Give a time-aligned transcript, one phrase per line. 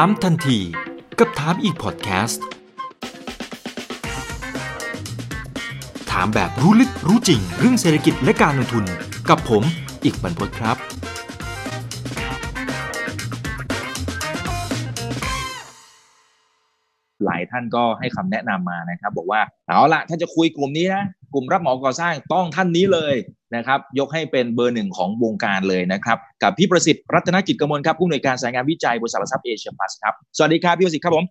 [0.00, 0.58] ามทันที
[1.18, 2.44] กับถามอีกพอดแคสต์
[6.10, 8.84] ถามแบบรู้ลึกรู้จริงเรื่องเศรษฐกิจและการลงทุน
[9.28, 9.62] กับผม
[10.04, 10.76] อีกบรรพตครับ
[17.24, 21.04] หลายท่านก็ให้คำแนะนำมานะครับ บอกว่าเอาละถ้าจะคุยกลุ่มนี้นะ
[21.34, 23.14] กลุ่มรับเหมาก่อสร้างต้องท่านนี้เลย
[23.56, 31.24] นะครับยกให้เป็นเบอร์หนึ่งของวงการเลยนะครับ กับพี่ประสิทธิ์รัตนกิจกมลครับผู้อำนวยการสายงานวิจัยบริษัทหลักทรัพย์เอเชียพลัสครับสวัสดีครับพี่ประสิทธิ์ครับผม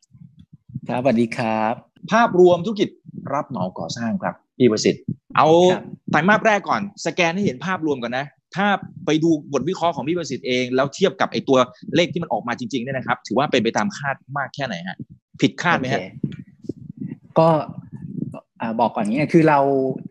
[0.90, 1.74] ครับสวัสดีครับ
[2.12, 2.90] ภาพรวมธุรกิจ
[3.34, 5.02] รับเหมาก่อสร้างครับพี่ประสิทธิ์
[5.38, 8.68] เอาครับไตรมาสแรกก่อนสแกนให้เห็นภาพรวมก่อนนะถ้า
[9.06, 11.58] ไปดูบทวิเคราะห์ของพี่ประสิทธิ์เองแล้วเทียบกับไอตัว
[11.96, 14.98] เลขที่มันออกมาจริงๆเนี่ยนะครับ ถือว่าเป็นไปตามคาดมากแค่ไหนฮะ
[15.42, 16.06] ผิดคาดไหมฮะโอเค
[17.40, 17.91] ก็อ่า
[18.80, 19.60] บอกก่อนนี้คือเรา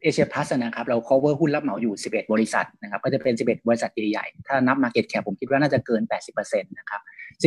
[0.03, 6.03] เอเชียพลัสนะครับเรา cover หุ้นรับเหมาอยู่ 11 บริษัทนะครับก็จะเป็น 11 บริษัทใหญ่ๆถ้านับ market cap ผมคิดว่าน่าจะเกิน
[6.37, 7.01] 80%นะครับ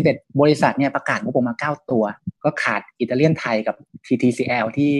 [0.05, 2.04] 11 บริษัทเนี่ยประกาศงบประมาณ9ตัว
[2.43, 4.93] ก็ขาดอิตาเลียนไทยกับ TTCL ที่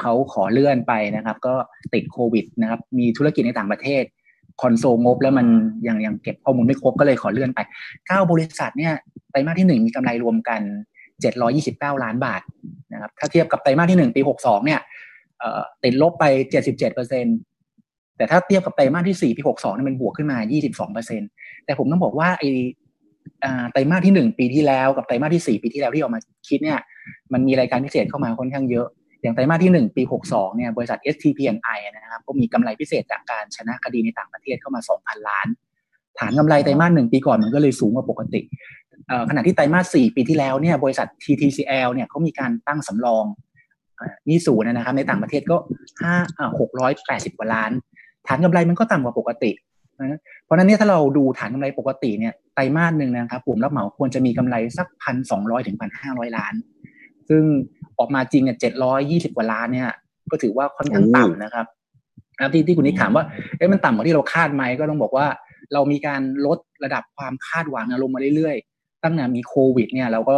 [0.00, 1.54] เขาขอเลื่อนไปนะครับก็
[1.94, 4.04] ติดโควิดนะครับมีธุรกิจในต่างประเทศ
[4.62, 5.46] คอนโซลงบแล้วมัน
[5.86, 7.60] ยังยังเก็บข้อมูลไม่ครบก็เลยขอเลื่อนไป
[7.94, 8.92] 9 บริษัทเนี่ย
[9.30, 10.60] ไตรมาสที่ 1 มีกำไรรวมกัน
[11.32, 12.42] 729 ล้านบาท
[12.92, 14.80] นะครับถ้าเทียบกับไตรมาสที่ 1 ปี 62เนี่ย
[15.84, 17.26] ติดลบไป 77เปอร์เซ็น
[18.16, 21.22] แต่ถ้าเทียบกับไตรมาสที่ 4 ปี 62เนี่มันบวกขึ้นมา 22เปอร์เซ็น
[21.64, 22.44] แต่ผมต้องบอกว่าไอ
[23.72, 26.78] ไตรมาสที่ 1 ปีที่แล้วกับไตรมาสที่ 4 ปีที่แล้วที่ออกมาคิดเนี่ย
[27.32, 28.86] มันมีรายการพิเศษเข้ามาค่อนข้างเยอะ
[29.22, 35.46] อย่างไตรมาสที่ 1 ปี 62เนี่ยบริษัท STP&I นะครับก็มีกำไรพิเศษจากการชนะคดีในต่างประเทศเข้ามา 2,000 ล้าน
[36.18, 38.40] ฐานกำไรไตรมาสหนึ่งปีก่อนมันก็เลยสูงกว่าปกติ
[39.30, 43.24] ขณะที่ไตรมาส 4 ปีที่แล้วเนี่ยบริษัท TTCL เนี่ยเขามีการตั้งสำรอง
[43.96, 45.56] เอ่อหนี่ศูนย์นะครับในต่างประเทศก็
[46.02, 46.14] ห้า
[46.60, 47.70] หกร้อ่า680กว่าล้าน
[48.26, 49.50] ฐานกำไรมันก็ต่ำกว่าปกติ
[50.00, 56.54] นะเพราะนั้นเนี่ยถ้าเราดูฐานกำไรปกติเนี่ยไตรมาสหนึ่งนะครับกลุ่มรับเหมาควรจะมีกำไรสักพันสองร้อยถึงพันห้าร้อยล้าน
[57.28, 57.42] ซึ่ง
[57.98, 59.90] ออกมาจริงเนี่ยเจ็ดร้อยยี่สิบกว่าล้านเนี่ย
[60.30, 61.66] ก็ถือว่าค่อนข้างต่ำนะครับ
[62.38, 63.24] นะที่ที่คุณนิกถามว่า
[63.56, 65.26] เอ๊ะมันต่ำกว่าที่เราคาดไหมก็ต้องบอกว่า
[65.72, 70.36] เรามีการลดระดับความคาดหวังลงมาเรื่อยๆ ตั้งแต่มีโควิดเนี่ยเราก็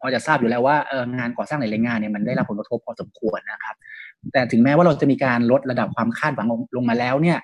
[0.00, 3.76] พอจะทราบอยู่แล้วว่าเอองานก่อสร้างหลายๆงานเนี่ยมันได้รับผลกระทบพอสมควรนะครับ
[4.32, 6.46] แต่ถึงแม้ว่าเราจะมีการลดระดับความคาดหวัง
[6.76, 7.38] ลงมาแล้วเนี่ย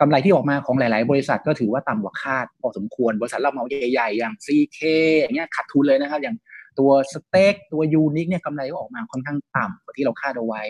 [0.00, 4.80] กำไรที่ออกมาของหลาย ๆ บริษัทก็ถือว่าต่ำกว่าคาดพอสมควร บริษัทรับเมาใหญ่ๆอย่าง CK
[5.18, 6.36] อย่างเงี้ยขาดทุนเลยนะครับ อย่าง
[6.78, 10.62] ตัวสเต็กตัวยูนิคเนี่ยกำไรก็ออกมาค่อนข้างต่ำกว่าที่เราคาดเอาไว้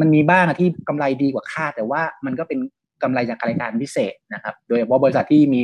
[0.00, 2.58] มันมีบ้างอะที่กำไรดีกว่าคาด แต่ว่ามันก็เป็น
[3.02, 5.60] กำไรจากรายการพิเศษนะครับ โดยเฉพาะบริษัทที่มี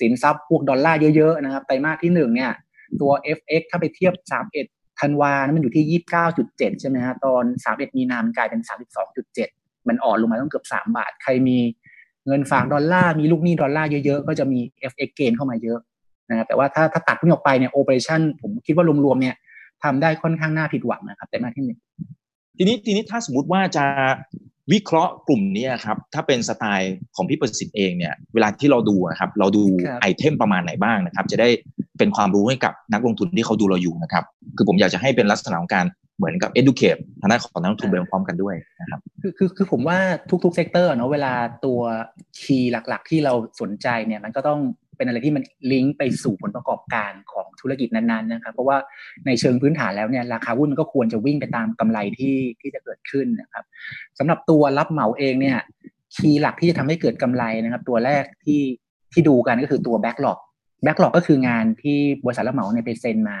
[0.00, 2.52] สินทรัพย์พวกดอลลาร์เยอะ ๆ นะครับไตรมาสที่หนึ่งเนี่ย
[3.00, 4.14] ตัว FX ถ้าไปเทียบ
[4.58, 6.00] 31ธันวานะมันอยู่ที่
[6.32, 8.60] 29.7 ใช่ไหมฮะตอน 31 มีนามันกลายเป็น
[9.24, 11.58] 32.7 มันอ่อนลงมาต้องเกือบ 3 บาท ใครมี
[12.26, 14.60] เงินฝากดอลลาร์มีลูกหนี้ดอลลาร์เยอะๆ ก็จะมี
[14.92, 15.78] FX เกนเข้ามาเยอะ
[16.30, 19.34] นะครับแต่ว่าถ้าถ้าตัดพวกนี้ออกไปเนี่ย operation ผมคิดว่ารวมๆเนี่ย
[19.82, 21.78] ทำได้ค่อนข้างน่าผิดหวังนะครับไตรมาสที่หนึ่ง
[22.56, 23.84] ทีนี้ทีนี้ถ้าสมมติว่าจะ
[24.72, 31.48] วิเคราะห์กลุ่มนี้ครับถ้าเป็นสไตล์ของพี่ประสิทธิ์เองเนี่ยเวลาที่เราดูนะครับเราดูครับ item ประมาณไหนบ้างนะครับ จะได้
[31.98, 34.24] เป็นความรู้ให้กับนักลงทุนที่เขาดูเราอยู่นะครับ
[34.56, 35.86] คือผมอยากจะให้เป็นลักษณะของการ
[36.18, 39.98] เหมือนกับ educate ทางด้านของนักลงทุนไปพร้อมๆกันด้วยนะครับคือคือคือผมว่า
[40.44, 41.32] ทุกๆ sector เนาะเวลา
[41.64, 41.80] ตัว
[42.40, 44.60] key หลักๆ ที่เราสนใจเนี่ยมันก็ต้อง
[45.00, 48.76] เป็นอะไรที่มันลิงก์ไปสู่ผลประกอบการของธุรกิจนั้นๆนะครับเพราะว่า
[49.26, 53.64] ในเชิงพื้นฐานแล้วเนี่ยราคาหุ้นมันก็ควรจะวิ่งไปตามกำไรที่ที่จะเกิดขึ้นนะครับ
[54.18, 55.58] สำหรับตัวรับเหมาเองเนี่ย
[56.16, 58.62] key หลักที่จะทำให้เกิดกำไรนะครับ ตัวแรกที่
[59.12, 60.38] ที่ดูกันก็คือตัวแบ็กหลอก
[60.82, 63.38] แบ็กหลอกก็คืองานที่บริษัทรับเหมาในไปเซ็นมา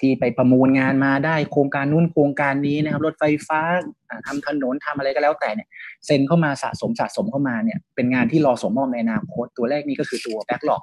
[0.00, 3.60] ที่ไปประมูลงานมาได้โครงการนู้นโครงการนี้นะครับรถไฟฟ้า
[4.08, 5.68] อ่าทำถนนทำอะไรก็แล้วแต่เนี่ย
[6.06, 10.82] เซ็นเข้ามาสะสมสะสมเข้ามาเนี่ยเป็นงานที่รอสมมอบในอนาคตตัวเลขนี้ก็คือตัวแบ็กหลอก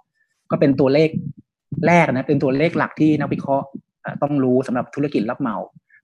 [0.51, 1.09] ก็เป็นตัวเลข
[1.87, 3.65] แรกนะเป็นตัวเลขหลักที่นักวิเคราะห์
[4.21, 5.57] ต้องรู้สำหรับธุรกิจรับเหมา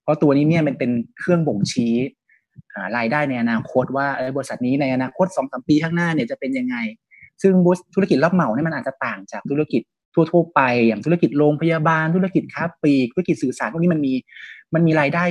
[0.04, 1.94] เพราะตัวนี้เนี่ยมันเป็นเครื่องบ่งชี้
[2.98, 6.76] รายได้ในอนาคตว่าบริษัทนี้ในอนาคตสองสามปีข้างหน้าเนี่ยจะเป็นยังไง
[7.42, 7.54] ซึ่ง
[7.96, 9.82] ธุรกิจรับเหมาเนี่ยมันอาจจะต่างจากธุรกิจ
[10.14, 14.14] ทั่วๆไป อย่างธุรกิจโรงพยาบาล ธุรกิจค้าปลีกธุรกิจสื่อสารพวกนี้มันมี
[14.74, 15.24] มันมีรายได้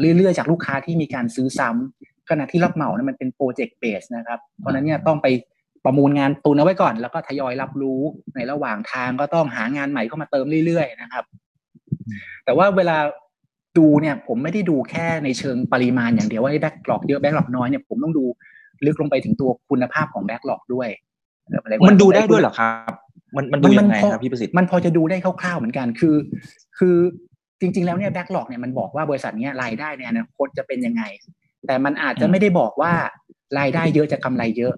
[0.00, 5.26] เรื่อยๆ จากลูกค้าที่มีการซื้อซ้ำขณะที่รับเหมาเนี่ยมันเป็นโปรเจกต์เบสนะครับเพราะนั้นเนี่ยต้องไป
[5.84, 8.00] ประมูลงานตุนเอาไว้ก่อน แล้วก็ทยอยรับรู้
[8.34, 11.24] ในระหว่างทางก็ต้องหางานใหม่เข้ามาเติมเรื่อยๆนะครับ
[12.44, 12.96] แต่ว่าเวลา
[13.78, 18.24] ดูเนี่ยผมไม่ได้ดูแค่ในเชิงปริมาณอย่างเดียวว่า backlog เยอะ backlog น้อยเนี่ยผมต้องดู
[18.86, 20.88] ลึกลงไปถึงตัวคุณภาพของ backlog ด้วย
[21.88, 22.92] มันดูได้ด้วยเหรอครับ
[23.36, 26.16] มันมันดูยังไงพอครับพี่ประสิทธิ์มันพอจะดูได้คร่าวๆเหมือนกันคือ
[26.78, 26.96] คือ
[27.60, 31.02] จริง ๆ แล้วเนี่ย backlog เนี่ยมันบอกว่าบริษัทเนี้ยรายได้ในอนาคตจะเป็นยังไง
[31.66, 32.92] แต่มันอาจจะอืมไม่ได้บอกว่า
[33.58, 34.74] รายได้เยอะจะกำไรเยอะ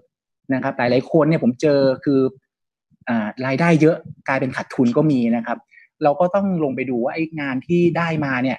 [0.53, 2.19] นะครับหลายๆคนเนี่ยผมเจอคือ
[3.09, 3.95] อ่ารายได้เยอะ
[4.27, 5.57] กลายเป็นขาดทุนก็มีนะครับ
[6.03, 8.57] เราก็ต้องลงไปดูว่าไอ้งานที่ได้มาเนี่ย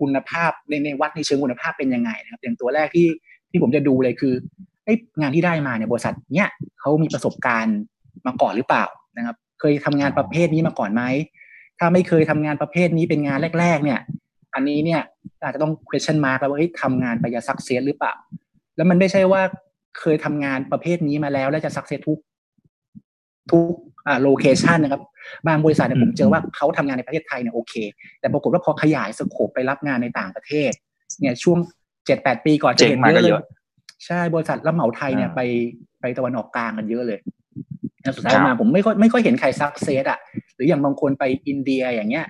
[0.00, 3.08] คุณภาพในในวัดในเชิงคุณภาพเป็นยังไงนะครับ อย่างตัวแรกที่
[3.50, 4.34] ที่ผมจะดูเลยคือ
[4.84, 6.48] ไอ้งานที่ได้มาเนี่ยบริษัทเนี่ย
[6.80, 7.78] เขามีประสบการณ์
[8.26, 8.84] มาก่อนหรือเปล่า
[9.16, 11.02] นะครับ เคยทำงานประเภทนี้มาก่อนไหม
[11.78, 14.00] ถ้าไม่เคยทำงานประเภทนี้เป็นงานแรก ๆ เนี่ย
[14.54, 15.00] อันนี้เนี่ย
[15.42, 18.14] อาจจะต้อง question mark แล้วว่าทำงานไปจะ success หรือเปล่า
[18.76, 19.42] แล้วมันไม่ใช่ว่า
[20.00, 22.18] เคยทำงานประเภทนี้มาแล้ว แล้วจะ success ทุก
[23.50, 23.74] ทุก
[24.06, 25.02] อ่า location นะครับ
[25.48, 27.74] บางบริษัทเนี่ยผมเจอว่าเขาทำงานในประเทศไทยเนี่ยโอเค
[28.20, 30.70] แต่ปรากฏว่าพอขยาย scope ไปรับงานในต่างประเทศ
[31.20, 31.58] เนี่ยช่วง
[32.06, 33.32] เจ็ดแปดปีก่อนจะเห็นเยอะเลย
[34.06, 35.40] ใช่บริษัทรับเหมาไทยเนี่ยไป
[36.00, 37.18] ไปตะวันออกกลางกันเยอะเลย
[38.16, 40.18] สุดท้ายมาผมไม่ค่อยไม่ค่อยเห็นใคร success อะ
[40.54, 42.26] หรืออย่างบางคนไปอินเดียอย่างเงี้ย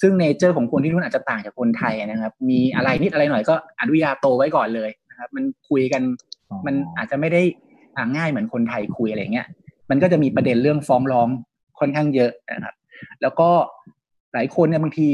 [0.00, 6.02] ซึ่ง nature ของคนที่นู่นอาจจะต่างจากคนไทยนะครับ มีอะไรนิดอะไรหน่อยก็อนุญาโตไว้ก่อนเลยนะครับ มันคุยกัน
[6.66, 7.42] มันอาจจะไม่ได้
[8.16, 9.46] ง่ายเหมือนคนไทยคุยอะไรเงี้ย
[9.90, 11.28] มันก็จะมีประเด็นเรื่องฟ้องร้อง
[11.78, 12.74] ค่อนข้างเยอะนะครับ
[13.22, 13.50] แล้วก็
[14.34, 15.08] หลายคนเนี่ยบางที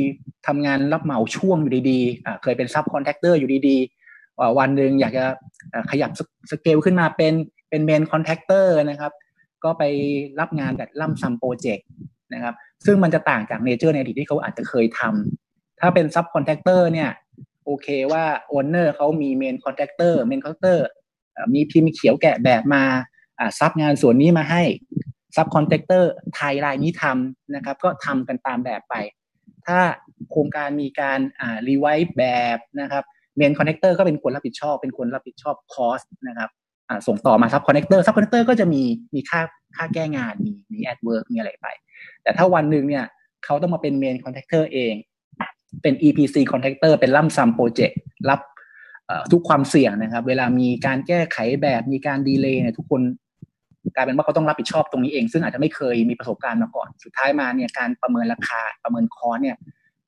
[0.46, 5.24] ทำงานรับเหมาช่วงอยู่ดีๆ เคยเป็น subcontractor อยู่ดีๆ วันหนึ่งอยากจะ
[5.90, 6.10] ขยับ
[6.50, 7.34] สเกลขึ้นมาเป็น
[7.70, 9.12] เป็น main contractor นะครับ
[9.64, 9.84] ก็ไป
[10.40, 11.86] รับงานแบบ lump sum project
[12.34, 12.54] นะครับ
[12.86, 17.10] ซึ่งมันจะต่างจาก nature ในอดีตที่เขาอาจจะเคยทำถ้าเป็น subcontractor เนี่ย
[17.64, 20.86] โอเคว่า owner เขามี main contractor main contractor
[21.54, 22.84] มีพิมพ์เขียวแกะแบบมา
[23.58, 24.62] ซับงานส่วนนี้มาให้
[25.36, 28.94] subcontractor ไทยรายนี้ทำนะครับ ก็ทำกันตามแบบไป
[29.66, 29.80] ถ้า
[30.30, 31.20] โครงการมีการ
[31.68, 32.24] revise แบ
[32.56, 33.04] บนะครับ
[33.36, 36.50] main contractor ก็เป็นคนรับผิดชอบ เป็นคนรับผิดชอบ cost นะครับ
[37.06, 38.82] ส่งต่อมา subcontractor subcontractor ก็จะมี
[39.14, 39.40] มีค่า
[39.76, 41.66] ค่าแก้งานมีมี add work มีอะไรไป
[42.22, 43.04] แต่ถ้าวันหนึ่งเนี่ย
[43.44, 44.94] เขาต้องมาเป็น main contractor เอง
[45.82, 47.98] เป็น EPC คอนแทคเตอร์เป็น lump sum project
[48.30, 48.40] รับ
[49.32, 53.02] ทุกความเสี่ยงนะครับ เวลามีการแก้ไขแบบมีการ delay เนี่ยทุกคน
[53.94, 59.56] กลายเป็นว่าเขาต้องรับผิดชอบตรงนี้เอง ซึ่งอาจจะไม่เคยมีประสบการณ์มาก่อน สุดท้ายมาเนี่ยการประเมินราคาประเมินคอเนี่ย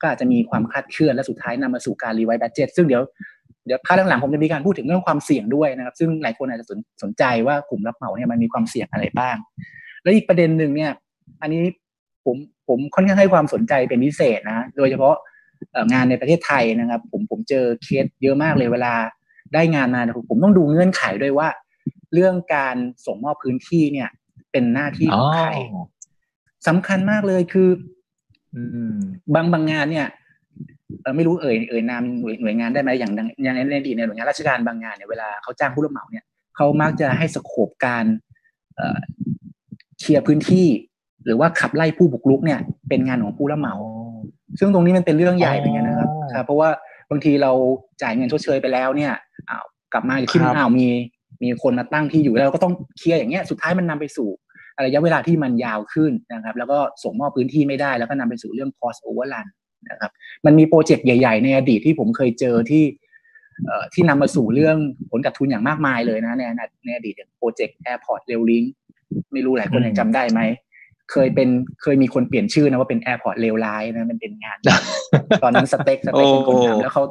[0.01, 3.01] ก็อาจจะมีความคลาดเคลื่อนและสุดท้ายนำมาสู่การ revise budget ซึ่งเดี๋ยว
[3.65, 9.35] เดี๋ยวภาคหลังๆผมจะมีการพูดถึงเรื่องความเสี่ยงด้วยนะครับ ซึ่งหลายคนอาจจะสนสนใจว่ากลุ่มรับเหมาเนี่ยมันมีความเสี่ยงอะไรบ้าง
[10.03, 10.91] แล้วอีกประเด็นหนึ่งเนี่ย
[11.41, 11.63] อันนี้
[12.25, 12.37] ผม
[12.67, 15.15] ผมค่อนข้างให้ความสนใจเป็นพิเศษนะ โดยเฉพาะ
[15.93, 18.93] งานในประเทศไทยนะครับ ผมผมเจอเคสเยอะมากเลยเวลา
[19.53, 21.47] ได้งานมาผมต้องดูเงื่อนไขด้วยว่า
[22.13, 22.75] เรื่องการ
[23.05, 24.09] ส่งมอบพื้นที่เนี่ย
[24.51, 25.49] เป็นหน้าที่ของใคร
[26.67, 27.69] สำคัญมากเลยคือ
[29.35, 30.07] บางบางงานเนี่ย
[31.15, 33.11] ไม่รู้เอ่ยเอ่ยนามหน่วยหน่วยงานได้ไหมอย่าง
[33.43, 36.25] อย่างในอดีตในหน่วยงานราชการบางงานเนี่ยเวลาเขาจ้างผู้รับเหมาเนี่ย
[36.55, 38.05] เขามักจะให้สโคปการ
[39.99, 40.67] เคลียร์พื้นที่
[41.25, 42.59] หรือว่าขับไล่ผู้บุกรุกเนี่ย
[42.89, 43.75] เป็นงานของผู้รับเหมา
[44.59, 46.01] ซึ่งตรงนี้มันเป็นเรื่องใหญ่เหมือนกันนะค
[46.37, 46.69] รับเพราะว่า
[47.11, 47.51] บางทีเรา
[48.01, 49.13] จ่ายเงินชดเชยไปแล้วเนี่ย
[49.49, 50.87] อ้าวกลับมาที่อ้าวมี
[51.43, 54.29] มีคนมาตั้งที่อยู่แล้วก็ต้องเคลียร์อย่างเงี้ยสุดท้ายมันนำไปสู่
[54.85, 59.47] ระยะเวลาที่มันยาวขึ้นนะครับ แล้วก็ส่งมอบพื้นที่ไม่ได้แล้วก็นำไปสู่เรื่อง cost overrun
[59.89, 60.11] นะครับ
[60.45, 62.85] มันมีโปรเจกต์ใหญ่ ๆ ในอดีตที่ผมเคยเจอที่
[63.93, 64.77] ที่นำมาสู่เรื่อง
[65.11, 66.41] ผลขาดทุนอย่างมากมายเลยนะใน
[66.85, 68.63] ในอดีต project Airport Rail Link
[69.33, 70.41] ไม่รู้หลายคนยังจำได้ไหม
[71.11, 71.49] เคยเป็น
[71.81, 74.57] เคยมีคนเปลี่ยนชื่อนะว่าเป็น Airport Rail Line นะมันเป็นงาน
[75.43, 77.03] ตอนนั้น STEC STEC เป็นคนทำแล้วเขา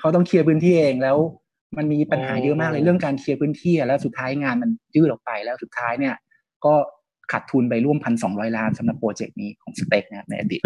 [0.00, 1.16] เขาต้อง clear พื้นที่เองแล้ว
[1.78, 6.14] มันมีปัญหาเยอะมากเลยเรื่องการ clear พื้นที่แล้วสุดท้ายงานมันยืดออกไปแล้วสุดท้ายเนี่ย
[6.64, 6.74] ก็
[7.32, 10.60] ขาดทุนไปร่วมพันสองร้อยล้านสำหรับ project นี้ของ STEC นะในอดีต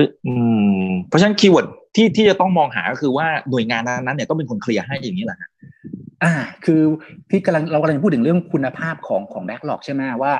[1.09, 5.39] เพราะฉะนั้น keyword ที่ที่จะต้องมองหาก็คือว่าหน่วยงานนั้นเนี่ยต้องเป็นคน clear ให้อย่างนี้แหละ
[6.25, 6.33] อ่า
[6.65, 6.81] คือ
[7.31, 10.33] พี่กำลังเรากำลังพูดถึงเรื่องคุณภาพของของ backlog ใช่ไหมว่า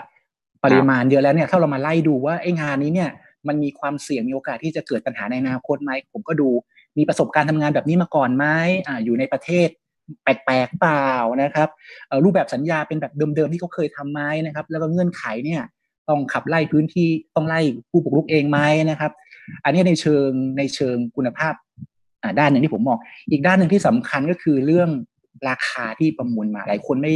[0.65, 3.11] ปริมาณเยอะแล้วเนี่ยถ้าเรามาไล่ดูว่าไอ้งานนี้เนี่ย
[3.49, 6.49] มันมีความเสี่ยงมีโอกาสที่จะเกิดปัญหาในอนาคตไหมผมก็ดู
[6.99, 8.47] มีประสบการณ์ทำงานแบบนี้มาก่อนไหม
[8.87, 9.69] อ่าอยู่ในประเทศ
[10.23, 11.09] แปลกๆเปล่า
[11.43, 11.69] นะครับ
[12.25, 15.63] รูปแบบสัญญาเป็นแบบเดิมๆที่เขาเคยทำไหมนะครับ แล้วก็เงื่อนไขเนี่ย
[16.09, 17.61] ต้องขับไล่พื้นที่ต้องไล่
[17.91, 18.59] ผู้บุกรุกเองไหม
[18.91, 19.13] นะครับ
[19.65, 21.55] อันนี้ในเชิงในเชิงคุณภาพ
[22.39, 22.99] ด้านหนึ่งที่ผมมอง
[23.31, 24.91] อีกด้านหนึ่งที่สำคัญก็คือเรื่อง
[25.49, 27.13] ราคาที่ประมูลมาหลายคนไม่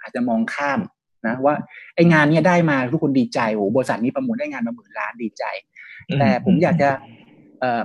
[0.00, 0.80] อาจจะมองข้าม
[1.26, 1.54] นะว่า
[1.94, 5.44] ไอ้งานนี้ได้มาทุกคนดีใจโอ้บริษัทนี้ประมูลได้งานมาหมื่นล้านดีใจ
[6.18, 6.90] แต่ผมอยากจะ
[7.60, 7.82] เอ่อ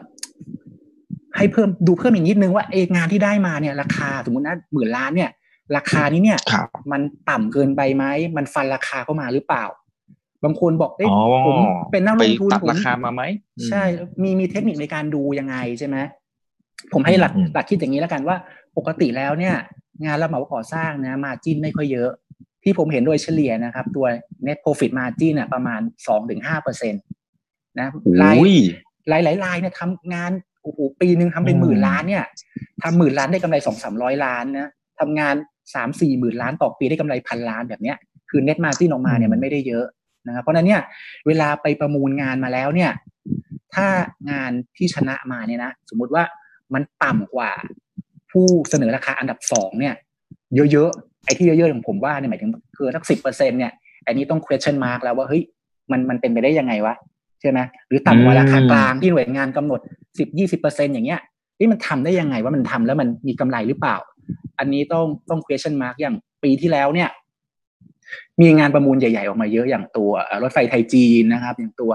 [1.38, 5.32] ให้เพิ่มดูเพิ่มอีกนิดนึงว่าไอ้งานที่ได้มาเนี่ย ราคาสมมตินะหมื่นล้านเนี่ย
[5.76, 6.40] ราคานี้เนี่ย
[6.92, 8.06] มันต่ำเกินไปไหม
[8.38, 9.66] มันฟันราคาเข้ามาหรือเปล่า
[10.46, 11.06] บางคนบอกเอ้
[11.48, 11.58] ผม
[11.92, 13.24] เป็นนักลงทุนผมราคามาไหม
[13.68, 13.84] ใช่
[14.24, 15.98] มีมีเทคนิคในการดูยังไงใช่ไหม
[16.94, 18.38] ผมให้หลักหลักคิดอย่างนี้แล้วกันว่า
[18.78, 19.56] ปกติแล้วเนี่ย
[20.06, 22.10] งานรับเหมาก่อสร้างนะมาจิ้นไม่ค่อยเยอะ
[22.64, 24.06] ที่ผมเห็นโดยเฉลี่ยนะครับ ตัว
[24.46, 26.98] net profit margin น่ะประมาณสองถึงห้าเปอร์เซ็นต
[27.80, 27.88] นะ
[28.24, 28.38] ราย
[29.10, 30.32] หลายหลายรายเนี่ยทำงาน
[30.64, 32.26] โอ้โหปีหนึ่งทำเป็นหมื่นล้านเนี่ย
[32.84, 35.36] ทำหมื่นล้านได้กำไรสองสามร้อยล้านนะทำงาน
[35.76, 37.98] สามสี่หมื่นล้านต่อปีได้กำไรพันล้านแบบเนี้ย
[38.30, 39.86] คือ net margin ออกมาเนี่ยมันไม่ได้เยอะ
[40.28, 40.82] นะครับเพราะนั้นเนี่ย
[41.28, 42.92] เวลาไปประมูลงานมาแล้วเนี่ย
[43.76, 43.88] ถ้า
[44.32, 46.24] งานที่ชนะมาเนี่ยนะสมมุติว่า
[46.74, 47.52] มันต่ำกว่า
[48.32, 49.96] ผู้เสนอราคาอันดับสองเนี่ย
[50.72, 53.72] เยอะๆไอ้ที่เยอะๆของผมว่าเนี่ยหมายถึงคือสักสิบเปอร์เซ็นเนี่ย
[54.08, 55.44] อันนี้ต้อง question mark แล้วว่าเฮ้ย
[55.92, 56.96] มันมันเป็นไปได้ยังไงวะ
[57.42, 59.80] ใช่ไหมหรือต่ำกว่าราคากลางที่หน่วยงานกำหนด
[60.20, 61.20] สิบยี่สิบเปอร์เซ็นอย่างเงี้ย
[61.60, 63.96] นี่มันทำได้ยังไงว่ามันทำแล้วมันมีกำไรหรือเปล่า
[64.60, 67.10] อันนี้ต้องต้อง question mark อย่างปีที่แล้วเนี่ย
[68.42, 70.12] มีงานประมูลใหญ่ ๆ ออกมาเยอะอย่างตัว
[70.44, 71.92] รถไฟไทยจีนนะครับ อย่างตัว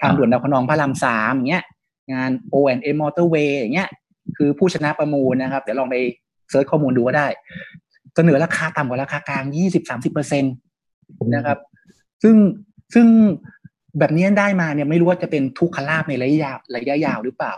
[0.00, 1.64] ทางด่วนดาวพนองพระรามสามอย่างเงี้ย
[2.12, 3.88] งาน O&M Motorway อย่างเงี้ย
[4.36, 5.96] คือผู้ชนะประมูลนะครับ เดี๋ยวลองไป
[6.50, 7.26] เซิร์ชข้อมูลดูก็ได้
[8.14, 10.48] เสนอราคาต่ำกว่าราคากลางยี่สิบสามสิบเปอร์เซ็นต
[11.34, 11.58] นะครับ
[12.22, 12.34] ซึ่ง
[12.94, 13.06] ซึ่ง
[13.98, 17.54] แบบนี้ได้มาเนี่ยไม่รู้ว่าจะเป็นทุกขลาบในระยะยาวระยะยาวหรือเปล่า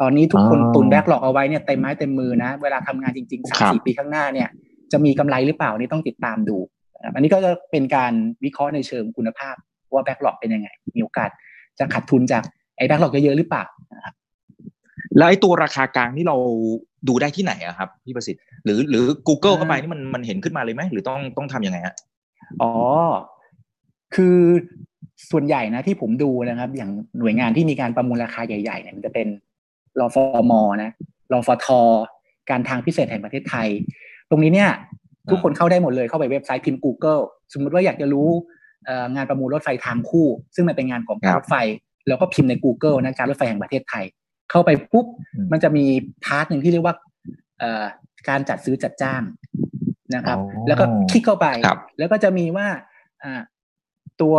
[0.00, 4.48] ตอนนี้ทุกคนตุนแบ็กหลอกเอาไว้เนี่ยเต็มไม้เต็มมือนะ เวลาทำงานจริงๆสามสี่ปีข้างหน้าเนี่ย
[4.92, 6.56] จะมีกำไรหรือเปล่านี่ต้องติดตามดู
[7.14, 8.12] อันนี้ก็จะเป็นการ
[8.44, 9.54] วิเคราะห์ในเชิงคุณภาพ
[9.92, 11.30] ว่าแบ็กหลอกเป็นยังไง มีโอกาส
[11.78, 12.42] จะขาดทุนจาก
[12.76, 13.64] ไอ้แบ็กหลอกเยอะๆหรือเปล่า
[13.94, 14.14] นะครับ
[15.16, 16.36] แล้วไอ้ตัวราคากลางที่เรา
[17.08, 21.94] ดูได้ที่ไหนอะครับพี่ประสิทธิ์หรือหรือ Google เข้าไปนี่มันมันเห็นขึ้นมาเลยไหมหรือต้องต้องทำยังไงฮะ
[22.62, 22.72] อ๋อ
[24.14, 24.38] คือ
[25.30, 29.28] ส่วนใหญ่นะที่ผมดูนะครับ อย่างหน่วยงานที่มีการประมูลราคาใหญ่ๆเนี่ยมันจะเป็น
[30.00, 30.90] รอฟอมอนะ
[31.32, 31.66] รอฟท
[32.50, 33.68] การทางพิเศษแห่งประเทศไทย
[34.30, 34.70] ตรงนี้เนี่ย
[35.30, 37.22] ทุกคนเข้าได้หมดเลยเข้าไปเว็บไซต์พิมพ์ Google
[37.52, 38.28] สมมติว่าอยากจะรู้
[39.14, 41.54] งานประมูลรถไฟทางคู่ ซึ่งมันเป็นงานของการรถไฟ
[42.08, 44.04] แล้วก็พิมพ์ใน Google นะการรถไฟแห่งประเทศไทย
[44.50, 45.06] เข้าไปปุ๊บ
[45.52, 45.84] มันจะมี
[46.24, 46.94] part หนึ่งที่เรียกว่า
[48.28, 49.22] การจัดซื้อจัดจ้าง
[50.14, 51.46] นะครับ แล้วก็คลิกเข้าไป
[51.98, 52.68] แล้วก็จะมีว่า
[54.20, 54.36] ตัว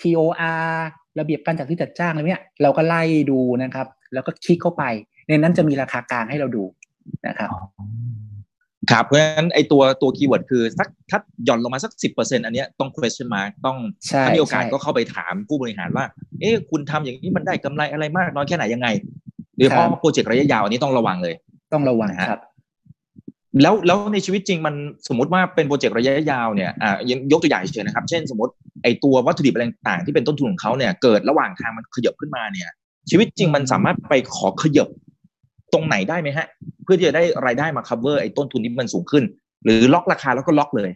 [0.00, 0.70] TOR
[1.18, 4.84] ระเบียบการจัดซื้อจัดจ้างอะไรเนี้ยเราก็ไล่ดูนะครับ แล้วก็คลิกเข้าไป
[5.28, 6.64] ในนั้นจะมีราคากลางให้เราดู
[7.26, 7.50] นะครับ
[8.90, 13.78] ครับเพราะฉะนั้นไอ้ตัวตัว keyword คือสักถ้าหย่อนลงมาสักสิบเปอร์เซ็นต์อันนี้ต้อง question mark ต้อง
[14.24, 16.04] ถ้ามีโอกาสก็เข้าไปถามผู้บริหารว่า
[16.40, 18.88] เอ๊ะคุณทำอย่างนี้มันได้กำไรอะไรมากน้อยแค่ไหนยังไง
[19.56, 21.34] โดยเฉพาะโปรเจกต์ระยะยาวอันนี้ต้องระวังเลย
[21.72, 22.42] ต้องระวังครับ
[23.62, 24.74] แล้วแล้วในชีวิตจริงมัน
[25.08, 26.96] สมมติว่าเป็นโปรเจกต์ระยะยาวเนี่ยอ่า
[27.32, 28.52] ยกตัวอย่างเฉยนะครับ เช่นสมมติ
[28.82, 32.68] ไอตัววัตถุดิบอะไรต่างที่เป็นต้นทุนของเขาเนี่ยเกิดระหว่างทางมันขยับขึ้นมาเนี่ย
[33.10, 34.88] ชีวิตจริงมันสามารถไปขอขยับ
[35.72, 36.46] ตรงไหนได้ไหมฮะ
[36.86, 39.24] เพื่อที่จะได้รายได้มา cover ไอ้ต้นทุนที่มันสูงขึ้น
[39.64, 40.90] หรือล็อกราคาแล้วก็ล็อกเลย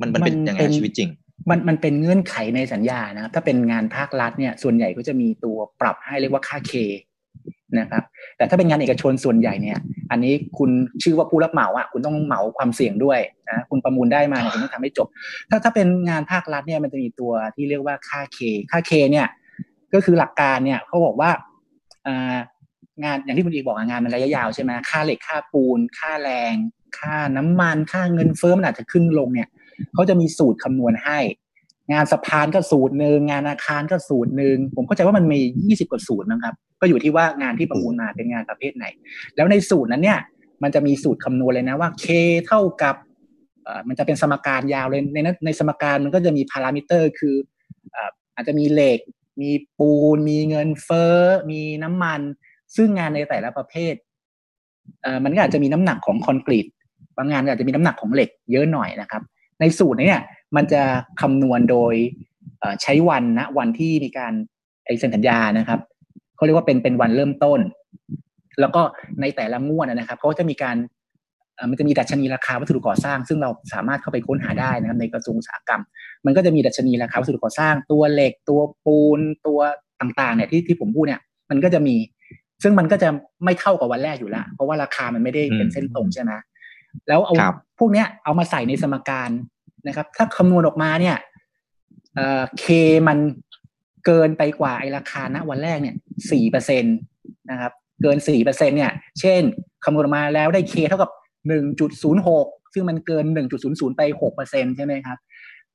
[0.00, 1.10] มันมันเป็นยังไงชีวิตจริง
[1.50, 6.72] มันมันเป็นเงื่อนไขในสัญญานะถ้าเป็นงานภาครัฐเนี่ยส่วนใหญ่ก็จะมีตัวปรับให้เรียกว่าค่าเค
[7.78, 8.02] นะครับ
[8.36, 9.78] แต่ถ้าเป็นงานเอกชนส่วนใหญ่เนี่ย
[10.10, 10.70] อันนี้คุณ
[11.02, 13.20] ชื่อว่าผู้รับเหมาอะคุณต้องเหมาความเสี่ยงด้วย
[13.50, 15.08] นะคุณประมูลได้มาเนี่ยคุณต้องทำให้จบ
[15.50, 18.38] ถ้าถ้าเป็นงานภาครัฐเนี่ยมันจะมีตัวที่เรียกว่าค่าเค
[18.70, 19.26] ค่าเคเนี่ย
[19.94, 21.30] ก็คือหลักการเนี่ยเขาบอกว่า
[22.06, 22.36] อ่า
[23.02, 26.54] งานอย่างที่คุณอีบอกงานมันระยะยาวใช่ไหมค่าเหล็กค่าปูน ค่าแรง
[26.98, 29.48] ค่าน้ำมันค่าเงินเฟ้อมันอาจจะขึ้นลงเนี่ย
[29.94, 31.18] เขาจะมีสูตรคำนวณให้
[31.92, 38.86] งานสะพานก็สูตรหนึ่งงานอาคารก็สูตรหนึ่งผมเข้าใจว่ามันมียี่สิบกว่าสูตรนะครับ ก็อยู่ที่ว่างานที่ประมูลมาเป็นงานประเภทไหน
[39.36, 40.18] แล้วในสูตรนั้นเนี่ย
[40.62, 42.06] มันจะมีสูตรคำนวณเลยนะว่า K
[42.46, 42.94] เท่ากับ
[43.88, 47.34] มันจะเป็นสมการยาวเลยในนั้นในสมการมันก็จะมีพารามิเตอร์ คือ
[48.34, 48.98] อาจจะมีเหล็ก
[49.42, 51.18] มีปูน มีเงินเฟ้อ
[51.50, 52.20] มีน้ำมัน
[52.76, 53.94] ซึ่งงานในแต่ละประเภท
[55.02, 56.66] เอ่อมันก็อาจจะมีน้ำหนักของคอนกรีต
[57.16, 59.22] บางงานอาจจะมีน้ำหนักของเหล็กเยอะหน่อยนะครับ
[59.60, 60.18] ในสูตรนี้
[60.56, 60.82] มันจะ
[61.20, 61.94] คำนวณโดย
[62.82, 64.32] ใช้วันนะวันที่มีการ
[64.84, 65.80] ไอเซ็นสัญญานะครับ
[66.36, 67.60] เขาเรียกว่าเป็นเป็นวันเริ่มต้น
[68.60, 68.82] แล้วก็
[69.20, 70.76] ในแต่ละงวดนะครับเขาจะมีการ
[71.70, 75.82] มันจะมีดัชนีราคาวัสดุก่อสร้าง ซึ่งเราสามารถเข้าไปค้นหาได้นะครับ ในกระทรวงอุตสาหกรรม
[76.26, 79.60] มันก็จะมีดัชนีราคาวัสดุก่อสร้าง ตัวเหล็กตัวปูนตัว
[80.00, 81.94] ต่างๆเนี่ยที่ที่ผมพูดเนี่ย มันก็จะมี
[82.62, 83.08] ซึ่งมันก็จะ
[83.44, 86.32] ไม่เท่ากับวันแรกอยู่แล้วเพราะว่าราคามันไม่ได้เป็นเส้นตรงใช่ไหม
[87.08, 87.34] แล้วเอา
[87.78, 89.30] พวกเนี้ยเอามาใส่ในสมการ
[89.88, 91.16] นะครับ ถ้าคำนวณออกมาเนี่ย
[92.14, 92.64] เอ่อเค
[93.08, 93.18] มัน
[94.06, 95.96] เกินไปกว่าไอราคาณวันแรกเนี่ย
[96.30, 96.90] สี่เปอร์เซ็นต
[97.50, 99.40] นะครับ เกินสี่เปอร์เซ็นเนี่ย เช่น
[99.84, 101.10] คำนวณมาแล้วได้เคเท่ากับ
[101.48, 105.18] หนึ่งจุดศูนย์หกซึ่งมันเกินหนึ่งจุดศูนย์ศูนย์ไปหกเปอร์เซ็นใช่ไหมครับ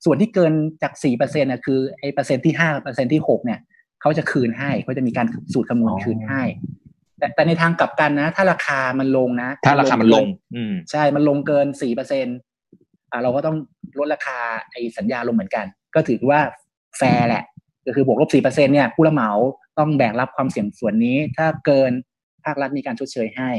[0.06, 0.54] ส่วนที่เกิน
[0.84, 3.60] จากสี่เปอร์เซ็นต์น่ะคือไอเปอร์เซ็นที่ห้าเปอร์เซ็นที่หกเนี่ย
[4.08, 6.42] เขาจะคืนให้เขาจะมีการสูตรคำนวณคืนให้
[7.20, 12.28] แต่แต่ในทางกลับกันนะ ถ้าราคามันลงนะ ถ้าราคามันลง อือใช่มันลงเกินสี่เปอร์เซ็นต์
[13.12, 13.56] อ่าเราก็ต้อง
[14.00, 14.38] ลดราคา
[14.72, 16.40] ไอ้สัญญาลงเหมือนกัน ก็ถือว่า
[16.98, 17.44] แฟร์แหละ
[17.88, 19.32] ก็คือบวกลบสี่เปอร์เซ็นต์เนี่ย ผู้รับเหมา
[19.80, 21.92] ต้องแบกรับความเสี่ยงส่วนนี้ ถ้าเกิน
[22.46, 23.52] ภาครัฐมีการชดเชยให้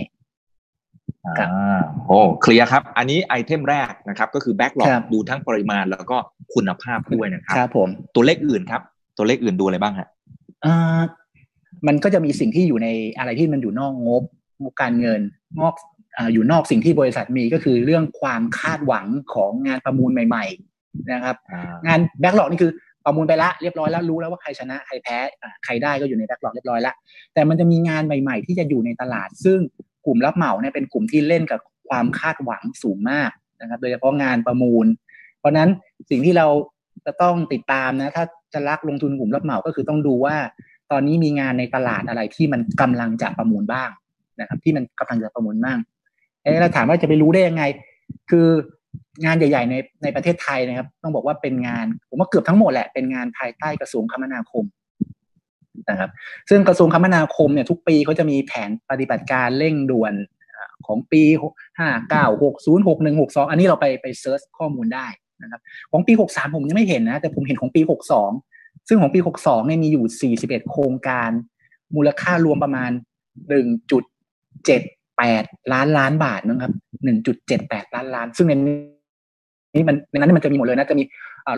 [1.26, 6.16] อ่าโอ้ clear ครับ อันนี้ item แรกนะครับ ก็คือ backlog ดูทั้งปริมาณแล้วก็
[6.54, 8.82] คุณภาพด้วยนะครับครับผมตัวเลขอื่นครับ
[9.18, 10.17] ตัวเลขอื่นดูอะไรบ้างฮะอ่า
[11.86, 12.88] มันก็จะมีสิ่งที่อยู่ใน
[13.18, 14.22] อะไรที่มันอยู่นอกงบ
[14.62, 15.20] งบการเงิน
[15.60, 15.74] นอก
[16.32, 20.44] อยู่นอกสิ่งที่บริษัทมีก็คือเรื่องความคาดหวังของงานประมูลใหม่
[20.78, 21.36] ๆ นะครับ
[21.86, 22.72] งานแบ็กหลอกนี่คือ
[23.04, 25.18] ประมูลไปละเรียบร้อยแล้วรู้แล้วว่าใครชนะใครแพ้
[25.64, 26.94] ใครได้ก็อยู่ในแบ็กหลอกเรียบร้อยแล้ว
[27.34, 29.58] แต่มันจะมีงานใหม่ ๆ ที่จะอยู่ในตลาด ซึ่ง
[30.06, 34.86] กลุ่มรับเหมาเนี่ยเป็นกลุ่มที่เล่นกับความคาดหวังสูงมากนะครับ โดยเฉพาะงานประมูล
[35.38, 35.68] เพราะนั้น
[36.10, 36.46] สิ่งที่เรา
[37.06, 40.36] จะต้องติดตามนะถ้า จะรักลงทุนกลุ่มรับเหมาก็คือต้องดูว่า
[40.90, 43.90] ตอนนี้มีงานในตลาดอะไรที่มันกำลังจะประมูลบ้าง
[44.40, 45.78] นะครับ ที่มันกำลังจะประมูลบ้าง
[46.42, 47.62] เอ๊เราถามว่าจะไปรู้ได้ยังไง
[48.30, 48.46] คือ
[49.24, 54.64] งานใหญ่ ๆ ในในประเทศไทยนะครับ ต้องบอกว่าเป็นงาน ผมว่าเกือบทั้งหมดแหละเป็นงานภายใต้กระทรวงคมนาคม
[55.90, 56.10] นะครับ
[56.50, 60.12] ซึ่งกระทรวงคมนาคมเนี่ยทุกปีเขาจะมีแผนปฏิบัติการเร่งด่วน
[60.86, 61.22] ของปี
[61.78, 65.06] ห้าเก้าหกศูนย์หกหนึ่งหกสองอันนี้เราไปไปเซิร์ชข้อมูลได้
[65.42, 65.60] นะครับ
[65.92, 68.30] ของปีหกสามผมยังไม่เห็นนะ แต่ผมเห็นของปีหกสอง
[68.88, 71.30] ซึ่งของปีหกสองเนี่ยมีอยู่สี่สิบเอ็ดโครงการ
[71.94, 72.90] มูลค่ารวมประมาณ
[73.48, 74.04] หนึ่งจุด
[74.66, 74.82] เจ็ด
[75.18, 76.72] แปดล้านล้านบาทนะครับ
[77.04, 78.52] หนึ่งจุดเจ็ดแปดล้านล้าน ซึ่งใน
[79.74, 81.04] นี้มันในนั้นมันจะมีหมดเลยนะ จะมี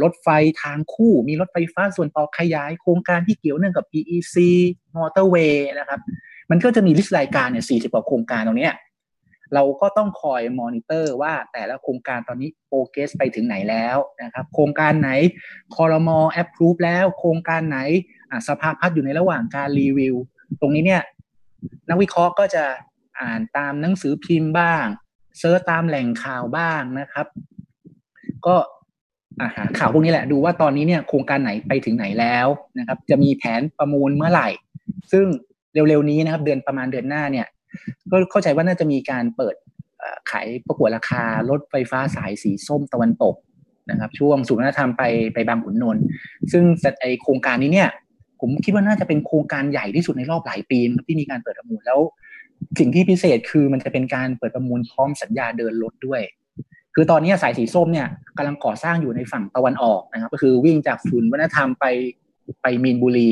[0.02, 0.28] รถไฟ
[0.62, 4.36] ทางคู่ มีรถไฟฟ้าส่วนต่อขยาย โครงการที่เกี่ยวเนื่องกับ EEC
[4.96, 6.00] มอเตอร์เวย์นะครับ
[6.50, 8.70] มันก็จะมี list รายการเนี่ยสี่สิบกว่าโครงการตรงนี้
[9.54, 15.10] เราก็ต้องคอยมอนิเตอร์ว่าแต่ละโครงการตอนนี้ progress ไปถึงไหนแล้วนะครับ โครงการไหน
[15.76, 16.08] ครม.
[16.16, 17.78] approve แล้ว โครงการไหน
[18.48, 20.14] สภาพัฒน์อยู่ในระหว่างการรีวิว
[20.60, 21.02] ตรงนี้เนี่ย
[21.88, 22.64] นักวิเคราะห์ก็จะ
[23.20, 24.84] อ่านตามหนังสือพิมพ์บ้าง
[25.38, 27.26] search ตามแหล่งข่าวบ้างนะครับ
[28.46, 28.56] ก็
[29.56, 32.46] หาข่าวพวกนี้แหละดูว่าตอนนี้เนี่ยโครงการไหนไปถึงไหนแล้ว
[32.78, 34.48] นะครับ จะมีแผนประมูลเมื่อไหร่
[35.12, 35.26] ซึ่ง
[35.74, 37.46] เร็วๆนี้นะครับ เดือนประมาณเดือนหน้าเนี่ย
[38.10, 39.54] ก็เข้าใจว่าน่าจะมีการเปิด
[40.30, 43.34] ขายประกวดราคารถไฟฟ้าสายสีส้มตะวันตก
[43.90, 45.02] นะครับช่วงสุนทรธรรมไป
[45.34, 46.02] ไปบางขุนนนท์
[46.52, 46.64] ซึ่ง
[47.00, 47.90] ไอโครงการนี้เนี่ย
[48.40, 52.00] ผมคิดว่าน่าจะเป็นโครงการใหญ่ที่สุดในรอบหลายปีครับที่มีการเปิดประมูลแล้ว
[52.78, 56.22] สิ่งที่พิเศษคือมันจะเป็นการเปิดประมูลพร้อมสัญญาเดินรถด้วย
[56.94, 61.86] คือตอนนี้สายสีส้มเนี่ยกำลังก่อสร้างอยู่ในฝั่งตะวันออกนะครับ ก็คือวิ่งจากศูนย์วัฒนธรรมไป
[62.62, 63.30] ไปมีนบุรี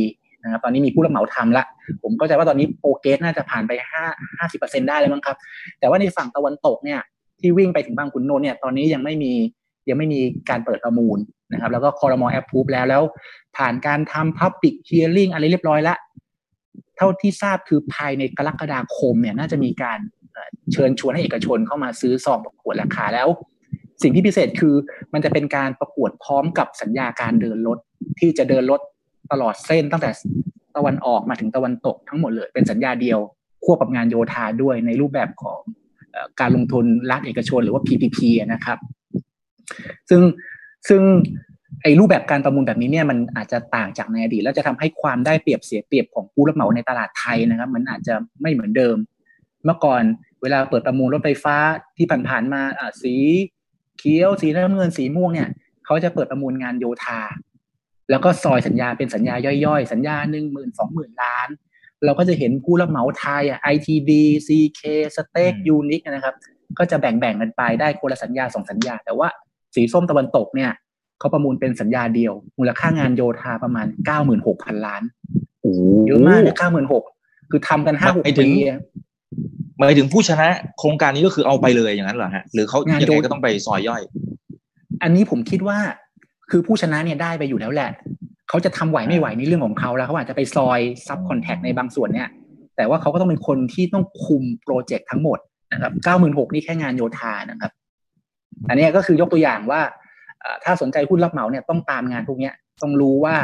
[0.49, 1.65] นะครับตอนนี้มีผู้รับเหมาทำละ
[2.03, 4.05] ผมก็จะว่าตอนนี้ progress น่าจะผ่านไปห้า
[4.39, 5.37] ห้าสิบเปอร์เซ็นต์ได้เลยมั้งครับ
[5.81, 7.01] แต่ว่าในฝั่งตะวันตกเนี่ย
[7.41, 9.33] ที่วิ่งไปถึงบางขุนนนท์เนี่ยตอนนี้ยังไม่มี
[9.89, 10.21] ยังไม่มี
[10.51, 11.19] การเปิดประมูล
[11.53, 12.23] นะครับ แล้วก็ครม.
[12.25, 13.03] approve แล้วแล้ว
[13.57, 15.95] ผ่านการทำ public hearing อะไรเรียบร้อยละ
[16.97, 19.99] เท่าที่ทราบคือภายในกรกฎาคมเนี่ยน่าจะมีการ
[20.73, 23.29] เชิญชวนให้เอกชนเข้ามาซื้อซองประกวดราคาแล้ว
[24.03, 24.75] สิ่งที่พิเศษคือ
[25.13, 27.79] มันจะเป็นการประกวดพร้อมกับสัญญาการเดินรถ
[28.21, 28.81] ที่จะเดินรถ
[29.33, 30.11] ตลอดเส้นตั้งแต่
[30.77, 33.19] ตะวันออกมาถึงตะวันตกทั้งหมดเลยเป็นสัญญาเดียว
[33.65, 35.61] ควบกับงานโยธาด้วยในรูปแบบของ
[36.41, 38.79] การลงทุนรัฐเอกชนหรือว่า PPP นะครับ
[40.11, 40.23] ซึ่ง
[40.89, 41.03] ซึ่ง
[41.83, 48.97] ไอ้รูปแบบการประมูลแบบนี้เนี่ยมันอาจจะต่างจากในอดีตแล้วจะทำให้ความได้เปรียบเสียเปรียบของผู้รับเหมาในตลาดไทยนะครับ มันอาจจะไม่เหมือนเดิม
[49.65, 50.03] เมื่อก่อน
[50.43, 51.57] เวลาเปิดประมูลรถไฟฟ้า
[51.97, 52.63] ที่ผ่านๆมา
[53.03, 53.15] สี
[53.99, 55.49] เขียวสีน้ำเงินสีม่วงเนี่ย
[55.85, 57.21] เขาจะเปิดประมูลงานโยธา
[58.11, 61.49] แล้วก็ซอยสัญญาเป็นสัญญาย่อยๆ สัญญาหนึ่งหมื่นสองหมื่นล้าน
[62.05, 64.11] เราก็จะเห็นผู้รับเหมาไทยอะ ITD
[64.47, 64.81] CK
[65.17, 66.35] สเต็กยูนิคนะครับ
[66.79, 69.29] ก็จะแบ่งๆกันไปได้คนละสัญญาสองสัญญา แต่ว่า
[69.75, 70.71] สีส้มตะวันตกเนี่ย
[71.19, 75.03] เขาประมูลเป็นสัญญาเดียว มูลค่างานโยธาประมาณเก้าหมื่นหกพันล้าน
[76.07, 77.05] เยอะมากเลยเก้าหมื่นหก
[77.51, 78.51] คือทำกันห้าหกปี
[79.79, 84.03] หมายถึงผู้ชนะโครงการนี้ก็คือเอาไปเลยอย่างนั้นเหรอฮะหรือเขายังไงก็ต้องไปซอยย่อย
[85.03, 85.79] อันนี้ผมคิดว่า
[86.51, 87.91] คือผู้ชนะเนี่ยได้ไปอยู่แล้วแหละ
[88.49, 92.29] เขาจะทำไหวไม่ไหวนี่เรื่องของเขาแล้วเขาอาจจะไปซอยซับคอนแทคในบางส่วนเนี่ย
[92.77, 95.39] แต่ว่าเขาก็ต้องเป็นคนที่ต้องคุมโปรเจกต์ทั้งหมด
[95.73, 97.73] นะครับเก้าหมื่นหกนี่แค่งานโยธานะครับ
[98.69, 99.81] อันนี้ก็คือยกตัวอย่างว่า
[100.65, 102.51] ถ้าสนใจหุ้นรับเหมาเนี่ยต้องตามงานพวกนี้
[102.83, 103.37] ต้องรู้ว่า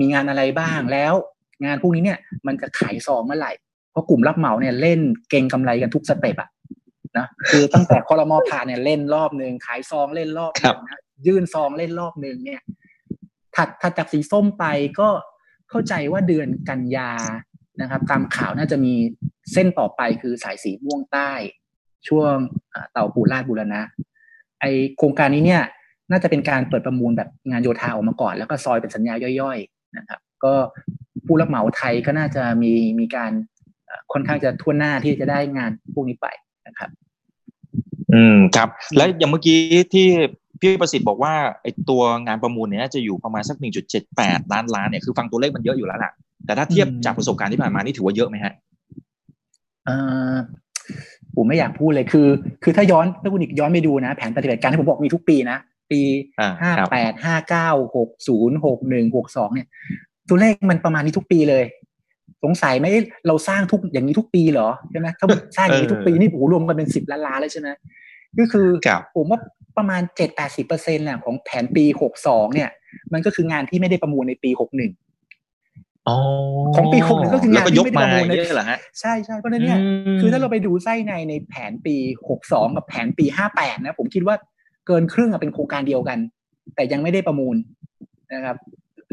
[0.00, 1.14] มีงานอะไรบ้างแล้ว
[1.64, 3.52] งานพวกนี้เนี่ยมันจะขายซองเมื่อไหร่
[3.92, 6.48] เพราะกลุ่มรับเหมาเนี่ยเล่นเก่งกำไรกันทุกสเต็ปอะ
[7.18, 12.62] นะคือตั้งแต่คอรมอผ่านเนี่ยเล่นรอบหนึ่งขายซองเล่นรอบนึงนะ ยื่นซองเล่นรอบหนึ่งเนี่ย
[13.56, 14.64] ถัดถัดจากสีส้มไป
[15.00, 15.08] ก็
[15.70, 17.10] เข้าใจว่าเดือนกันยา
[17.80, 18.94] นะครับ ตามข่าวน่าจะมี
[19.52, 21.30] เส้นต่อไปคือสายสีม่วงใต้
[22.08, 22.34] ช่วง
[22.92, 23.80] เต่าปูราดบุรณะ
[24.60, 24.64] ไอ
[24.96, 25.62] โครงการนี้เนี่ย
[26.10, 30.54] น่าจะเป็นการเปิดประมูลแบบงานโยธาออกมาก่อน แล้วก็ซอยเป็นสัญญาย่อยๆนะครับ ก็
[31.26, 33.32] ผู้รับเหมาไทยก็น่าจะมีมีการ
[34.12, 36.26] ค่อนข้างจะทั่วหน้าที่จะได้งานพวกนี้ไป
[36.66, 36.90] นะครับ
[38.12, 39.58] อืมครับ แล้วอย่างเมื่อกี้
[39.94, 40.06] ที่
[40.60, 46.12] พี่ประสิทธิ์บอกว่าไอ้ตัวงานประมูลเนี่ยจะอยู่ประมาณสักหนึ่งจุดเจ็ดแปดล้านล้านเนี่ยคือฟังตัวเลขมันเยอะอยู่แล้วแหละ
[46.46, 48.52] แต่ถ้าเทียบจากประสบการณ์ที่ผ่านมานี่ถือว่าเยอะไหมฮะ
[49.88, 50.36] อ่า
[51.36, 52.28] ผมไม่อยากพูดเลยคือ
[52.62, 55.58] คือถ้าย้อนถ้าคุณอีกย้อนไปดูนะ แผนปฏิบัติการที่ผมบอกมีทุกปีนะ
[55.90, 56.00] ปี
[56.62, 59.68] ห้าแปดห้าเก้าหกศูนย์หกหนึ่งหกสองเนี่ย
[60.28, 61.64] ตัวเลขมันประมาณนี้ทุกปีเลย
[62.44, 62.86] สงสัยไหม
[63.26, 67.68] เราสร้างทุกอย่างนี้ทุกปีเหรอใช่ไหมถ้าสร้างอย่างนี้ทุกปีนี่โอ้โหรวมกันเป็นสิบล้านล้านเลยใช่ไหม
[68.38, 68.68] ก็คือ
[69.16, 69.40] ผมว่า
[69.78, 72.70] ประมาณเจ็ดแปดสิบเปอร์เซ็นต์น่ะของแผนปีหกสองเนี่ย
[73.12, 74.92] มันก็คืองานที่ไม่ได้ประมูลในปีหกหนึ่ง
[76.76, 79.80] ของปีหกหนึ่งก็คืองานที่ไม่ได้ประมูลในเหรอฮะใช่ใช่เพราะนั้นเนี่ย
[80.20, 81.94] คือถ้าเราไปดูไส้ในในแผนปี
[82.28, 84.36] หกสองกับแผนปีห้าแปดนะ ผมคิดว่า
[84.86, 86.18] เกินครึ่งเป็นโครงการเดียวกัน
[86.74, 87.56] แต่ยังไม่ได้ประมูล
[88.34, 88.56] นะครับ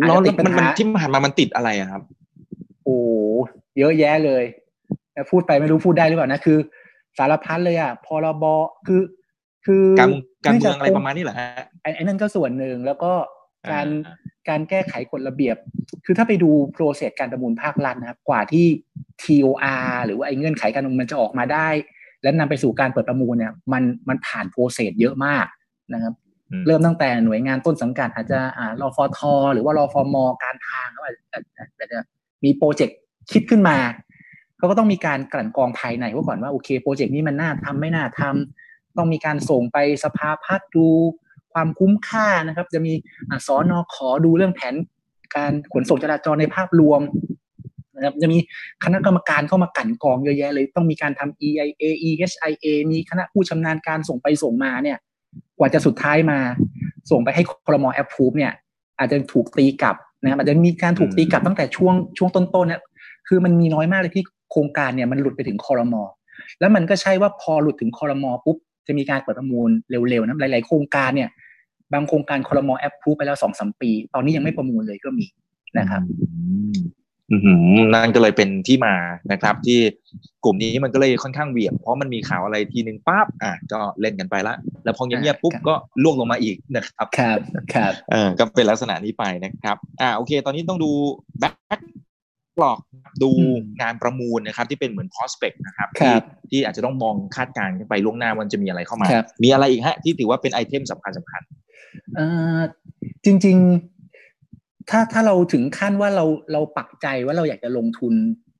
[0.09, 2.01] ล้อมันมันที่ผ่านมามันติดอะไรอะครับ
[2.83, 2.97] โอ้
[3.77, 4.43] เยอะแยะเลย
[5.31, 6.57] พูดไปไม่รู้พูดได้หรือเปล่านะคือ
[7.17, 8.43] สารพัดเลยอะพรบ
[8.87, 9.01] คือ
[9.65, 10.09] คือการ
[10.45, 11.49] การเมืองอะไรประมาณนี้เหรอฮะ
[11.81, 13.11] ไอ้นั่นก็ส่วนหนึ่งแล้วก็
[13.71, 13.87] การ
[14.49, 15.57] การแก้ไขกฎระเบียบ
[16.05, 18.65] คือถ้าไปดู process การประมูลภาครัฐนะครับ กว่าที่
[19.23, 21.67] TOR หรือว่าไอ้เงื่อนไขการประมูลมันจะออกมาได้
[22.23, 25.45] และนำไปสู่การเปิดประมูลเนี่ย มันมันผ่าน process เยอะมาก
[25.93, 26.13] นะครับ
[26.67, 29.19] เริ่มตั้งแต่หน่วยงานต้นสังกัดอาจจะอ่ารอฟท
[29.53, 31.11] หรือว่ารอฟมการทางก็อา
[31.87, 31.99] จจะ
[32.43, 32.97] มี project
[33.31, 33.77] คิดขึ้นมา
[34.57, 38.64] เขาก็ต้องมีการกลั่นกรองภายในว่าก่อนว่าโอเค project นี้มันน่าทำไม่น่าทำ
[38.97, 40.87] ต้องมีการส่งไปสภาพัฒน์ดู
[41.53, 42.93] ความคุ้มค่านะครับ จะมี
[43.47, 44.75] สอนอขอดูเรื่องแผน
[45.35, 47.01] การขนส่งจราจรในภาพรวม
[47.95, 48.37] นะครับจะมี
[48.83, 54.97] คณะกรรมการเข้ามากั่นกรองเยอะแยะเลย ต้องมีการทำ EIA EHIA มีคณะผู้ชำนาญการส่งไปส่งมาเนี่ย
[55.57, 56.39] กว่าจะสุดท้ายมา
[57.11, 58.53] ส่งไปให้คอรมอแอปพูฟเนี่ย
[58.99, 62.81] อาจจะถูกตีกลับนะครับอาจจะมีการถูกตีกลับตั้งแต่ช่วงช่วงต้นๆเนี่ย
[63.27, 66.03] คือมันมีน้อยมากเลยที่โครงการเนี่ยมันหลุดไปถึงคอรมอ
[66.59, 71.29] แล้วมันก็ใช่ว่าพอหลุดถึงคอรมอปุ๊บ จะมีการเปิดประมูลเร็วๆนะหลาย ๆ โครงการเนี่ย
[71.93, 75.25] บางโครงการคอรมอแอปพูไปแล้วสองสมปี ตอนนี้ยังไม่ประมูลเลยก็มี
[75.79, 76.01] นะครับ
[77.93, 78.95] นั่นก็เลยเป็นที่มา
[79.31, 79.79] นะครับ ที่
[80.43, 87.39] กลุ่มนี้มันก็เลยค่อนข้างเหวี่ยงเพราะมันมีข่าวอะไรทีหนึ่งปั๊บอะก็เล่นกันไปละ แล้วพอเงียบๆปุ๊บก็ล่วงลงมาอีกนะครับครับ
[87.73, 90.91] ครับเออก็เป็นลักษณะนี้ไปนะครับ อ่าโอเค ตอนนี้ต้องดู
[91.39, 92.79] backlog
[93.23, 93.31] ดู
[93.81, 96.13] งานประมูลนะครับที่เป็นเหมือน prospect นะครับที่
[96.49, 99.07] ที่อาจจะต้องมองคาดการณ์ไปล่วงหน้ามันจะมีอะไรเข้ามา
[99.43, 101.41] มีอะไรอีกฮะที่ถือว่าเป็น item สำคัญสำคัญ
[103.25, 103.57] จริง
[104.23, 108.13] ๆ ถ้าถ้าเราถึงขั้นว่าเราเราปักใจว่าเราอยากจะลงทุน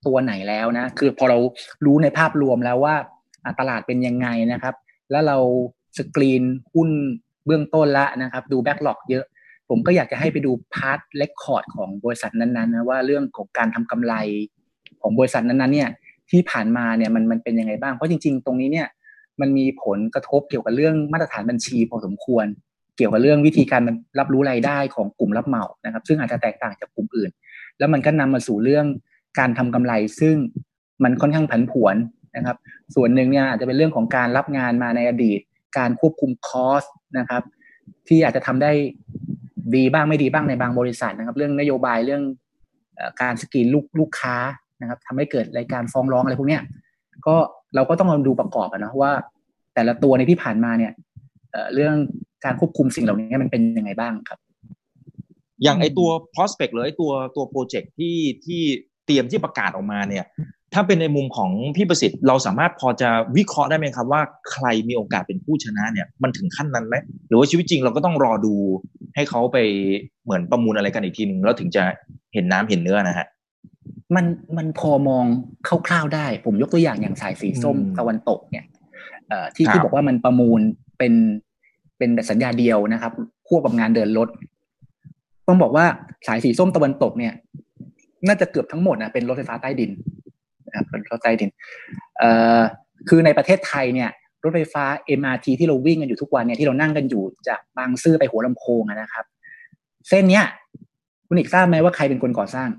[0.06, 1.38] ตัวไหนแล้วนะ คือพอเรา
[1.86, 2.96] รู้ในภาพรวมแล้วว่า
[3.60, 4.76] ตลาดเป็นยังไงนะครับ
[5.12, 5.38] แล้วเรา
[5.98, 6.90] สกรีนหุ้น
[7.46, 9.26] เบื้องต้นละนะครับ ดู backlog เยอะ
[9.70, 14.14] ผมก็อยากจะให้ไปดู past record ของบริษัทนั้นๆนะว่าเรื่องของการทำกำไร
[15.02, 15.90] ของบริษัทนั้นๆเนี่ย
[16.32, 18.88] ที่ผ่านมาเนี่ยมันมันเป็นยังไงบ้างเพราะจริง ๆ ตรงนี้เนี่ย
[19.42, 22.46] มันมีผลกระทบเกี่ยวกับเรื่องมาตรฐานบัญชีพอสมควร
[22.98, 23.82] เกี่ยวกับเรื่องวิธีการ
[24.20, 27.30] รับรู้รายได้ของกลุ่มรับเหมานะครับ ซึ่งอาจจะแตกต่างจากกลุ่มอื่น
[27.80, 28.86] แล้วมันก็นำมาสู่เรื่อง
[29.40, 30.36] การทำกำไร ซึ่ง
[31.04, 31.96] มันค่อนข้างผันผวน
[32.36, 32.58] นะครับ
[32.96, 35.40] ส่วนหนึ่งเนี่ยอาจจะเป็นเรื่องของการรับงานมาในอดีต
[35.78, 36.84] การควบคุมคอส
[37.18, 37.44] นะครับ
[38.08, 38.72] ที่อาจจะทำได้
[39.76, 42.24] ดีบ้างไม่ดีบ้างในบางบริษัทนะครับ เรื่องนโยบายเรื่อง
[43.22, 44.36] การสกรีนลูกลูกค้า
[44.82, 46.62] นะครับทำให้เกิดรายการฟ้องร้องอะไรพวกเนี้ย
[47.28, 47.36] ก็
[47.76, 49.12] เราก็ต้องดูประกอบนะว่า
[49.76, 50.92] แต่ละตัวในที่ผ่านมาเนี่ย
[51.74, 51.96] เรื่อง
[52.46, 54.40] การควบคุมสิ่งเหล่านี้มันเป็นยังไงบ้างครับ
[55.64, 58.62] อย่างไอตัว prospect หรือไอตัวตัวโปรเจกต์ที่ที่
[59.06, 60.26] เตรียมที่ประกาศออกมาเนี่ย
[60.76, 66.96] ถ้าเป็นในมุมของพี่ประสิทธิ์เราสามารถพอจะวิเคราะห์ได้ไหมครับว่าใครมีโอกาสเป็นผู้ชนะเนี่ยมันถึงขั้นนั้นไหม
[67.28, 68.54] หรือว่าชีวิตจริงเราก็ต้องรอดู
[69.16, 69.58] ให้เขาไป
[70.24, 71.84] เหมือนประมูลอะไรกันอีกทีหนึ่งแล้วถึงจะ
[72.34, 73.28] เห็นน้ำเห็นเนื้อนะฮะ
[74.16, 74.26] มัน
[74.58, 75.26] มันพอมอง
[75.88, 78.66] คร่าวๆได้ ผมยกตัวอย่างอย่างสายสีส้มตะวันตกเนี่ย
[79.56, 80.60] ที่ที่บอกว่ามันประมูล
[80.98, 81.14] เป็น
[81.98, 83.12] เป็นแบบสัญญาเดียวนะครับ
[83.48, 84.30] ควบกับงานเดินรถ
[85.48, 85.86] ต้องบอกว่า
[86.28, 87.34] สายสีส้มตะวันตกเนี่ย
[88.28, 89.92] น่าจะเกือบทั้งหมดนะเป็นรถไฟฟ้าใต้ดิน
[90.78, 91.50] ครับรถไฟฟ้าใต้ดิน
[92.20, 92.62] เอ่อ
[93.10, 94.10] คือในประเทศไทยเนี่ย
[94.44, 94.84] รถไฟฟ้า
[95.20, 99.26] MRT ที่เราวิ่งกันอยู่ทุกวันเนี่ยที่เรานั่งกันอยู่จากบางซื่อไปหัวลำโพงนะครับ
[100.10, 100.46] เส้นเนี้ย
[101.28, 102.70] คุณอีกทราบไหมว่าใครเป็นคนก่อสร้าง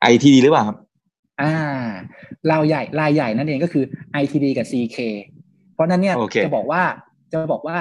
[0.00, 0.76] ไอทีดีหรือเปล่าครับ
[1.42, 1.54] อ่า
[2.50, 3.84] รายใหญ่รายใหญ่นั่นเองก็คือ
[4.22, 4.98] ITD กับ CK
[5.74, 6.44] เพราะนั้นเนี่ย okay.
[6.44, 6.82] จะบอกว่า
[7.32, 7.78] จะบอกว่า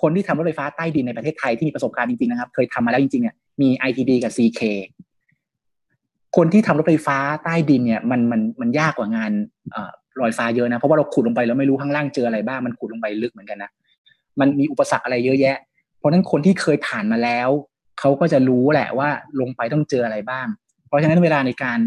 [0.00, 4.60] คนที่ทำรถไฟฟ้าใต้ดินในประเทศไทยที่มีประสบการณ์จริงๆนะครับ เคยทำมาแล้วจริงๆเนี่ยมี ITD กับ CK
[6.36, 9.32] คนที่ทำรถไฟฟ้าใต้ดินเนี่ยมันมันมันยากกว่างาน
[10.20, 13.70] ลอยฟ้าเยอะนะเพราะว่าเราขุดลงไปแล้วไม่รู้ข้างล่างเจออะไรบ้างมันขุดลงไปลึกเหมือนกันนะ
[14.40, 15.56] มันมีอุปสรรคอะไรเยอะแยะ
[15.98, 17.48] เพราะฉะนั้นคนที่เคยผ่านมาแล้ว
[18.00, 19.08] เขาก็จะรู้แหละว่า
[19.40, 20.46] ลงไปต้องเจออะไรบ้าง
[20.86, 21.78] เพราะฉะนั้นเวลาในการ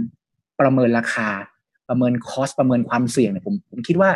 [0.60, 1.30] ประเมินราคา
[1.90, 4.12] ประเมินคอสประเมินความเสี่ยงเนี่ยผมผมคิดว่า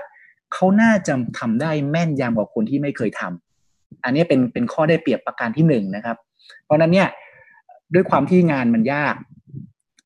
[0.53, 6.17] เขาน่าจะทำได้แม่นยำกว่าคนที่ไม่เคยทำอันนี้เป็นเป็นข้อได้เปรียบประการที่หนึ่งนะครับ
[6.65, 7.07] เพราะนั้นเนี่ย
[7.93, 9.15] ด้วยความที่งานมันยาก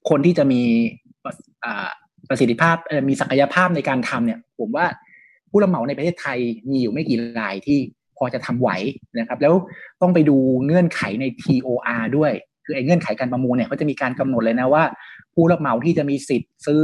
[0.09, 0.61] คนที่จะมี
[2.29, 2.75] ประสิทธิภาพ
[3.09, 4.85] มีศักยภาพในการทำเนี่ย ผมว่า
[5.49, 6.37] ผู้รับเหมาในประเทศไทย
[6.69, 7.79] มีอยู่ไม่กี่รายที่
[8.17, 8.69] พอจะทำไหว
[9.19, 9.53] นะครับ แล้ว
[10.01, 12.31] ต้องไปดูเงื่อนไขใน TOR ด้วย
[12.65, 14.83] คือไอ้เงื่อนไขการประมูลเนี่ยเขาจะมีการกำหนดเลยนะว่า
[15.33, 16.83] ผู้รับเหมาที่จะมีสิทธิ์ซื้อ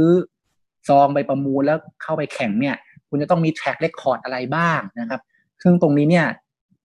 [0.88, 2.76] ซองไปประมูลแล้วเข้าไปแข่งเนี่ย
[3.08, 5.20] คุณจะต้องมีแทร็กเรคคอร์ดอะไรบ้างนะครับ
[5.62, 6.26] ซึ่งตรงนี้เนี่ย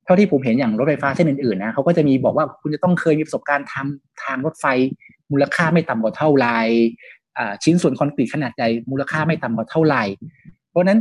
[0.06, 4.66] เท่าที่ผมเห็นอย่างรถไฟฟ้าเส้นอื่นๆนะเขาก็จะมีบอกว่าคุณจะต้องเคยมีประสบการณ์ทำทางรถไฟ
[5.34, 6.58] มูลค่าไม่ต่ำกว่าเท่าไหร่
[7.64, 10.04] ชิ้นส่วนคอนกรีตขนาดใหญ่มูลค่าไม่ต่ำกว่าเท่าไหร่
[10.70, 11.00] เพราะนั้น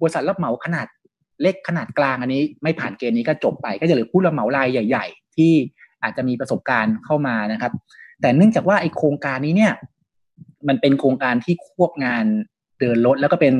[0.00, 0.86] บริษัทรับเหมาขนาด
[1.42, 5.52] เล็กขนาดกลางอันนี้ ไม่ผ่านเกณฑ์นี้ก็จบไป ก็จะเหลือผู้รับเหมารายใหญ่ ๆ ที่
[6.02, 7.72] อาจจะมีประสบการณ์เข้ามานะครับ
[8.20, 9.72] แต่เนื่องจากว่าไอโครงการนี้เนี่ย
[10.68, 12.24] มันเป็นโครงการที่ควบงาน
[12.78, 13.54] เดินรถแล้วก็เป็น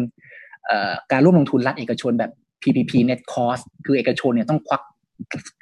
[1.13, 2.31] การร่วมลงทุนรัฐเอกชนแบบ
[2.63, 4.83] PPP net cost คือเอกชนเนี่ยต้องควัก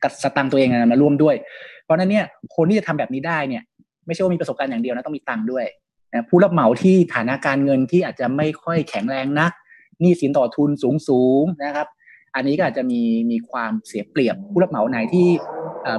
[0.02, 1.36] กัดสตังตัวเองมาร่วมด้วย
[1.84, 3.62] เพราะนั้นเนี่ยคนที่จะทำแบบนี้ได้เนี่ย
[4.06, 5.66] ไม่ใช่ว่ามีประสบการณ์อย่างเดียวนะต้องมีตังค์ด้วย
[6.12, 9.52] นะผู้รับเหมาที่ฐานะการเงินที่อาจจะไม่ค่อยแข็งแรงนัก
[10.00, 11.86] หนี้สินต่อทุนสูงสูงนะครับ
[12.34, 15.28] อันนี้ก็อาจจะมีมีความเสียเปรียบผู้รับเหมาไหนที่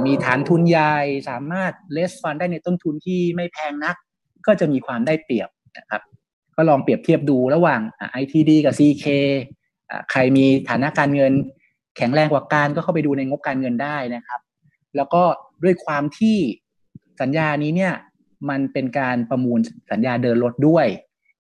[0.06, 0.96] มีฐานทุนใหญ่
[1.30, 3.96] สามารถเลสฟันได้ในต้นทุนที่ไม่แพงนัก
[4.48, 6.02] ก็จะมีความได้เปรียบนะครับ
[6.56, 7.82] ก็ลองเปรียบเทียบดูระหว่าง
[8.22, 9.06] ITD กับ CK
[10.12, 11.34] ใครมีฐานะการเงิน
[11.98, 14.42] แข็งแรงกว่าการก็เข้าไปดูในงบการเงินได้นะครับ
[14.96, 15.24] แล้วก็
[15.64, 16.38] ด้วยความที่
[17.22, 17.94] สัญญานี้เนี่ย
[18.50, 19.60] มันเป็นการประมูล
[19.92, 20.88] สัญญาเดินรถด้วย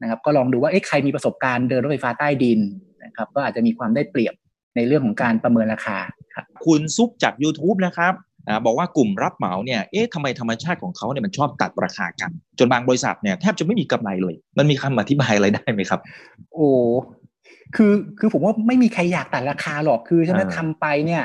[0.01, 2.59] นะครับ ก็ลองดูว่าเอ๊ะใครมีประสบการณ์เดินรถไฟฟ้าใต้ดิน
[3.03, 4.33] นะครับ ก็อาจจะมีความได้เปรียบ
[4.75, 5.97] ในเรื่องของการประเมินราคา
[6.35, 8.13] ครับคุณซุปจาก YouTube นะครับ
[8.47, 15.99] อบอกว่ากลุ่มรับเหมาเนี่ย เอ๊ะทำไมธรรมชาติของเขาเนี่ยมันชอบตัดราคากัน จนบางบริษัทเนี่ยแทบจะไม่มีกำไรเลย มันมีคำอธิบายอะไรได้ไหมครับ
[16.53, 16.69] โอ้
[17.75, 21.23] คือคือผมว่าไม่มีใครอยากตัดราคาหรอกคือใช่ไหมทำไปเนี่ย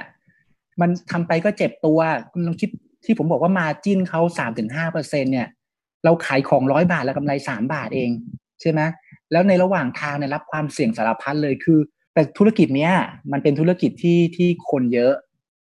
[0.81, 1.99] มันทำไปก็เจ็บตัว
[2.33, 2.71] คุณลองคิด
[3.05, 5.49] ที่ผมบอกว่ามาจิ้นเขาสามถึงห้าเปอร์เซ็นเนี่ย
[6.05, 8.11] เราขายของร้อยบาทแล้วกำไรสามบาทเอง
[8.61, 8.81] ใช่ไหม
[9.33, 11.79] แล้วในระหว่างทางเนี่ยรับความเสี่ยงสารพัดเลยคือ
[12.15, 12.93] แต่ธุรกิจเนี้ย
[13.33, 15.13] มันเป็นธุรกิจที่ที่คนเยอะ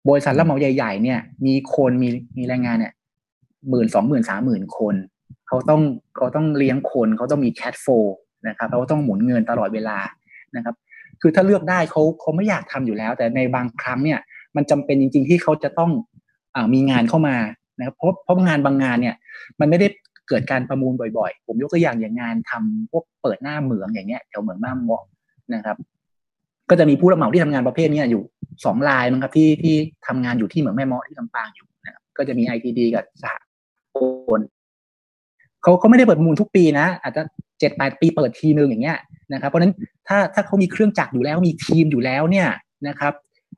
[0.09, 2.93] บริษัทรับเหมาใหญ่ ๆ เนี่ย มีคนมีมีแรงงานเนี่ย
[3.71, 4.95] หมื่นสองหมื่นสามหมื่นคน
[5.49, 5.83] เขาต้อง
[6.17, 7.87] เขาต้องเลี้ยงคนเขาต้องมีแคดโฟ
[8.49, 9.99] นะครับเขาต้องหมุนเงินตลอดเวลา
[10.57, 10.75] นะครับ
[11.21, 14.19] คือถ้าเลือกได้เขาเขาไม่อยากทำอยู่แล้ว แต่ในบางครั้งเนี่ย
[14.57, 15.91] มันจำเป็นจริง ๆ ที่เขาจะต้อง
[16.75, 17.37] มีงานเข้ามา
[17.79, 19.15] นะครับเพราะเพราะงานบางงานเนี่ย
[19.61, 19.87] มันไม่ได้
[20.29, 25.05] เกิดการประมูลบ่อยๆ ผมยกตัวอย่างอย่างงานทำพวกเปิดหน้าเหมืองอย่างเงี้ยแถวเหมืองบ้าเมาะ
[25.55, 25.77] นะครับ
[26.71, 28.23] ก็จะมีผู้รับเหมาที่ทำงานประเภทนี้อยู่
[28.65, 29.75] สองรายมั้งครับที่ที่
[30.07, 33.35] ทำงานอยู่ที่เหมืองแม่เมาะที่ลำปางอยู่นะครับก็จะมีไอทีดีกับสห
[33.97, 33.99] ก
[34.39, 34.41] ร
[35.63, 37.23] เขาเขาไม่ได้เปิดมูลทุกปีนะ อาจจะ
[37.61, 38.99] เจ็ดแปดปีเปิดทีนึงอย่างเงี้ย
[39.33, 39.75] นะครับ เพราะฉะนั้น
[40.09, 42.49] ถ้าถ้าเขามีเครื่องจักรอยู่แล้วมีทีมอยู่แล้วเนี่ย
[42.89, 43.13] นะครับ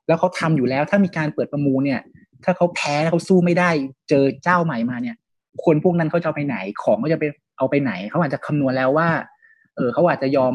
[0.07, 2.01] แล้วเขาทำอยู่แล้วถ้ามีการเปิดประมูลเนี่ย
[2.45, 3.69] ถ้าเขาแพ้เขาสู้ไม่ได้
[4.09, 5.15] เจอเจ้าใหม่มาเนี่ย
[5.63, 7.25] คนพวกนั้นเขาจะไปไหน ของก็จะไป
[7.57, 9.09] เอาไปไหน เขาอาจจะคำนวณแล้วว่า
[9.75, 10.53] เออเขาอาจจะยอม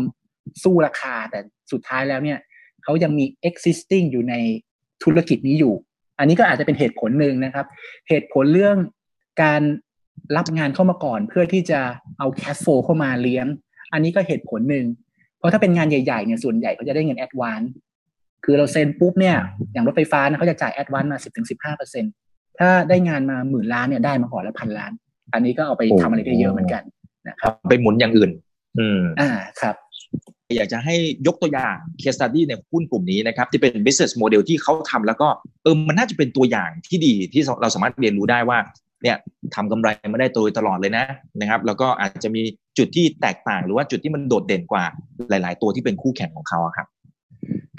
[0.62, 1.40] สู้ราคา แต่
[1.72, 2.38] สุดท้ายแล้วเนี่ย
[2.84, 4.34] เขายังมี existing อยู่ใน
[5.04, 5.74] ธุรกิจนี้อยู่
[6.18, 7.66] อันนี้ก็อาจจะเป็นเหตุผลหนึ่งนะครับ
[8.08, 8.76] เหตุผลเรื่อง
[9.42, 9.62] การ
[10.36, 11.80] รับงานเข้ามาก่อนเพื่อที่จะ
[12.18, 13.46] เอา cash flow เข้ามาเลี้ยง
[13.92, 14.86] อันนี้ก็เหตุผลหนึ่ง
[15.38, 17.68] เพราะถ้าเป็นงานใหญ่ๆเนี่ยส่วนใหญ่เขาจะได้เงิน advance
[18.44, 19.36] คือเราเซ็นปุ๊บเนี่ย
[19.72, 22.12] อย่างรถไฟฟ้านะเขาจะจ่าย advance มา10-15%เปอร์เซ็นต์
[22.58, 24.92] ถ้าได้งานมาหมื่นล้านเนี่ยได้มาก่อนละพันล้าน
[25.34, 26.82] อันนี้ก็เอาไปทำอะไรได้เยอะเหมือนกัน
[27.28, 28.30] นะครับไปหมุนอย่างอื่น
[28.78, 29.76] อืมอ่าครับ
[30.56, 30.94] อยากจะให้
[31.26, 35.28] ยกตัวอย่าง case study ในหุ้นกลุ่มนี้นะครับ ที่เป็น business model ที่เขาทำแล้วก็
[35.62, 38.58] เออมันน่าจะเป็นตัวอย่างที่ดีที่เราสามารถเรียนรู้ได้ว่า
[39.02, 39.16] เนี่ย
[39.54, 41.04] ทำกำไรมาได้โดยตลอดเลยนะ
[41.40, 42.42] นะครับ แล้วก็อาจจะมี
[42.78, 44.84] จุดที่แตกต่างหรือว่าจุดที่มันโดดเด่นกว่า
[45.30, 46.86] หลาย ๆ ตัวที่เป็นคู่แข่งของเขาครับ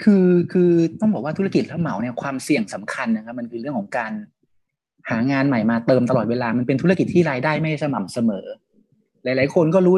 [0.02, 4.12] คือคือต้องบอกว่าธุรกิจรับเหมาเนี่ยความเสี่ยงสำคัญนะครับ มันคือเรื่องของการ
[5.10, 8.46] หางานใหม่มาเติมตลอดเวลา มันเป็นธุรกิจที่รายได้ไม่สม่ำเสมอ
[9.24, 9.96] หลาย ๆ คนก็รู้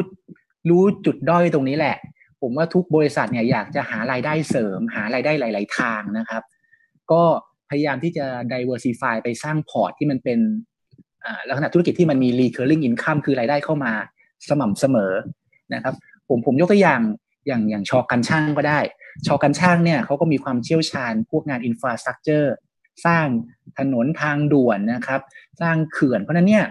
[0.69, 1.97] รู้จุดด้อยตรงนี้แหละ
[2.41, 6.43] ผมว่าทุกบริษัทเนี่ยอยากจะหารายได้เสริม หารายได้หลาย ๆ ทางนะครับ
[7.11, 7.21] ก็
[7.69, 10.39] พยายามที่จะ diversify ไปสร้างพอร์ตที่มันเป็น
[11.49, 13.93] ลักษณะธุรกิจที่มันมี recurring income คือรายได้เข้ามา
[14.49, 15.13] สม่ำเสมอ
[15.73, 15.93] นะครับ
[16.29, 17.01] ผมผมยกตัวอย่าง
[17.47, 18.79] อย่างอย่างชอกันช่างก็ได้
[19.27, 22.47] ชอกันช่างเนี่ยเขาก็มีความเชี่ยวชาญพวกงาน infrastructure
[23.05, 23.27] สร้าง
[23.79, 25.21] ถนนทางด่วนนะครับ
[25.61, 26.65] สร้างเขื่อน เพราะนั้นเนี่ย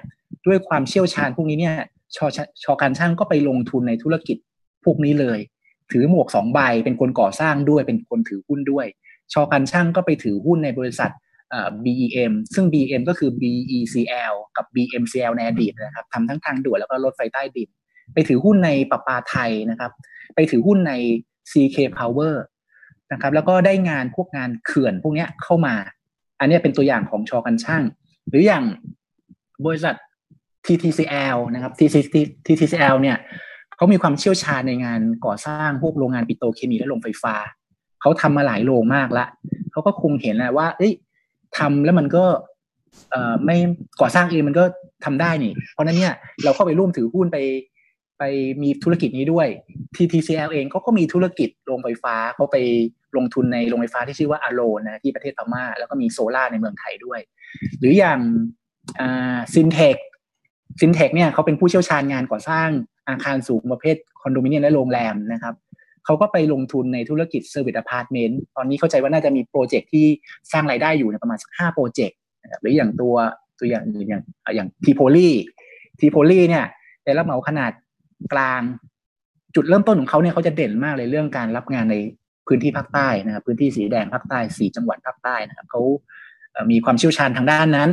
[0.46, 1.76] ด้วยความเชี่ยวชาญพวกนี้เนี่ย
[2.16, 2.26] ชอ
[2.64, 4.36] ชอการช่างก็ไปลงทุนในธุรกิจ
[4.84, 5.38] พวกนี้เลย
[5.92, 8.86] ถือหมวกสองใบเป็นคนก่อสร้างด้วยเป็นคนถือหุ้นด้วย
[9.32, 11.10] ชอการช่างก็ไปถือหุ้นในบริษัท
[11.84, 17.68] BEM ซึ่ง BEM ก็คือ BECL กับ BMCL ในอดีตนะครับทำทั้งทางด่วนแล้วก็รถไฟใต้ดิน
[18.14, 19.92] ไปถือหุ้นในปปาไทยนะครับ
[20.34, 20.92] ไปถือหุ้นใน
[21.50, 22.34] CK Power
[23.12, 25.74] นะครับแล้วก็ได้งานพวกงานเขื่อนพวกนี้เข้ามา
[26.40, 27.82] อันนี้เป็นตัวอย่างของชอกันช่าง
[28.28, 28.64] หรืออย่าง
[29.66, 29.94] บริษัท
[30.66, 31.72] TTCL นะครับ
[32.46, 33.16] TTCL เนี่ย
[33.76, 37.34] เขามีความเชี่ยวชาญในงานก่อสร้างพวกโรงงานปิโตรเคมีและโรงไฟฟ้า
[38.00, 39.26] เขาทำมาหลายโรงมากละ
[39.72, 40.92] เขาก็คงเห็นแหละว่า เอ้ย
[41.58, 42.24] ทำแล้วมันก็
[43.10, 43.56] เอ่อไม่
[44.00, 44.64] ก่อสร้างเองมันก็
[45.04, 47.73] ทำได้นี่ เพราะนั้นเนี่ยเราเข้าไปร่วมถือหุ้นไปไปไป
[48.62, 49.48] มีธุรกิจนี้ด้วย
[49.96, 52.56] TTCL เองเขาก็มีธุรกิจโรงไฟฟ้าเขาไป
[53.16, 57.20] ลงทุนในโรงไฟฟ้าที่ชื่อว่า Ahlone นะที่ประเทศพม่า แล้วก็มีโซล่าในเมืองไทยด้วย
[57.78, 58.20] หรืออย่าง
[59.54, 59.96] Syntec
[60.80, 62.68] Syntec เนี่ยเขาเป็นผู้เชี่ยวชาญงานก่อสร้าง
[63.08, 65.54] อาคารสูงประเภทคอนโดมิเนียมและโรงแรมนะครับ
[66.04, 70.06] เขาก็ไปลงทุนในธุรกิจ service apartment ตอนนี้เข้าใจว่าน่าจะมี project ที่
[70.52, 72.18] สร้างรายได้อยู่ในประมาณสักห้าโปรเจกต์
[72.60, 73.14] หรืออย่างตัว
[73.58, 74.22] ตัวอย่างอื่นอย่าง
[74.56, 75.30] อย่างทีโพลี
[76.00, 76.64] ทีโพลีเนี่ย
[77.04, 77.72] ได้รับเหมาขนาด
[78.32, 78.62] กลาง
[79.54, 81.96] จุดเริ่มต้นของเขาเนี่ยเขาจะเด่นมากเลยเรื่องการรับงานใน
[82.46, 85.82] พื้นที่ภาคใต้นะครับพื้นที่สีแดงภาคใต้สีจังหวัดภาคใต้นะครับเขา
[86.70, 87.90] มีความเชี่ยวชาญทางด้านนั้น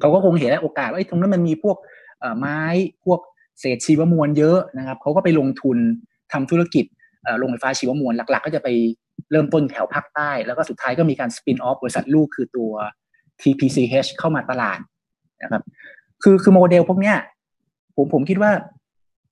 [0.00, 1.76] เขาก็คงเห็นโอกาสว่าตรงนั้นมันมีพวก
[2.38, 2.60] ไม้
[3.04, 3.20] พวก
[3.60, 5.78] เศษชีวมวลเยอะนะครับเขาก็ไปลงทุน
[6.32, 6.84] ทำธุรกิจ
[7.38, 8.68] โรงไฟฟ้าชีวมวลหลัก ๆ ก็จะไป
[9.30, 12.70] เริ่มต้นแถวภาคใต้ แล้วก็สุดท้ายก็มีการสปินออฟบริษัทลูกคือตัว
[13.40, 14.78] TPCH เข้ามาตลาด
[15.42, 15.62] นะครับ
[16.22, 17.16] คือคือโมเดลพวกเนี้ย
[17.96, 18.52] ผมผมคิดว่า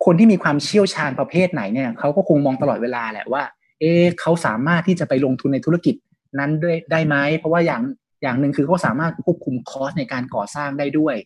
[0.05, 3.43] คนที่มีความเชี่ยวชาญประเภทไหนเนี่ยเขาก็คงมองตลอดเวลาแหละว่า
[3.81, 5.95] เอ๊เขาสามารถที่จะไปลงทุนในธุรกิจ
[6.38, 7.83] นั้นด้วยได้ไหมเพราะว่าอย่าง
[8.23, 11.17] อย่างหนึ่งคือเขาสามารถควบคุมคอสในการก่อสร้างได้ด้วย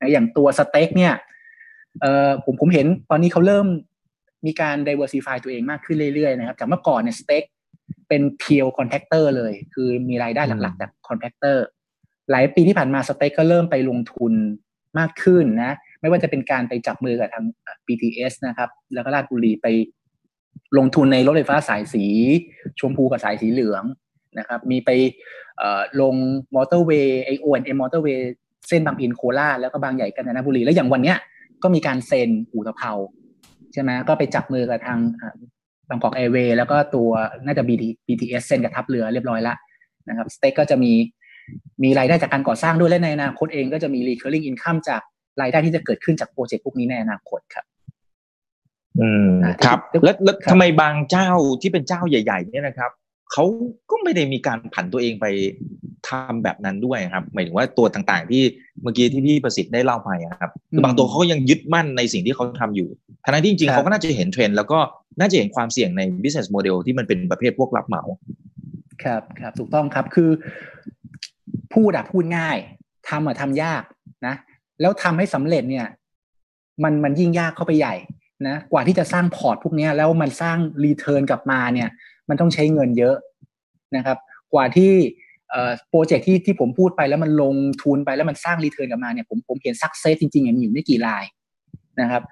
[0.00, 1.14] นะอย่างตัวสเต็กเนี่ย
[2.00, 3.66] เอ่อผมผมเห็นตอนนี้เขาเริ่ม
[4.46, 7.44] มีการ diversify ตัวเองมากขึ้นเรื่อยๆนะครับจากเมื่อก่อนเนี่ย STEC
[8.08, 11.64] เป็น pure contractor เลย คือมีรายได้หลักๆจาก contractor
[12.30, 14.32] หลายปีที่ผ่านมา STEC ก็เริ่มไปลงทุน
[14.98, 17.44] มากขึ้นนะ ไม่ว่าจะเป็นการไปจับมือกับทาง
[17.86, 19.66] BTS นะครับ แล้วก็ราชบุรีไป
[20.78, 22.04] ลงทุนในรถไฟฟ้าสายสี
[22.80, 23.84] ชมพูกับสายสีเหลือง
[24.38, 24.90] นะครับ มีไป
[26.00, 26.14] ลง
[26.54, 28.32] มอเตอร์เวย์ไอ O&M มอเตอร์เวย์
[28.68, 31.18] เส้นบางปะอินโคราชแล้วก็บางใหญ่กาญจนบุรี แล้วอย่างวันเนี้ย
[31.62, 32.92] ก็มีการเซ็นอู่ตะเภา
[33.72, 34.98] ใช่ไหมก็ไปจับมือกับทาง
[35.88, 37.10] บางกอกแอร์เวย์แล้วก็ตัว
[37.46, 37.62] น่าจะ
[38.08, 39.56] BTS เซ็นกับทัพเรือเรียบร้อยแล้ว
[40.08, 40.92] นะครับ STEC ก็จะมี
[41.82, 45.02] มีรายได้จากการก่อสร้างด้วยและในอนาคตเองก็จะมี recurring income จาก
[45.40, 47.64] รายได้ที่จะเกิดขึ้นจาก project พวกนี้ในอนาคตครับ
[49.00, 49.30] อืม
[49.64, 51.28] ครับ แล้วแล้วทำไมบางเจ้า
[51.60, 52.90] ที่เป็นเจ้าใหญ่ ๆ เนี่ยนะครับ
[53.32, 53.44] เขา
[53.90, 55.26] ก็ไม่ได้มีการผันตัวเองไป
[56.08, 58.42] ทำแบบนั้นด้วยครับหมายถึงว่าตัวต่างๆ ที่
[58.82, 62.88] เมื่อกี้ที่พี่ประสิทธิ์ได้เล่าไปครับคือบางตัวเขาก็ยังยึดมั่นในสิ่งที่เขาทำอยู่
[63.24, 64.78] ทั้งที่จริงๆเขาก็น่าจะเห็นเทรนด์แล้วก็
[65.18, 68.02] น่าจะเห็นความเสี่ยงใน business model ที่มันเป็นประเภทพวกรับเหมา
[69.04, 70.30] ครับครับถูกต้องครับคือ
[71.74, 72.56] พูดอะพูดง่าย
[73.08, 74.03] ทำอะทำยากนะ
[74.80, 75.86] แล้วทำให้สำเร็จเนี่ย
[76.82, 77.94] มันมันยิ่งยากเข้าไปใหญ่
[78.48, 81.88] นะกว่าที่จะสร้างพอร์ตพวกนี้แล้วมันสร้างreturn กลับมาเนี่ย
[82.28, 83.16] มันต้องใช้เงินเยอะ
[83.96, 84.18] นะครับ
[84.54, 84.92] กว่าที่
[85.88, 91.24] project ที่ที่ผมพูดไปแล้วมันลงทุนไปแล้วมันสร้าง return กลับมาเนี่ยผมผมเห็น success จริงๆมีอยู่ไม่กี่ราย
[92.00, 92.22] นะครับ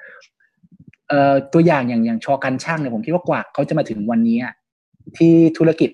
[1.52, 4.38] ตัวอย่างอย่างอย่าง ช.การช่างเนี่ยผมคิดว่ากว่าเขาจะมาถึงวันนี้
[5.16, 5.90] ที่ธุรกิจ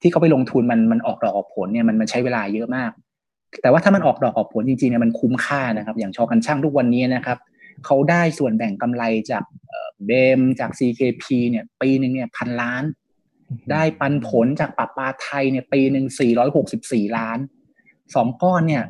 [0.00, 2.90] ที่เขาไปลงทุนมันมันออกดอกออกผลเนี่ยมันมันใช้เวลาเยอะมาก
[3.62, 7.38] แต่ว่าถ้ามันออกดอกออกผลจริงๆเนี่ยมันคุ้มค่านะครับ อย่าง ช.การช่างทุกวันนี้นะครับ
[7.84, 9.44] เขาได้ส่วนแบ่งกำไรจาก
[10.06, 12.84] เบมจาก CKP เนี่ยปีหนึ่งเนี่ยพันล้าน
[13.70, 17.38] ได้ปันผลจากปรับปาไทยเนี่ยปีหนึ่งสี่ร้อยหกสิบสี่ล้าน
[18.14, 18.82] สองก้อนเนี่ย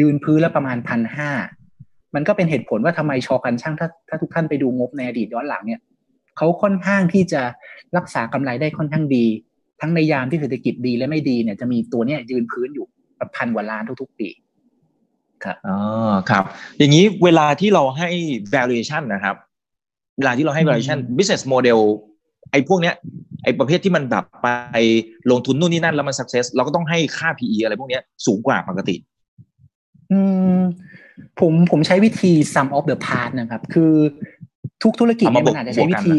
[0.00, 1.30] ยืนพื้นแล้วประมาณพันห้า
[2.14, 5.80] มันก็เป็นเหตุผลว่าทำไมชอกันช่างถ้าถ้าทุกท่านไปดูงบในอดีตย้อนหลังเนี่ย
[6.36, 7.42] เขาค่อนข้างที่จะ
[7.96, 9.26] รักษากำไรได้ค่อนข้างดี
[9.80, 12.86] ทั้งในยามที่เศรษฐกิจดีและไม่ดีเนี่ยจะมีตัวเนี้ยยืนพื้นอยู่
[13.36, 14.28] พันกว่าล้านทุก ๆ ปี
[15.44, 15.76] ครับอ๋อ
[16.30, 16.44] ครับ
[16.78, 18.08] อย่างนี้เวลาที่เราให้
[18.54, 19.36] valuation นะครับ
[20.18, 21.80] เวลาที่เราให้ valuation business model
[22.50, 22.94] ไอ้พวกเนี้ย
[23.44, 24.48] ไอ้ประเภทที่มันแบบไป
[25.30, 28.96] ลงทุนนู่นนี่นั่นแล้วมัน success เราก็ต้องให้ค่า PE อะไรพวกเนี้ยสูงกว่าปกติ
[30.12, 30.20] อื
[30.58, 30.60] ม
[31.40, 33.92] ผมผมใช้วิธี sum of the part นะครับ คือ
[34.82, 36.16] ทุกธุรกิจเนี่ยมันอาจจะใช้วิธี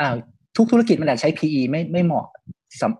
[0.00, 0.14] อ่า
[0.56, 2.26] ทุกธุรกิจมันอาจจะใช้ PE ไม่ไม่เหมาะ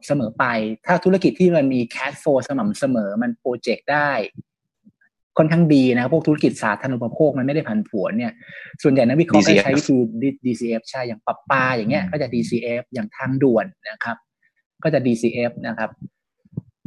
[0.06, 0.44] เสมอไป
[0.86, 4.10] ถ้าธุรกิจที่มันมี cash flow สม่ำเสมอมันโปรเจกต์ได้
[5.38, 8.32] ค่อนข้างดีนะพวกธุรกิจสาธารณูปโภคมันไม่ได้ผันผวนเนี่ย
[8.82, 9.96] ส่วนใหญ่นักวิเคราะห์ก็ใช้วิธี
[10.44, 14.16] DCF ใช่ อย่างปรับปาอย่างเงี้ยก็จะ DCF อย่างทางด่วนนะครับ
[14.84, 15.90] ก็จะ DCF นะครับ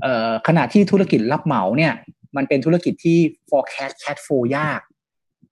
[0.01, 1.93] เอ่อขณะที่ธุรกิจรับเหมาเนี่ย
[2.37, 4.81] มันเป็นธุรกิจที่ forecast cash flow ยาก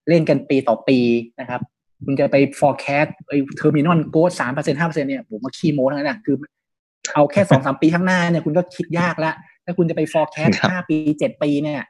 [0.08, 0.98] เล่นกันปีต่อปี
[1.40, 1.60] นะครับ
[2.04, 6.36] คุณจะไป forecast ไอ้ terminal growth สามเปอร์เซ็นห้าเปอร์เซ็นเนี่ยผมมาขี้โม้ทั้งนั้นนะคือ
[7.14, 9.34] เอาแค่สองสามปีข้างหน้าเนี่ยคุณก็คิดยากแล้ว
[9.64, 11.82] ถ้าคุณจะไป forecast ห้าปีเจ็ดปีเนี่ย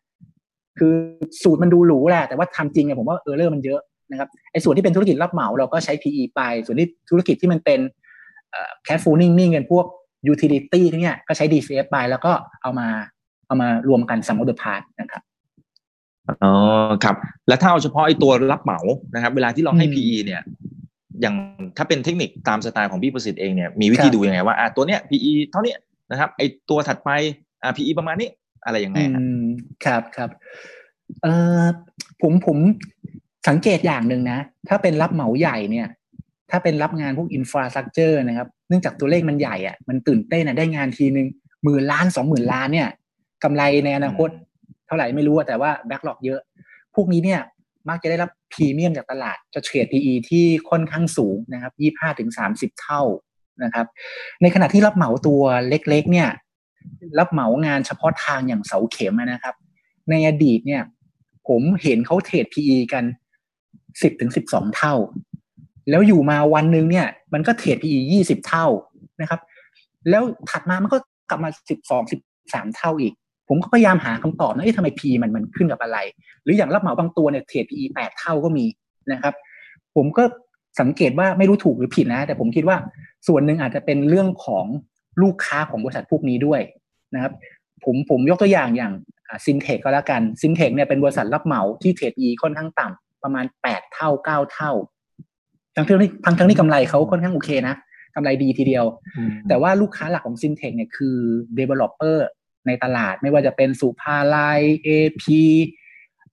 [0.79, 0.95] คือ
[1.43, 7.81] สูตรมันดูหรูแหละแต่ว่าทำจริงเนี่ยผมว่าเออร์เลอร์มันเยอะนะครับไอ้ส่วนที่เป็นธุรกิจรับเหมาเราก็ใช้ PE ไป ส่วนที่ธุรกิจที่มันเป็น
[8.51, 9.87] เอ่อ cash flow นิ่งๆกันพวก
[10.33, 12.89] utility ทั้งเนี้ยก็ใช้ DCF ไปแล้วก็เอามา
[13.47, 15.23] เอามารวมกัน sum of the part นะครับ
[16.43, 16.53] อ๋อ
[17.05, 17.16] ครับ
[17.49, 18.81] แล้วถ้าเอาเฉพาะไอ้ตัวรับเหมา
[19.14, 20.43] นะครับ เวลาที่เราให้ PE เนี่ย
[21.21, 21.35] อย่าง
[21.77, 25.75] ถ้าเป็นเทคนิคตามสไตล์ของพี่ประสิทธิ์เองเนี่ยมีวิธีดูยังไงว่าอะตัวเนี้ย PE เท่านี้
[26.11, 27.11] นะครับไอตัวถัดไป
[27.63, 28.31] อ่า PE ประมาณนี้
[28.65, 28.99] อะไรยังไง
[29.85, 30.31] ครับครับ
[31.23, 31.65] เอ่อ
[32.23, 32.59] ผมผม
[33.49, 34.39] สังเกตอย่างหนึ่งนะ
[34.69, 35.89] ถ้าเป็นรับเหมาใหญ่เนี่ย
[36.51, 41.27] ถ้าเป็นรับงานพวก infrastructure นะครับ เนื่องจากตัวเลขมันใหญ่อะมันตื่นเต้นอะได้งานทีนึง
[41.65, 42.89] หมื่นล้านสองหมื่นล้านเนี่ย
[43.45, 44.29] กำไรในอนาคต
[44.87, 46.41] เท่าไหร่ไม่รู้แต่ว่า backlog เยอะ
[46.95, 47.41] พวกนี้เนี่ย
[47.89, 53.03] มักจะได้รับพรีเมียมจากตลาด จะเทรด PE ที่ค่อนข้างสูงนะครับยี่ห้าถึงสามสิบเท่า
[53.64, 53.86] นะครับ
[54.43, 56.28] ในขณะที่รับเหมาตัวเล็กๆ เนี่ย
[57.18, 59.55] รับเหมางานเฉพาะทางอย่างเสาเข็มนะครับ
[60.11, 60.82] ในอดีตเนี่ย
[61.49, 63.05] ผมเห็นเขาเทรด PE กัน
[64.03, 64.95] สิบถึงสิบสองเท่า
[65.91, 68.66] แล้วอยู่มาวันหนึ่งเนี่ย มันก็เทรด PE ยี่สิบเท่า
[69.20, 69.41] นะครับ
[70.11, 70.99] แล้วถัดมามันก็
[71.30, 72.20] กลับมาสิบสองสิบ
[72.55, 73.14] สามเท่าอีก
[73.49, 75.99] ผมก็พยายามหาคำตอบนะเอ๊ะทำไม P มันมันขึ้นกับอะไร
[76.42, 78.66] หรืออย่างรับเหมาบางตัวเนี่ยเทรด PE แปดเท่าก็มี
[79.12, 79.34] นะครับ
[79.96, 80.24] ผมก็
[80.80, 82.76] สังเกตว่าไม่รู้ถูกหรือผิดนะ แต่ผมคิดว่า
[83.26, 84.66] ส่วนหนึ่งอาจจะเป็นเรื่องของ
[85.22, 86.61] ลูกค้าของบริษัทพวกนี้ด้วย
[87.14, 87.32] นะครับ
[87.84, 88.92] ผมผมยกตัวอย่างอย่าง
[89.44, 94.72] ซินเทคก็แล้วกันซินเทคเนี่ยเป็นบริษัทรับเหมาที่เทรด E ค่อนข้างต่ำประมาณแปดเท่าเก้าเท่า
[95.74, 97.74] ทั้งที่ทั้งทั้งที่กำไรเขาค่อนข้างโอเคนะ
[98.14, 98.84] กำไรดีทีเดียว
[99.49, 101.16] แต่ว่าลูกค้าหลักของซินเทคเนี่ยคือ
[101.59, 102.16] developer
[102.69, 105.25] ในตลาดไม่ว่าจะเป็นสุภาลัย AP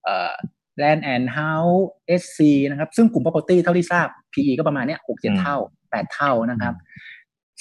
[0.04, 0.34] เอ่อ
[0.82, 1.84] Land and House
[2.22, 5.58] SC นะครับ ซึ่งกลุ่ม property เท่าที่ทราบ PE ก็ประมาณเนี้ยหกเจ็ดเท่า
[5.92, 6.76] แปดเท่านะครับ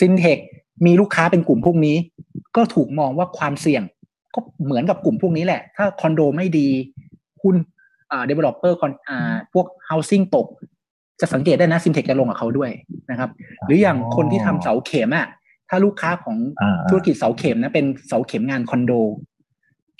[0.00, 0.38] ซินเทค
[0.86, 1.96] มีลูกค้าเป็นกลุ่มพวกนี้
[2.56, 3.82] ก็ถูกมองว่าความเสี่ยง
[4.34, 6.68] ก็เหมือนกับกลุ่มพวกนี้แหละ ถ้าคอนโดไม่ดี
[7.42, 7.56] หุ้น
[8.10, 10.46] อ่า developer คอนอ่าพวก housing ตก
[11.20, 12.70] จะสังเกตได้นะซินเทคจะลงกับเขาด้วย
[13.10, 13.30] นะครับ
[13.66, 15.26] หรืออย่างคนที่ทำเสาเข็มอะ
[15.70, 16.36] ถ้าลูกค้าของ
[16.90, 18.92] ธุรกิจเสาเข็มนะเป็นเสาเข็มงานคอนโด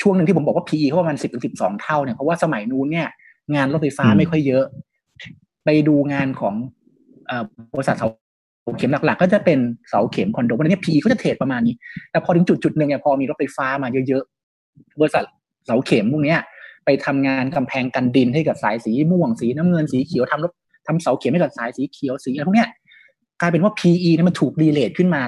[0.02, 3.08] ช่วงหนึ่งที่ผมบอกว่า PE เขาประมาณสิบถึงสิบสองเท่าเนี่ยเพราะว่าสมัยนู้นเนี่ย
[3.54, 4.64] งานรถไฟฟ้าไม่ค่อยเยอะ
[5.64, 6.54] ไปดูงานของ
[7.74, 8.08] บริษัทเสา
[8.78, 9.58] เข็มหลักๆ ก็จะเป็น
[9.88, 11.74] เสาเข็มคอนโดเพราะนี้ PE ก็จะเทรดประมาณนี้
[12.10, 15.24] แต่พอถึงจุดจุดหนึ่งเนี่ยพอมีรถไฟฟ้ามาเยอะๆบริษัท
[15.66, 16.36] เสาเข็มพวกนี้
[16.84, 20.52] ไปทำงานกำแพงกันดินให้กับสายสีม่วงสีน้ำเงินสีเขียวทำรถ
[20.86, 22.68] ทำเสาเข็มให้กับสายสีเขียวสีอะไรพวกเนี้ย
[23.40, 25.22] กลายเป็นว่า PE เนี่ยมันถูกรีเลทขึ้นมา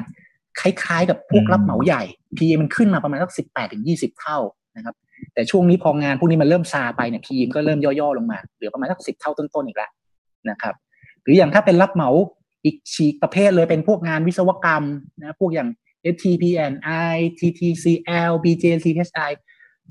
[0.60, 2.02] คล้ายๆ กับพวกรับเหมาใหญ่
[2.36, 4.38] PE มันขึ้นมาประมาณสักสิบแปดถึงยี่สิบเท่า
[4.76, 4.94] นะครับ
[5.34, 9.90] แต่ช่วงนี้พองานพวกนี้มันเริ่มซาไปเนี่ย PE ก็เริ่มย่อๆลงมาเหลือประมาณสักสิบเท่าต้นๆอีกแล้ว
[10.50, 10.74] นะครับ
[11.22, 12.10] หรืออย่างถ้าเป็นรับเหมา
[12.64, 14.84] อีกฉีกประเภทเลยเป็นพวกงานวิศวกรรม
[15.20, 15.68] นะพวกอย่าง
[16.14, 19.30] STPNI TTCL BJCHI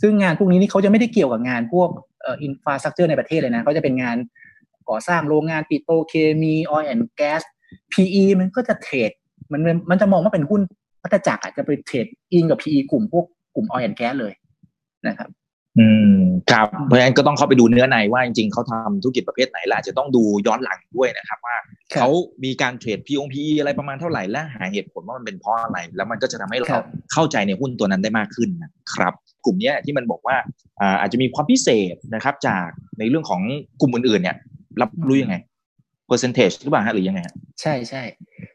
[0.01, 1.89] ซึ่งงานพวกนี้นี่เขาจะไม่ได้เกี่ยวกับงานพวก
[2.43, 4.17] infrastructure ในประเทศเลยนะเขาจะเป็นงาน
[4.89, 7.41] ก่อสร้างโรงงานปิโตรเคมีออยล์แอนด์แก๊ส
[7.91, 9.11] PE มันก็จะเทรด
[9.51, 10.61] มันมันจะมองว่าเป็นหุ้น
[11.03, 13.25] วัตจักรอาจจะไป trade อิงกับ PE กลุ่มพวก
[13.55, 14.33] กลุ่ม oil and gas เลย
[15.07, 15.29] นะครับ
[15.79, 16.19] อืม
[16.51, 21.55] ครับเพราะฉะนั้นก็ต้องเข้าไปดูเนื้อในว่าจริงๆเขาทำธุรกิจประเภทไหนล่ะจะต้องดูย้อนหลังด้วยนะครับ ว่า
[21.99, 22.09] เขา
[22.43, 26.67] มีการ trade PE อะไรประมาณเท่าไหร่และหาเหตุผลว่ามันเป็นเพราะอะไร แล้วมันก็จะทำให้เรา
[27.13, 29.13] เข้าใจในหุ้นตัวนั้นได้มากขึ้นนะครับ
[29.45, 30.35] กลุ่มนี้ที่มันบอกว่า
[31.01, 32.67] อาจจะมีความพิเศษนะครับ จาก
[32.99, 33.41] ในเรื่องของ
[33.81, 34.37] กลุ่มอื่นๆเนี่ย
[34.81, 35.35] รับรู้ยังไง
[36.09, 37.19] percentage หรือเปล่าฮะหรือยังไง
[37.61, 38.03] ใช่ใช่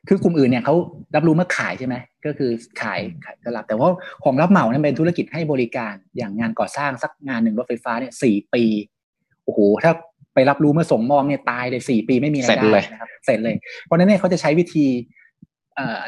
[0.09, 0.75] คือกลุ่มอื่นเนี่ยเขา
[1.15, 1.97] รับรู้เมื่อขายใช่ไหม
[2.27, 2.51] ก็คือ
[2.83, 3.89] ขายขายตลาดแต่ว่า
[4.25, 8.63] ของรับเหมาเนี่ยเป็นธุรกิจให้บริการอย่างงานก่อสร้างสักงานหนึ่งรถไฟฟ้าเนี่ยสี่ปี
[9.45, 9.93] โอ้โหถ้า
[10.35, 14.87] ไปรับรู้เมื่อส่งมองเนี่ยตายเลยสี่ปีไม่มีรายได้นะครับเสร็จเลย เพราะนั้นเนี่ยเขาจะใช้วิธี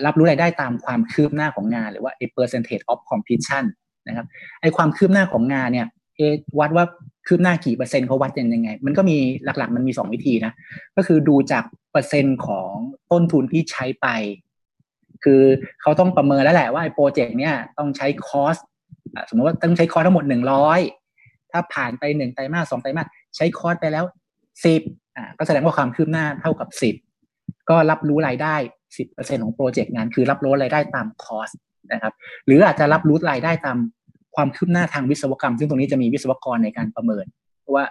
[0.06, 3.64] รับรู้รายได้ตามความคืบหน้าของงาน หรือว่า percentage of completion
[4.08, 4.26] นะครับ
[4.60, 5.86] ไอความคืบหน้าของงานเนี่ย
[6.58, 6.84] วัดว่า
[7.26, 10.52] คืบหน้ากี่เปอร์เซ็นต์เขาวัดยังไง มันก็มีหลักๆ มันมีสองวิธีนะ
[10.96, 12.72] ก็คือดูจากเปอร์เซ็นต์ของ
[13.12, 14.06] ต้นทุนที่ใช้ไป
[15.24, 15.42] คือ
[15.82, 18.56] เขาต้องประเมินแล้วแหละว่าไอ้โปรเจกต์เนี้ยต้องใช้คอส
[19.28, 20.80] สมมติว่าต้องใช้คอสทั้งหมดหนึ่งร้อย
[21.52, 23.06] ถ้าผ่านไปหนึ่งไตรมาสสองไตรมาส
[23.36, 24.04] ใช้ cost ไปแล้ว
[24.64, 24.82] สิบ
[25.16, 26.94] อ่าก็แสดงว่าความคืบหน้าเท่ากับสิบ
[27.70, 28.54] ก็รับรู้รายได้
[28.96, 31.50] สิบเปอร์เซ็นของโปรเจกต์งาน คือรับรู้รายได้ตาม cost
[31.92, 32.12] นะครับ
[32.46, 33.78] หรืออาจจะรับรู้รายได้ตาม
[34.36, 37.24] ความคืบหน้าทางวิศวกรรม ซึ่งตรงนี้จะมีวิศวกรในการประเมิน
[37.60, 37.84] เพราะว่า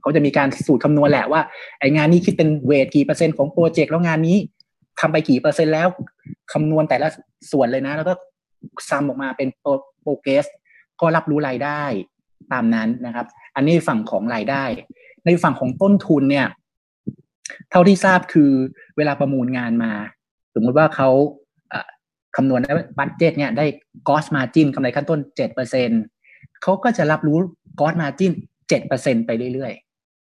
[0.00, 1.40] เขาจะมีการสูตรคำนวณแหละว่า
[1.80, 4.36] ไองานนี้คิดเป็น weight กี่เปอร์เซ็นต์ของโปรเจกต์แล้วงานนี้
[5.00, 5.88] ทำไปกี่เปอร์เซ็นต์แล้ว
[6.52, 7.08] คำนวณแต่ละ
[7.50, 8.12] ส่วนเลยนะ แล้วก็
[8.88, 9.48] sum ออกมาเป็น
[10.02, 10.44] progress
[11.00, 11.82] ก็รับรู้รายได้
[12.52, 14.64] ตามนั้นนะครับ อันนี้ฝั่งของรายได้
[15.24, 16.46] ในฝั่งของต้นทุนเนี่ย
[17.70, 18.50] เท่าที่ทราบคือ
[18.96, 19.92] เวลาประมูลงานมา
[20.54, 21.08] สมมติว่าเขา
[22.36, 23.66] คำนวณได้ budget เนี่ยได้
[24.08, 25.90] gross margin กำไรขั้นต้นเจ็ดเปอร์เซ็น
[26.62, 27.38] เขาก็จะรับรู้
[27.80, 28.32] gross margin
[28.68, 29.72] เจ็ดเปอร์เซ็นไปเรื่อย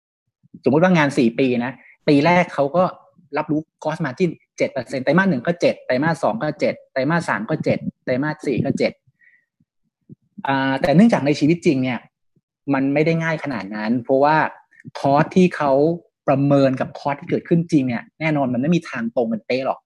[0.05, 1.74] ๆ สมมติว่างานสี่ปีนะ
[2.07, 2.84] ปีแรกเขาก็
[3.38, 8.93] รับรู้ gross margin เจ็ดเปอร์เซ็นไตรมาสหนึ่งก็เจ็ดไตรมาสสองก็เจ็ดไตรมาสสามก็เจ็ดไตรมาสสี่ก็เจ็ด
[10.82, 11.99] แต่เนื่องจากในชีวิตจริงเนี่ย
[12.74, 14.38] มันไม่ได้ง่ายขนาดนั้น เพราะว่า
[14.99, 15.72] cost ที่เขา
[16.28, 19.80] ประเมินกับ cost ที่เกิดขึ้นจริงเนี่ยแน่นอนมันไม่มีทางตรงกันเป๊ะหรอก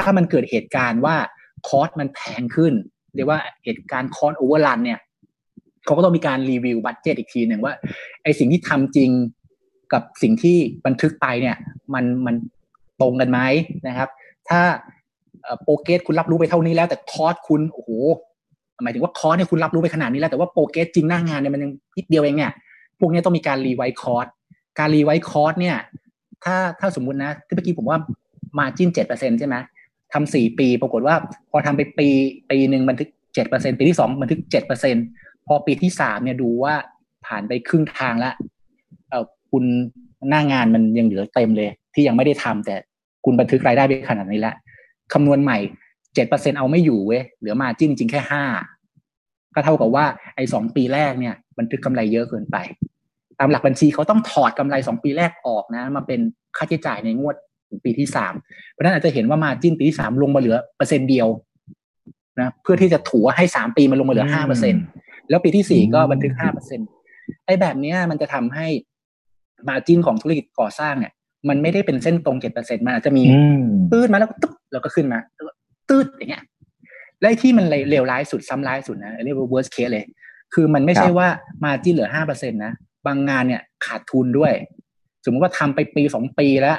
[0.00, 1.16] ถ้ามันเกิดเหตุการณ์ว่า
[1.68, 2.72] cost มันแพงขึ้น
[3.16, 4.98] เรียกว่าเหตุการณ์ cost overrun เนี่ย
[5.84, 7.74] เขาก็ต้องมีการ review budget อีกทีหนึ่งว่า
[8.22, 9.10] ไอสิ่งที่ทำจริง
[9.92, 10.56] กับสิ่งที่
[10.86, 11.56] บันทึกไปเนี่ย
[11.94, 12.34] มันมัน
[13.00, 13.40] ตรงกันไหม
[13.88, 14.08] นะครับ
[14.48, 14.60] ถ้า
[15.62, 17.90] progress คุณรับรู้ไปเท่านี้แล้ว แต่ cost คุณโอ้โห
[18.82, 22.52] หมายถึงว่า cost เนี่ยคุณรับรู้ไปขนาดนี้แล้วแต่ว่า progress จริงหน้างานเนี่ยมันยังนิดเดียวเองเนี่ย
[23.00, 24.26] พวกนี้ต้องมีการรีไวท์คอร์ส
[24.78, 25.76] การรีไวท์คอร์สเนี่ย
[26.44, 27.98] ถ้าถ้าสมมุตินะที่เมื่อกี้ผมว่า
[28.58, 29.56] margin เจ็ดเปอร์เซ็นใช่ไหม
[30.12, 31.16] ทำสี่ปี ปรากฏว่า
[31.50, 32.08] พอทำไปปี
[32.50, 34.96] ปีหนึ่งบันทึกเจ็ดเปอร์เซ็นปีที่สองบันทึกเจ็ดเปอร์เซ็น
[35.46, 36.74] พอปีที่สามเนี่ยดูว่า
[37.26, 38.34] ผ่านไปครึ่งทางแล้ว
[39.10, 39.64] เออคุณ
[40.30, 42.76] หน้างานมันยังเหลือเต็มเลย ที่ยังไม่ได้ทำแต่
[43.24, 44.54] คุณบันทึกรายได้ไปขนาดนี้แล้ว
[45.12, 45.58] คำนวณใหม่
[46.14, 48.44] เจ็ดเปอร์เซ็นเอาไม่อยู่เว้ยเหลือมาจิ้นจริงแค่ห้า
[49.54, 50.04] ก็เท่ากับว่า
[50.36, 52.56] ไอ้สองปีแรกเนี่ย บันทึกกำไรเยอะเกินไป
[53.38, 56.20] ตามหลักบัญชีเขาต้องถอดกำไรสองปีแรกออกนะ มาเป็น
[56.56, 57.36] ค่าใช้จ่ายในงวด
[57.84, 58.34] ปีที่สาม
[58.70, 61.28] เพราะนั้นอาจจะเห็นว่ามาจิ้นปีที่สามลงมาเหลือเปอร์เซ็นต์เดียว
[62.40, 64.74] นะเพื่อที่จะถัวให้สามปีมันลงมาเหลือห้าเปอร์เซ็น
[65.28, 66.80] แล้วปีที่สี่ก็บันทึกห้าเปอร์เซ็น
[67.46, 68.66] ไอ้แบบนี้มันจะทำให้
[69.68, 71.12] มาจิ้นของธุรกิจก่อสร้างเนี่ย
[71.48, 73.22] มันไม่ได้เป็นเส้นตรงเจ็ดเปอร์เซ็นต์มันอาจจะมี
[73.92, 75.18] ตืดมาแล้วก็ตึ๊บแล้วก็ขึ้นมา
[75.90, 76.44] ตืดอย่างเงี้ย
[77.20, 80.04] และที่มันเลวร้ายสุดซ้ำร้ายสุดนะเรียกว่า worst case เลย
[80.54, 81.28] คือมันไม่ใช่ว่า
[81.64, 82.72] มาจิ้นเหลือห้าเปอร์เซ็นต์นะ
[83.06, 84.52] บางงานเนี่ยขาดทุนด้วย
[85.24, 86.78] สมมติว่าทำไปปีสองปีแล้ว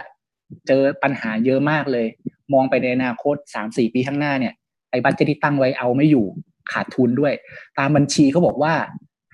[0.68, 2.08] เจอปัญหาเยอะมากเลย
[2.54, 4.54] มองไปในอนาคตสามสี่ปีข้างหน้าเนี่ย
[4.92, 6.26] ไอ้บัตเจที่ตั้งไว้เอาไม่อยู่
[6.72, 7.34] ขาดทุนด้วย
[7.80, 8.74] ตามบัญชีเขาบอกว่า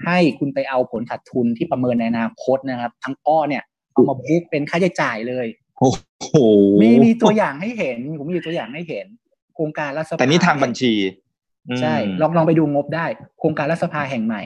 [0.05, 5.47] ให้คุณไปเอาผลขาดทุนที่ประเมินในอนาคตนะครับ ทั้งก้อนเนี่ยเอามาบุ๊กเป็นค่าใช้จ่ายเลย
[5.79, 5.91] โอ้
[6.23, 6.35] โห
[6.81, 9.05] มีมีตัวอย่างให้เห็นผมมีตัวอย่างให้เห็น
[9.55, 10.93] โครงการรัฐสภาแต่นี่ทางบัญชี
[11.79, 13.05] ใช่ลองลองไปดูงบได้
[13.39, 14.43] โครงการรัฐสภาแห่งใหม่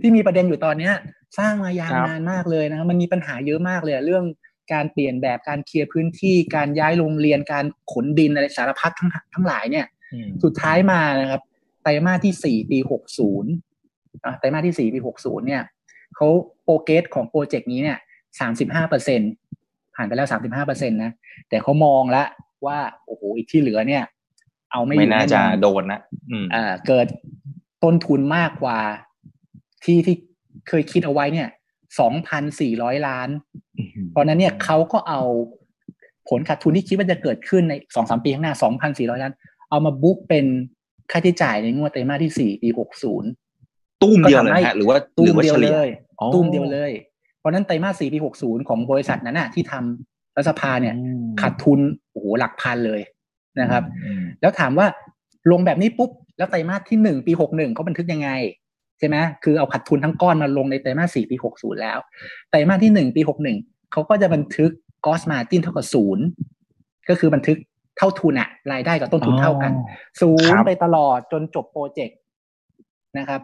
[0.00, 0.94] ที่มีประเด็นอยู่ตอนเนี้ย
[1.38, 4.24] สร้างมายาวนานมากเลยนะมันมีปัญหาเยอะมากเลยเรื่อง
[4.72, 9.86] การเปลี่ยนแบบการเคลียร์พื้นที่การย้ายโรงเรียนการขนดินอะไรสารพัดทั้งทั้งหลายเนี่ย
[10.44, 11.40] สุดท้ายมานะครับ
[11.82, 13.52] ไตรมาสที่สี่ปีหกศูนย์
[14.38, 15.62] ไตรมาสที่สี่ปีหกศูนย์เนี่ย
[16.16, 16.28] เขา
[16.64, 17.98] progress ของโปรเจกต์นี้เนี่ย
[18.40, 19.20] สามสิบห้าเปอร์เซ็น
[19.94, 21.12] ผ่านไปแล้วสามสิบห้าเปอร์เซ็นต์นะ
[21.48, 22.26] แต่เขามองแล้ว
[22.66, 24.04] ว่าโอ้โหอีกที่เหลือเนี่ย
[24.72, 26.00] เอาไม่ไม่น่าจะโดนนะ
[26.54, 27.06] อ่าเกิด
[27.84, 28.78] ต้นทุนมากกว่า
[29.84, 30.16] ที่ที่
[30.68, 31.48] เคยคิดเอาไว้เนี่ย
[31.98, 33.28] สองพันสี่ร้อยล้าน
[34.10, 35.22] เพราะนั้นเนี่ยเขาก็เอา
[36.28, 39.34] ผลขาดทุนที่คิดว่าจะเกิดขึ้นในสองสามปีข้างหน้าสองพันสี่ร้อยล้าน
[39.70, 40.46] เอามาบุ๊กเป็น
[41.10, 43.30] ค่าใช้จ่ายในงวดไตรมาสที่สี่ปีหกศูนย์
[44.02, 45.88] ตุ้มเดียวเลยฮะหรือว่าตุ้มเดียวเลย
[46.34, 46.92] ตุ้มเดียวเลย
[47.38, 50.94] เพราะนั้นไตรมาสสี่ปีหกศูนย์ของบริษัทนั้นน่ะที่ทำรัฐสภาเนี่ย
[51.40, 51.80] ขาดทุน
[52.10, 53.00] โอ้โหหลักพันเลย
[53.60, 53.82] นะครับ
[54.40, 54.86] แล้วถามว่า
[55.50, 58.30] ลงแบบนี้ปุ๊บแล้วไตรมาสที่หนึ่งปีหกหนึ่งเขาบันทึกยังไง
[59.00, 61.98] ใช่ไหมคือเอาขาดทุนทั้งก้อนมาลงในไตรมาสสี่ปีหกศูนย์แล้ว
[62.50, 63.58] ไตรมาสที่หนึ่งปีหกหนึ่ง
[63.92, 64.70] เขาก็จะบันทึก
[65.06, 66.24] gross margin เท่ากับศูนย์
[67.08, 67.58] ก็คือบันทึก
[67.96, 69.72] เท่าทุนอะรายได้กับต้นทุนเท่ากัน
[70.20, 72.18] ศูนย์ไปตลอดจนจบโปรเจกต์
[73.18, 73.40] นะครับ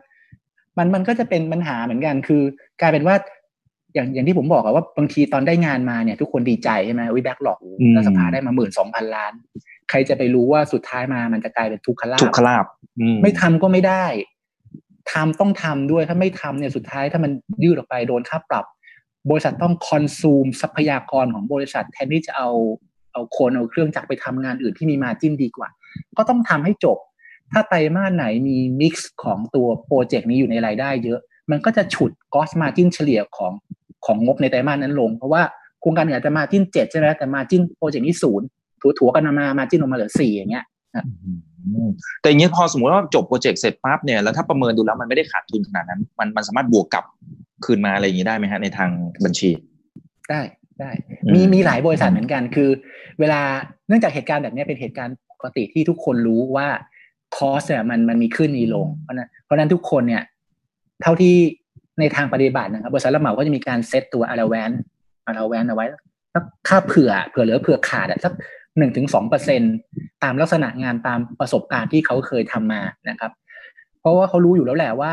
[0.78, 2.42] มันมันก็จะเป็นปัญหาเหมือนกันคือ
[2.80, 3.16] กลายเป็นว่า
[3.94, 7.58] อย่างอย่างที่ผมบอกว่าบางทีตอนได้งานมาเนี่ยทุกคนดีใจใช่ไหมมี backlog
[7.96, 9.32] รัฐสภาได้มาหมื่นสองพันล้าน
[9.90, 12.64] ใครจะไปรู้ว่าสุดท้ายมามันจะกลายเป็นทุกขลาภทุกขลาภ
[13.22, 14.04] ไม่ทำก็ไม่ได้
[15.12, 17.32] ทำต้องทำด้วยถ้าไม่ทำเนี่ยสุดท้ายถ้ามัน
[17.62, 18.64] ยืดออกไปโดนค่าปรับ
[19.30, 22.50] บริษัทต้อง consume ทรัพยากรของบริษัท แทนที่จะเอา
[23.12, 25.68] เอาคนเอาเครื่องจักรไปทำงานอื่นที่มี margin ดีกว่า
[26.16, 26.98] ก็ต้องทำให้จบ
[27.52, 33.52] ถ้าไตรมาสไหนมี mix ของตัวโปรเจกต์นี้อยู่ในรายได้เยอะ มันก็จะฉุด gross margin เฉลี่ยของ
[34.06, 35.42] ของงบในไตรมาสนั้นลง เพราะว่า
[35.80, 38.46] โครงการอื่นจะ margin เจ็ดใช่ไหมแต่ margin โปรเจกต์นี้ศูนย์
[38.98, 40.64] ถัวๆกันมามาจิ้นลงมาเหลือสี่อย่างเงี้ย
[42.20, 47.04] แต่อย่างนี้พอสมมติว่าจบโปรเจกต์เสร็จปั๊บเนี่ยแล้วถ้าประเมินดูแล้วมันไม่ได้ขาดทุนขนาดนั้น มันมันสามารถบวกกลับ
[47.64, 48.90] คืนมาอะไรอย่างนี้ได้ไหมฮะในทาง
[49.24, 49.50] บัญชี
[50.30, 50.40] ได้
[50.80, 50.90] ได้
[51.34, 52.68] มีมีหลายบริษัทเหมือนกันคือ
[53.20, 53.40] เวลา
[53.88, 56.68] เนื่องจากเหตุการณ์แบบนี้เป็นเหตุการณ์ปกติที่ทุกคนรู้ว่า
[57.36, 60.22] คอสเนี่ยมันมันมีขึ้นมีลง เพราะนั้นเพราะนั้นทุกคนเนี่ย
[61.02, 61.34] เท่าที่
[62.00, 64.70] ในทางปฏิบัตินะครับบริษัทรับเหมาก็จะมีการเซตตัวอาราแวน
[65.26, 65.86] อาราแวนเอาไว้
[66.68, 68.32] ถ้าเผื่อเผื่อเหลือเผื่อขาดอะสัก
[68.78, 69.62] หนึ่งถึงสองเปอร์1-2%ต
[70.22, 73.32] ตามลักษณะงานตามประสบการณ์ที่เขาเคยทำมานะครับ
[74.00, 75.12] เพราะว่าเขารู้อยู่แล้วแหละว่า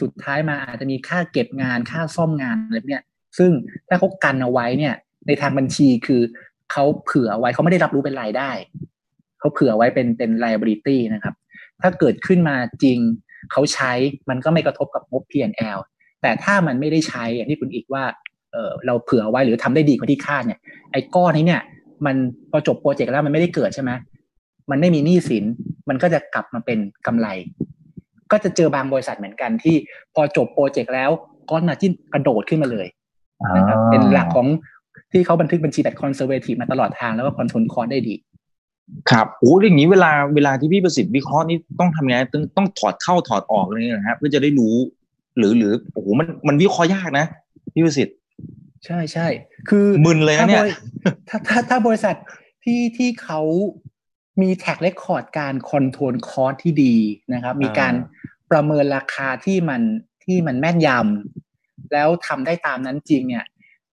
[0.00, 3.04] สุดท้ายมาอาจจะมีค่าเก็บงานค่าซ่อมงานอะไรเนี่ย
[3.38, 3.50] ซึ่ง
[3.88, 4.94] ถ้าเขากันเอาไว้เนี่ย
[5.26, 6.22] ในทางบัญชีคือ
[6.72, 8.50] เขาเผื่อไว้เขาไม่ได้รับรู้เป็นรายได้
[9.40, 11.34] เขาเผื่อไว้เป็นเป็น liability นะครับ
[11.82, 12.98] ถ้าเกิดขึ้นมาจริง
[13.52, 13.92] เขาใช้
[14.30, 15.78] มันก็ไม่กระทบกับงบ P&L
[16.22, 18.04] แต่ถ้ามันไม่ได้ใช้อย่างที่คุณอีกว่า
[18.52, 20.60] เออเราเผื่อไว้หรือทำได้ดีกว่าที่คาดเนี่ย
[20.92, 21.62] ไอ้ก้อนนี้เนี่ย
[22.06, 22.16] มัน
[22.50, 23.90] พอจบโปรเจกต์แล้วมันไม่ได้เกิดใช่ไหม
[24.70, 25.44] มันไม่มีหนี้สิน
[25.88, 27.28] มันก็จะกลับมาเป็นกำไร
[28.32, 29.76] ก็จะเจอบางบริษัทเหมือนกันที่
[30.14, 31.10] พอจบโปรเจกต์แล้ว
[31.50, 32.86] gross margin กระโดดขึ้นมาเลย
[33.56, 34.46] นะครับเป็นหลักของ
[35.12, 38.14] ที่เขาบันทึกบัญชีแบบ conservative มาตลอดทางแล้วก็ control cost ได้ดี
[39.10, 44.74] ครับโอ้อย่างนี้เวลาเวลาที่พี่ประสิทธิ์วิเคราะห์นี่ต้องทำยังไงต้องต้องถอดเข้าถอดออกเลยนะฮะเพื่อจะได้รู้
[45.38, 47.26] หรือหรือโอ้โหมันมันวิเคราะห์ยากนะ
[47.74, 48.16] พี่ประสิทธิ์
[48.86, 49.26] ใช่ใช่
[49.68, 50.64] คือมึนเลยนะเนี่ย
[51.28, 52.14] ถ้าถ้าถ้าบริษัท
[52.64, 53.40] ที่ที่เขา
[54.42, 56.94] มี track record การ control cost ที่ดี
[57.34, 57.94] นะครับ มีการ
[58.50, 59.82] ประเมินราคาที่มัน
[60.24, 63.44] ที่มันแม่นยำแล้วทำได้ตามนั้นจริงเนี่ย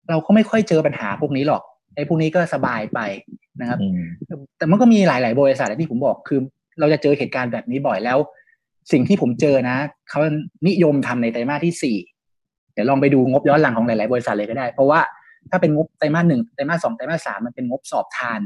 [0.10, 1.64] เราก็ไม่ค่อยเจอปัญหาพวกนี้หรอก
[1.96, 3.00] ไอ้พวกนี้ก็สบายไป
[3.62, 3.80] นะครับ
[4.58, 6.40] แต่มันก็มีหลาย ๆ บริษัทที่ผมบอกคือ
[6.80, 8.18] เราจะเจอเหตุการณ์แบบนี้บ่อยแล้ว
[8.92, 9.78] สิ่งที่ผมเจอนะ
[10.10, 10.20] เขา
[10.68, 11.98] นิยมทำในไตรมาสที่สี่
[12.76, 15.00] เดี๋ยวลองไปดูงบย้อนหลังของหลาย ๆ บริษัทเลยก็ได้ เพราะว่า
[15.52, 18.40] ถ้าเป็นงบไตรมาสหนึ่งไตรมาสสองไตรมาสสามมันเป็นงบสอบทาน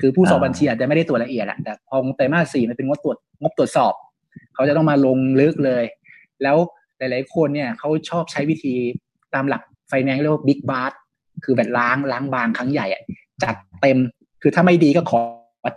[0.00, 3.94] คือผู้สอบบัญชีอาจจะไม่ได้ตรวจละเอียดอะแต่พอไตรมาสสี่มันเป็นงบตรวจงบตรวจสอบ
[4.54, 5.84] เขาจะต้องมาลงลึกเลย
[6.42, 6.56] แล้ว
[6.98, 8.74] หลาย ๆ คนเนี่ยเขาชอบใช้วิธี
[9.34, 10.98] ตามหลักไฟแนนซ์เรียกว่า big bath
[11.44, 13.02] คือแบบล้างล้างบางครั้งใหญ่อะ
[13.42, 13.98] จัดเต็ม
[14.42, 15.20] คือถ้าไม่ดีก็ขอ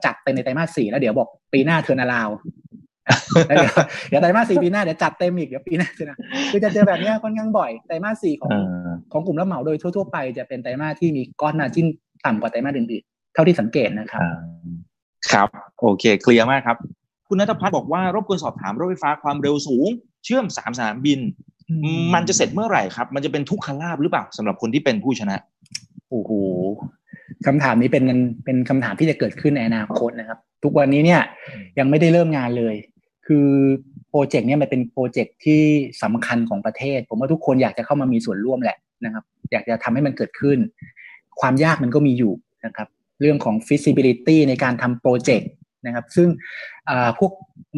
[0.05, 2.29] จัดเต็มในไตรมาสสี่แล้วเดี๋ยวบอกปีหน้าเทิร์นาราว
[3.47, 3.71] เดี๋ยว
[4.09, 6.17] เดี๋ยวไตรมาสสี่ปีหน้าเดี๋ยวจัดเต็มอีกเดี๋ยวปีหน้าจะนะ
[6.51, 8.51] คือจะเจอแบบนี้ค่อนข้างบ่อยไตรมาสสี่ของ
[9.11, 11.87] ของกลุ่มรับเหมาโดยทั่วๆไปจะเป็นไตรมาสที่มีก้อนมาจิ้น
[12.25, 14.23] ต่ำกว่าไตรมาสอื่นๆเท่าที่สังเกตนะครับ
[15.31, 15.47] ครับ
[15.79, 16.77] โอเค เคลียร์มากครับ
[17.27, 19.87] คุณนัทพัฒน์บอกว่ารบกวนสอบถามรถไฟฟ้าความเร็วสูง
[20.25, 21.19] เชื่อมสามสนามบิน
[22.13, 25.37] มันจะเสร็จเมื่อไหร่ครับ มันจะเป็นทุกขลาบหรือเปล่าสำหรับคนที่เป็นผู้ชนะ
[26.09, 26.31] โอ้โห
[27.47, 28.03] คำถามนี้เป็น
[28.45, 31.21] เป็นคำถามที่จะเกิดขึ้นในอนาคตนะครับ ทุกวันนี้เนี่ย
[31.79, 32.75] ยังไม่ได้เริ่มงานเลย
[33.27, 33.47] คือ
[34.09, 35.61] โปรเจกต์นี้มันเป็นโปรเจกต์ที่
[36.03, 40.57] สำคัญของประเทศ ผมว่าทุกคนอยากจะเข้ามามีส่วนร่วมแหละนะครับ อยากจะทำให้มันเกิดขึ้น
[41.39, 42.33] ความยากมันก็มีอยู่
[42.65, 42.87] นะครับ
[43.21, 45.49] เรื่องของ feasibility ในการทำโปรเจกต์
[45.85, 46.27] นะครับ ซึ่ง
[47.19, 47.31] พวก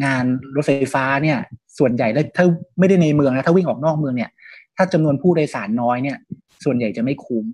[0.04, 0.24] งาน
[0.54, 1.38] รถไฟฟ้าเนี่ย
[1.78, 2.44] ส่วนใหญ่ถ้า
[2.78, 4.30] ไม่ได้ในเมืองนะถ้าวิ่งออกนอกเมืองเนี่ย
[4.76, 6.16] ถ้าจำนวนผู้โดยสารน้อยเนี่ย
[6.64, 7.44] ส่วนใหญ่จะไม่คุ้ม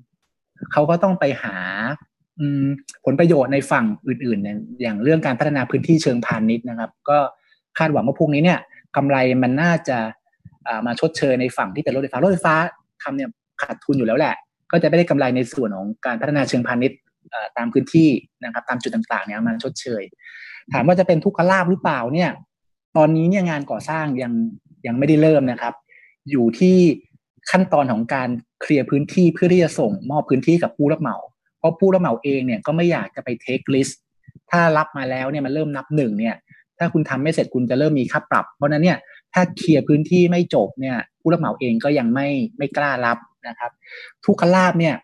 [0.73, 1.57] เขาก็ต้องไปหา
[3.05, 7.19] ผลประโยชน์ในฝั่งอื่นๆ อย่างเรื่องการพัฒนาพื้นที่เชิงพาณิชย์นะครับ ก็
[7.79, 8.59] คาดหวังว่าพวกนี้เนี่ย
[8.97, 9.99] กำไรมันน่าจะ
[10.87, 12.55] มาชดเชยในฝั่งที่เป็นรถไฟฟ้ารถไฟฟ้า
[13.03, 13.31] ทำเนี่ย
[13.63, 14.35] ขาดทุนอยู่แล้วแหละ
[14.73, 16.99] ก็จะไม่ได้กำไรในส่วนของการพัฒนาเชิงพาณิชย์
[17.57, 18.09] ตามพื้นที่
[18.45, 20.03] นะครับ ตามจุดต่างๆเนี่ยมาชดเชย
[20.73, 22.31] ถามว่าจะเป็นทุกขลาบหรือเปล่าเนี่ย
[22.97, 24.33] ตอนนี้เนี่ยงานก่อสร้างยัง
[24.87, 25.75] ยังไม่ได้เริ่มนะครับ
[26.31, 26.77] อยู่ที่
[27.51, 28.29] ขั้นตอนของการ
[28.61, 31.17] เคลียร์พื้นที่เพื่อที่จะส่งมอบพื้นที่กับผู้รับเหมา
[31.59, 33.99] เพราะผู้รับเหมาเองเนี่ยก็ไม่อยากจะไปเทคลิสต์
[34.51, 36.37] ถ้ารับมาแล้วเนี่ยมันเริ่มนับหนึ่งเนี่ย
[36.79, 38.99] ถ้าคุณทำไม่เสร็จคุณจะเริ่มมีค่าปรับ เพราะนั้นเนี่ย
[39.35, 43.71] ถ้าเคลียร์พื้นที่ไม่จบเนี่ย ผู้รับเหมาเองก็ยังไม่ไม่กล้ารับนะครับ
[44.25, 44.95] ทุกขลาบเนี่ย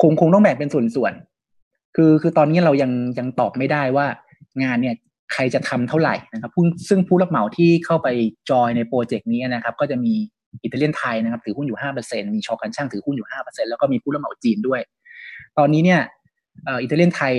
[0.00, 4.06] คงคงต้องแบ่งเป็นส่วนๆคือคือตอนนี้เรายังยังตอบไม่ได้ว่า
[4.62, 4.94] งานเนี่ย
[5.32, 6.50] ใครจะทำเท่าไหร่นะครับ
[6.88, 8.08] ซึ่งผู้รับเหมาที่เข้าไป
[8.50, 10.14] จอยในโปรเจกต์นี้นะครับ ก็จะมี
[10.62, 14.80] อิตาเลียนไทยนะครับถือหุ้นอยู่ห้าเปอร์เซ็นมีชอกันช่างถือหุ้นอยู่ห้าเปอร์เซ็นแล้วก็มีผู้รับเหมาจีนด้วย
[15.58, 16.00] ตอนนี้เนี่ย
[16.66, 17.34] อิตาเลียนไทย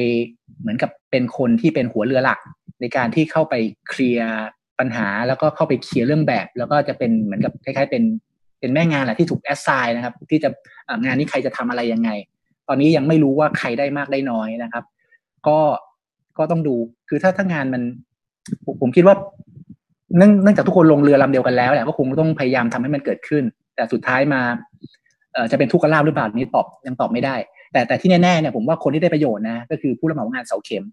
[0.61, 2.39] เหมือนกับเป็นคนที่เป็นหัวเรือหลัก
[2.81, 3.55] ในการที่เข้าไป
[3.89, 4.31] เคลียร์
[4.79, 8.03] ปัญหาแล้วก็เข้าไปเคลียร์เรื่องแบบ แล้วก็จะเป็นเหมือนกับคล้ายๆ เป็น
[8.59, 10.49] เป็นแม่งานแหละที่ถูกแอสไซน์นะครับ ที่จะ
[11.03, 12.09] งานนี้ใครจะทำอะไรยังไง
[12.67, 14.83] ตอนนี้ยังไม่รู้ว่าใครได้มากได้น้อยนะครับ
[15.47, 15.59] ก็
[16.37, 16.75] ก็ต้องดู
[17.09, 17.81] คือถ้าถ้างานมัน
[18.81, 19.15] ผมคิดว่า
[20.17, 23.43] เนื่องจากทุกคนลงเรือลำเดียวกันแล้วแหละก็คงต้องพยายามทำให้มันเกิดขึ้น
[23.75, 24.41] แต่สุดท้ายมา
[25.33, 27.35] เออจะเป็นทุกขลาบหรือเปล่านี้ตอบยังตอบไม่ได้
[27.73, 30.83] แต่แต่ที่แน่ๆเนี่ยผมว่าคนที่ได้ประโยชน์นะก็คือผู้รับเหมางานเสาเข็ม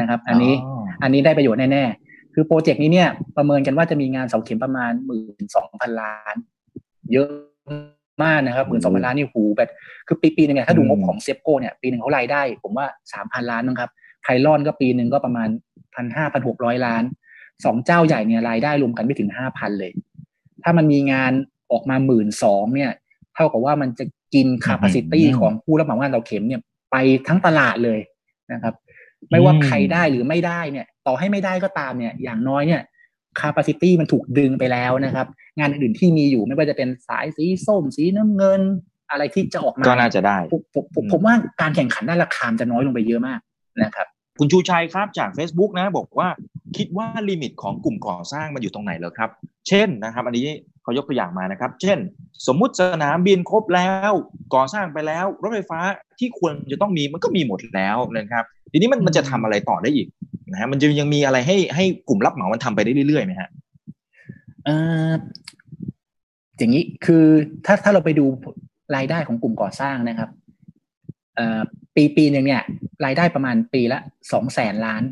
[0.00, 0.54] นะครับ อันนี้
[1.02, 6.34] อันนี้ได้ประโยชน์แน่ๆคือโปรเจกต์นี้เนี่ยประเมินกันว่าจะมีงานเสาเข็มประมาณหมื่นสองพันล้าน
[7.12, 7.30] เยอะ
[8.22, 9.70] มากนะครับหมื่นสองพันล้านนี่หูแบบ
[10.06, 13.90] คือปีปีนึงเนี่ยถ้าดูงบของ SEAFCO เนี่ยปีหนึ่งเขารายได้ ผมว่าสามพันล้านนะครับ
[14.22, 15.48] PYLON ก็ปีหนึ่งก็ประมาณ
[15.94, 17.02] พันห้าพันหกร้อยล้าน
[17.64, 19.92] สองเจ้าใหญ่เนี่ยรายได้รวมกันไม่ถึงห้าพันเลย
[20.62, 21.32] ถ้ามันมีงาน
[21.72, 22.92] ออกมาหมื่นสองเนี่ย
[23.34, 24.04] เท่ากับว่ามันจะ
[24.34, 26.96] กิน capacity ของผู้รับเหมางานเสาเข็มเนี่ยไป
[27.28, 28.00] ทั้งตลาดเลย
[28.52, 28.74] นะครับ
[29.30, 32.82] ไม่ว่าใครได้หรือไม่ได้เนี่ย ต่อให้ไม่ได้ก็ตามเนี่ย อย่างน้อยเนี่ย
[33.40, 35.26] capacity มันถูกดึงไปแล้วนะครับ
[35.58, 38.60] งานอื่นที่มีอยู่ไม่ว่าจะเป็นสายสีส้ม สีน้ำเงิน
[39.10, 43.40] อะไรที่จะออกมาก็น่าจะได้ผมผมผมว่าการแข่งขันด้านราคาจะน้อยลงไปเยอะมาก
[43.82, 44.06] นะครับ
[44.38, 46.28] คุณชูชัยครับจาก Facebook นะ บอกว่า
[46.76, 49.30] คิดว่า limit ของกลุ่มก่อสร้างมันอยู่ตรงไหนแล้วครับ
[49.68, 50.46] เช่นนะครับ อันนี้
[50.82, 51.98] เขายกตัวอย่างมานะครับ เช่น
[52.46, 54.12] สมมุติสนามบินครบแล้ว
[54.54, 55.80] ก่อสร้างไปแล้ว รถไฟฟ้า
[56.18, 60.06] ที่ควรจะต้องมีมันก็มีหมดแล้วนะครับ ทีนี้มันมันจะทำอะไรต่อได้อีก
[60.50, 63.48] นะฮะมันจะยังมีอะไรให้ให้กลุ่มรับเหมามันทำไปได้เรื่อยๆไหมฮะ
[64.64, 64.70] เอ
[65.10, 65.12] อ
[66.58, 67.24] อย่างนี้คือ
[67.66, 68.24] ถ้าถ้าเราไปดู
[68.96, 70.30] รายได้ของกลุ่มก่อสร้างนะครับ
[71.98, 72.62] ปีปีหนึ่งเนี่ย
[73.04, 73.98] รายได้ประมาณปีละ
[74.32, 75.02] สองแสนล้าน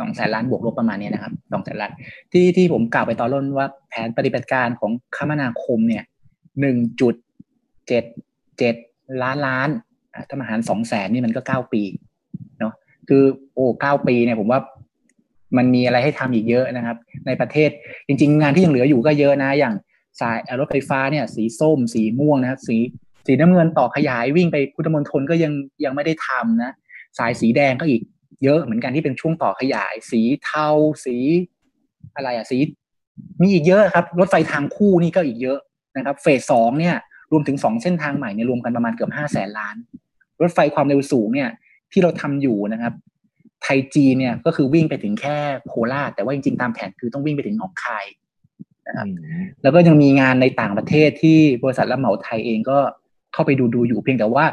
[0.00, 1.92] สองแสนล้านบวกลบประมาณนี้นะครับสองแสนล้าน
[2.32, 6.04] ที่ที่ผมกล่าวไปตอนต้นว่าแผนปฏิบัติการของคมนาคมเนี่ย
[6.60, 7.14] หนึ่งจุด
[7.88, 8.04] เจ็ด
[8.58, 8.74] เจ็ด
[9.22, 9.68] ล้านล้าน
[10.28, 11.82] ถ้ามาหารสองแสนนี่มันก็เก้าปี
[12.60, 12.72] เนาะ
[13.08, 13.22] คือ
[13.54, 14.60] โอ้เก้าปีเนี่ยผมว่า
[15.56, 16.96] มันมีอะไรให้ทำอีกเยอะนะครับ
[17.26, 17.70] ในประเทศ
[18.06, 19.74] จริง ๆ งานที่ยังเหลืออยู่ก็เยอะนะ อย่าง
[20.20, 22.76] สายรถไฟฟ้าเนี่ย สีส้ม สีม่วงนะครับ สี
[23.26, 25.52] สีน้ำเงินต่อขยายวิ่งไปพุทธมณฑลก็ยัง
[25.84, 26.72] ยังไม่ได้ทำนะ
[27.18, 28.02] สายสีแดงก็อีก
[28.44, 30.68] เยอะเหมือนกันที่เป็นช่วงต่อขยาย สีเทา
[31.04, 31.16] สี
[32.16, 32.58] อะไรอะสี
[33.42, 35.58] มีอีกเยอะครับ รถไฟทางคู่นี่ก็อีกเยอะ
[35.96, 36.96] นะครับ เฟสสองเนี่ย
[37.32, 39.76] รวมถึงสองเส้นทางใหม่เนี่ยรวมกันประมาณเกือบห้าแสนล้าน
[40.42, 41.50] รถไฟความเร็วสูงเนี่ย
[41.92, 42.92] ที่เราทำอยู่นะครับ
[43.62, 48.06] ไทยจีเนี่ยก็คือวิ่งไปถึงแค่โคราชแต่ว่าจริงๆตามแผนคือต้องวิ่งไปถึงหนองคาย
[48.88, 49.06] นะครับ
[49.62, 52.78] แล้วก็ยังมีงานในต่างประเทศที่บริษัทรับเหมาไทยเองก็
[53.32, 54.44] เข้าไปดูดูอยู่เพียงแต่ว่า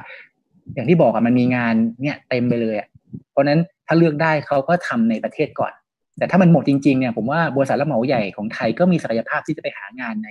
[0.74, 2.88] อย่างที่บอกอะมันมีงานเนี่ยเต็มไปเลยอะ
[3.32, 5.74] เพราะนั้นถ้าเลือกได้เขาก็ทำในประเทศก่อน
[6.18, 10.30] แต่ถ้ามันหมดจริงๆเนี่ยผมว่าบริษัทรับเหมาใหญ่ของไทยก็มีศักยภาพที่จะไปหางานใน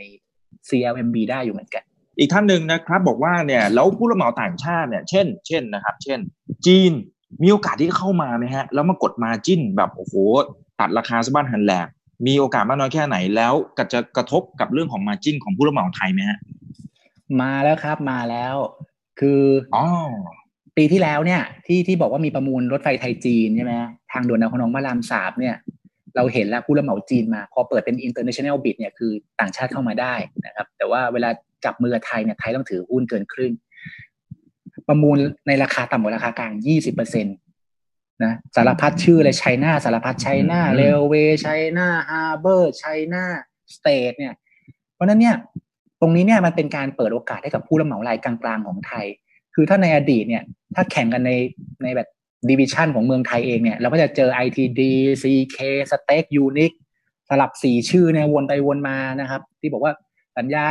[0.69, 1.83] CLMB ได้อยู่เหมือนกัน
[2.19, 6.19] อีกท่านหนึ่งนะครับบอกว่าเนี่ยแล้วผู้รับเหมาต่างชาติเนี่ยเช่น เช่นนะครับ เช่น
[6.67, 6.93] จีน
[7.43, 10.15] มีโอกาสที่เข้ามาไหมฮะ แล้วมากดมาจิ้นแบบโอ้โห
[10.81, 11.87] ตัดราคาสะบ้านหันแหลก
[12.27, 16.39] มีโอกาสมากน้อยแค่ไหนแล้วก็จะกระทบกับเรื่องของมาจิ้นของผู้รับเหมาไทยไหมฮะ
[17.43, 18.55] มาแล้วครับมาแล้ว
[19.21, 19.43] คือ
[19.77, 19.87] อ๋อ
[20.77, 23.73] ปีที่แล้วเนี่ย ที่ที่บอกว่ามีประมูลรถไฟไทยจีนใช่ไหม
[24.13, 25.57] ทางด่วนดาวคนองพระรามสามเนี่ย
[26.17, 30.15] เราเห็นแล้วผู้รับเหมาจีนมา พอเปิดเป็น international bid เนี่ยคือต่างชาติเข้ามาได้
[30.47, 31.31] นะครับ แต่ว่าเวลา
[31.65, 33.53] จับมือกับไทยเนี่ยไทยต้องถือหุ้นเกินครึ่ง
[34.89, 35.17] ประมูล
[35.47, 37.31] ในราคาต่ำกว่าราคากลางยี่สิบเปอร์เซ็นต
[38.25, 44.35] นะสารพัดชื่อเลย China สารพัด China อืม Railway China Harbour China State เนี่ย
[44.95, 45.37] เพราะฉะนั้นเนี่ย
[46.01, 49.07] ตรงนี้เนี่ยมันเป็นการเปิดโอกาสให้กับผู้รับเหมารายกลางๆของไทย
[49.55, 50.43] คือถ้าในอดีตเนี่ย
[50.75, 51.33] ถ้าแข่งกันใน
[51.83, 52.09] ในแบบ
[52.51, 54.81] division ของเมืองไทยเองเนี่ยเราก็จะเจอ ITD
[55.23, 55.59] CK
[55.91, 56.75] Stack u n i q u
[57.29, 59.93] สลับสี่ชื่อเนี่ยวนไปวนมานะครับ ที่บอกว่า
[60.39, 60.67] สัญญา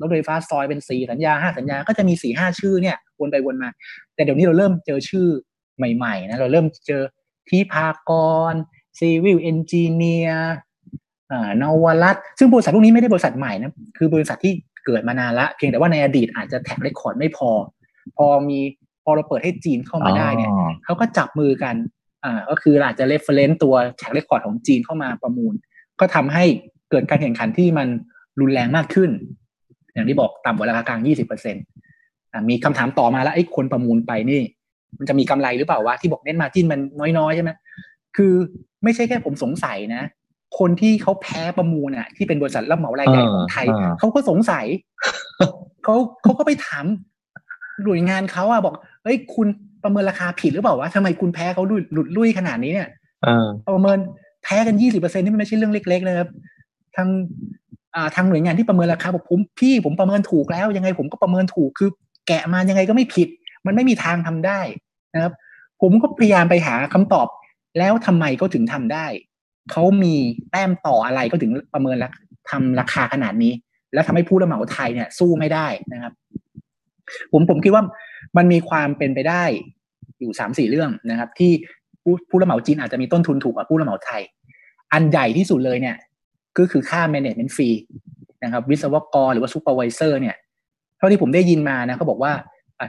[0.00, 3.68] รถไฟฟ้าซอยเป็นสี่สัญญาห้าสัญญาก็จะมีสี่ห้าชื่อเนี่ยวนไปวนมา
[4.14, 5.26] แต่เดี๋ยวนี้เราเริ่มเจอชื่อ
[5.76, 7.02] ใหม่ๆนะเราเริ่มเจอ
[7.50, 8.12] ทิพาก
[8.52, 8.54] ร
[8.98, 10.54] Civil Engineer
[11.62, 14.52] นวรัตน์ซึ่งบริษัทพวกนี้ไม่ได้บริษัทใหม่นะคือบริษัทที่
[14.86, 17.50] เกิดมานานละเพียงแต่ว่าในอดีตอาจจะ track record ไม่พอ
[18.16, 18.58] พอมี
[19.04, 21.74] พอเราเปิดให้จีนเข้ามาได้เนี่ยอ๋อเขาก็จับมือกัน
[22.24, 25.54] อ่าก็คืออาจจะ reference ตัว track record ของจีนเข้ามาประมูล
[26.00, 26.44] ก็ทำให้
[26.90, 27.88] เกิดการแข่งขันที่มัน
[28.40, 29.10] รุนแรงมากขึ้น
[29.94, 34.42] อย่างที่บอกต่ำกว่าราคากลาง 20%อ่ามีคำถามต่อมาแล้วไอ้คนประมูลไปนี่
[34.98, 36.80] มันจะมีกำไรหรือเปล่าวะที่บอกเน้น margin มัน
[37.18, 37.50] น้อยๆใช่ไหม
[38.16, 38.32] คือ
[38.84, 40.02] ไม่ใช่แค่ผมสงสัยนะ
[40.58, 44.66] คนที่เขาแพ้ประมูลอะ ที่เป็นบริษัทรับเหมารายใหญ่ของไทยอ่าเขาก็สงสัย
[45.84, 46.84] เขาเขาก็ไปถาม
[47.84, 49.48] หน่วยงานเขาอะบอกเฮ้ยคุณ
[49.84, 52.88] ประเมินราคาผิดหรือเปล่าวะทำไมคุณแพ้เขาหลุดหลุดลุ่ยขนาดนี้เนี่ย
[53.22, 53.98] เออประเมิน
[54.44, 56.28] แพ้กันยี่สิบเปอร์เซ็นนี่มันไม่ใช่เรื่องเล็ก ๆ นะครับ
[56.96, 57.08] ทาง
[57.94, 61.90] อ่าทางหน่วยงานที่ประเมินราคาบอกผมพี่ผมประเมินถูกแล้ว ยังไงผมก็ประเมินถูกคือ
[62.28, 63.28] แกะมายังไงก็ไม่ผิด
[63.66, 64.60] มันไม่มีทางทำได้
[65.14, 65.32] นะครับ
[65.82, 67.28] ผมก็พยายามไปหาคำตอบ
[67.78, 69.06] แล้วทำไมก็ถึงทำได้
[69.70, 70.14] เขามี
[70.50, 72.08] แต้มต่ออะไรก็ถึงประเมินรา
[72.50, 73.52] ทำราคาขนาดนี้
[73.94, 76.12] แล้วทำให้ผู้รับเหมาไทยเนี่ยสู้ไม่ได้นะครับ
[77.32, 77.82] ผมผมคิดว่า
[78.36, 79.44] มันมีความเป็นไปได้
[80.20, 81.52] อยู่สามสี่เรื่องนะครับ ที่
[82.02, 84.22] ผู้ผู้รับเหมาจีนอาจจะมีต้นทุนถูกกว่าผู้รับเหมาไทย
[84.92, 85.96] อันใหญ่ที่สุดเลยเนี่ย
[86.58, 87.76] ก็คือค่า management fee
[88.44, 90.36] นะครับ วิศวกรหรือว่า supervisor เนี่ย
[90.98, 92.32] เท่าที่ผมได้ยินมานะเขาบอกว่า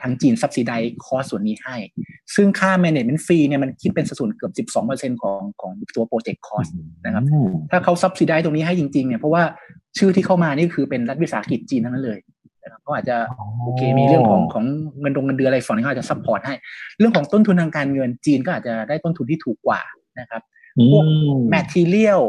[0.04, 1.78] ทางจีน subsidize คอส่วนนี้ให้
[2.36, 6.72] ซึ่งค่า management fee เนี่ยมันคิดเป็นสัดส่วนเกือบ 12%ของของตัว project cost
[7.06, 7.24] นะครับ
[7.72, 9.44] ถ้าเขา subsidize ตรงนี้ให้จริงๆเนี่ยเพราะว่า
[9.98, 12.20] ชื่อที่เข้ามานี่คือเป็นรัฐวิสาหกิจจีนทั้งนั้นเลย
[12.64, 13.18] นะครับเขาอาจจะ
[13.64, 14.66] โอเคมีเรื่องของของ
[15.00, 16.56] เงินดงเงินเดือนอะไรฝั่งนี้เขาอาจจะ support ให้
[17.00, 19.82] เรื่องของต้นทุนทางการเงินจีนก็อาจจะได้ต้นทุนที่ถูกกว่า
[20.20, 20.42] นะครับ
[20.92, 21.06] พวก
[21.50, 22.22] material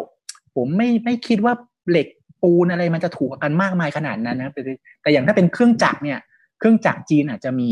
[0.57, 1.55] ผมไม่ไม่คิดว่า
[1.91, 2.07] เหล็ก
[2.43, 4.63] ปูนอะไรมันจะถูกกันมากมายขนาดนั้นนะครับแต่
[5.03, 6.19] แต่อย่างถ้าเป็นเครื่องจักรเนี่ย
[6.59, 7.71] เครื่องจักรจีนอาจจะมี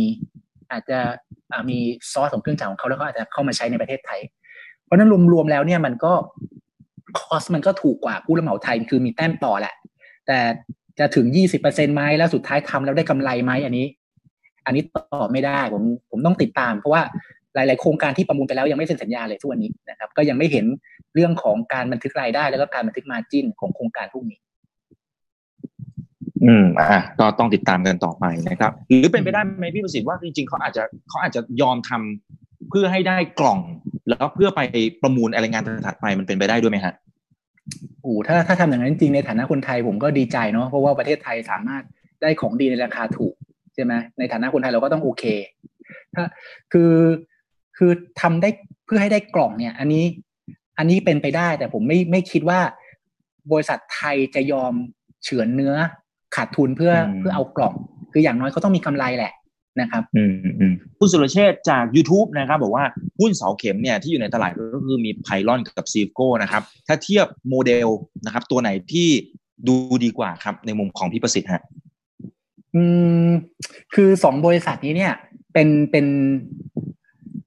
[0.72, 0.98] อาจจะ
[1.70, 1.78] มี
[2.12, 4.20] ซอสของเครื่องจักรของเขาแล้วก็อาจจะเข้ามาใช้ในประเทศไทย
[4.84, 6.12] เพราะนั้นรวมๆแล้วเนี่ยมันก็
[7.18, 9.74] คอสมันก็ถูกกว่าผู้รับเหมาไทยคือมีแต้มต่อแหละ
[10.26, 10.38] แต่
[10.98, 13.86] จะถึงยี่สิบเปอร์เซ็นไหมแล้วสุดท้ายทำแล้วได้กำไรไหมอันนี้
[14.66, 17.02] อันนี้ตอบไม่ได้ผมผมต้องติดตาม เพราะว่า
[17.54, 20.66] หลาย ๆ โครงการที่ประมูลไปแล้วยังไม่เซ็นสัญญาเลยทุกวันนี้นะครับ ก็ยังไม่เห็น
[21.14, 24.38] เรื่องของการบันทึกรายได้ แล้วก็การบันทึกมาจิ้นของโครงการพวกนี้
[26.44, 33.60] อืมอะก็ต้องติดตามกันต่อไปนะครับ หรือเป็นไปได้ไหมพี่ประสิทธิ์ว่าจริงๆเขาอาจจะเขาอาจจะยอมทำเพื่อให้ได้กล่อง
[34.08, 34.60] แล้วเพื่อไป
[35.02, 36.94] ประมูลอะไรงานถัดไปมันเป็นไปได้ด้วยไหมฮะ
[38.02, 41.82] โอ้ถ้าถ้าทำอย่างนั้นจริงในฐานะคนไทยผมก็ดีใจเนาะเพราะว่าประเทศไทยสามารถ
[42.22, 43.34] ได้ของดีในราคาถูก
[43.74, 45.24] ใช่ไหมในฐานะคนไทยเราก็ต้องโอเค
[46.14, 46.24] ถ้า
[46.72, 46.92] คือ
[47.76, 48.48] คือทำได้
[48.86, 50.04] เพื่อให้ได้กล่องเนี่ย อันนี้
[50.78, 52.60] อันนี้เป็นไปได้แต่ผมไม่ไม่คิดว่า
[53.52, 54.72] บริษัทไทยจะยอม
[55.24, 55.74] เฉือนเนื้อ
[56.36, 57.74] ขาดทุนเพื่ออืมเพื่อเอากล่อง
[58.12, 59.32] คืออย่างน้อยเขาต้องมีกำไรแหละ
[59.80, 62.84] นะครับอืมอืมคุณสุรเชษฐ์จาก YouTube นะครับบอกว่า
[63.20, 67.88] หุ้นเสาเข็มเนี่ยที่อยู่ในตลาดก็คือมีไพลอนกับซีโก้นะครับ ถ้าเทียบโมเดล
[68.24, 69.08] นะครับ ตัวไหนที่
[69.68, 71.62] ดูดีกว่าครับ ในมุมของพี่ประสิทธิ์ฮะ
[72.74, 72.82] อื
[73.26, 73.28] ม
[73.94, 75.12] คือสองบริษัทนี้เนี่ย
[75.52, 76.06] เป็นเป็น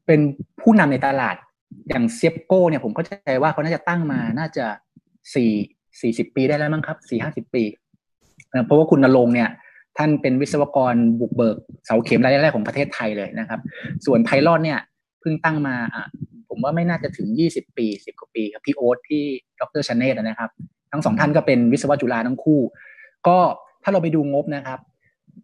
[0.06, 0.20] เป็น
[0.62, 1.36] ผู้นำในตลาด
[1.90, 4.66] อย่างเซียบโก้เนี่ยผมก็ใจว่าเขาน่าจะตั้งมาน่าจะ
[5.34, 5.52] สี่
[6.02, 7.64] สี่สิบปีได้แล้วมั้งครับสี่ห้าสิบปี
[8.66, 9.50] เพราะว่าคุณณรงค์เนี่ย
[9.98, 13.60] ท่านเป็นวิศวกรบุกเบิกเสาเข็มรายแรกของประเทศไทยเลยนะครับ
[14.06, 14.80] ส่วนไพลอนเนี่ย
[15.22, 16.06] เพิ่งตั้งมาอะ
[16.50, 19.24] ผมว่าไม่น่าจะถึงยี่สิบปีสิบกว่าปีครับพี่โอ๊ตพี่
[19.60, 20.50] ดร.ชเนศวร์นะครับ
[20.92, 22.60] ทั้งสองท่านก็เป็นวิศวจุฬาทั้งคู่
[23.28, 23.38] ก็
[23.84, 24.80] ถ้าเราไปดูงบนะครับ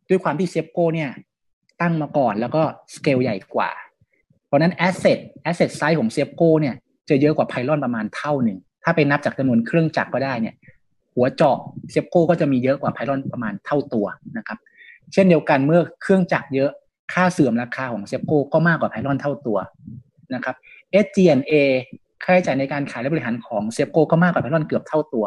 [0.10, 1.10] ด้วยความที่เซฟโกเนี่ย
[1.82, 2.62] ตั้งมาก่อนแล้วก็
[2.96, 3.72] สเกลใหญ่กว่า
[4.48, 6.76] เพราะนั้น asset asset size ของเซฟโกเนี่ย
[7.10, 10.56] จะเยอะกว่าไพลอนประมาณเท่าหนึ่ง ถ้าไปนับจากจำนวนเครื่องจักรก็ได้เนี่ย
[11.16, 11.58] หัวเจาะ
[11.92, 14.06] เซฟโก้ก็จะมีเยอะกว่าไพลอนประมาณเท่าตัว
[14.38, 14.58] นะครับ
[15.14, 16.72] เช่นเดียวกันเมื่อเครื่องจักรเยอะ
[17.14, 19.58] ค่าเสื่อมราคาของเซฟโก้ก็มากกว่าไพลอนเท่าตัว
[20.34, 20.56] นะครับ
[21.04, 21.54] SG&A
[22.24, 25.26] ค่าใช้จ่ายในการขายและบริหารของเซฟโก้ก็มากกว่าไพลอนเกือบเท่าตัว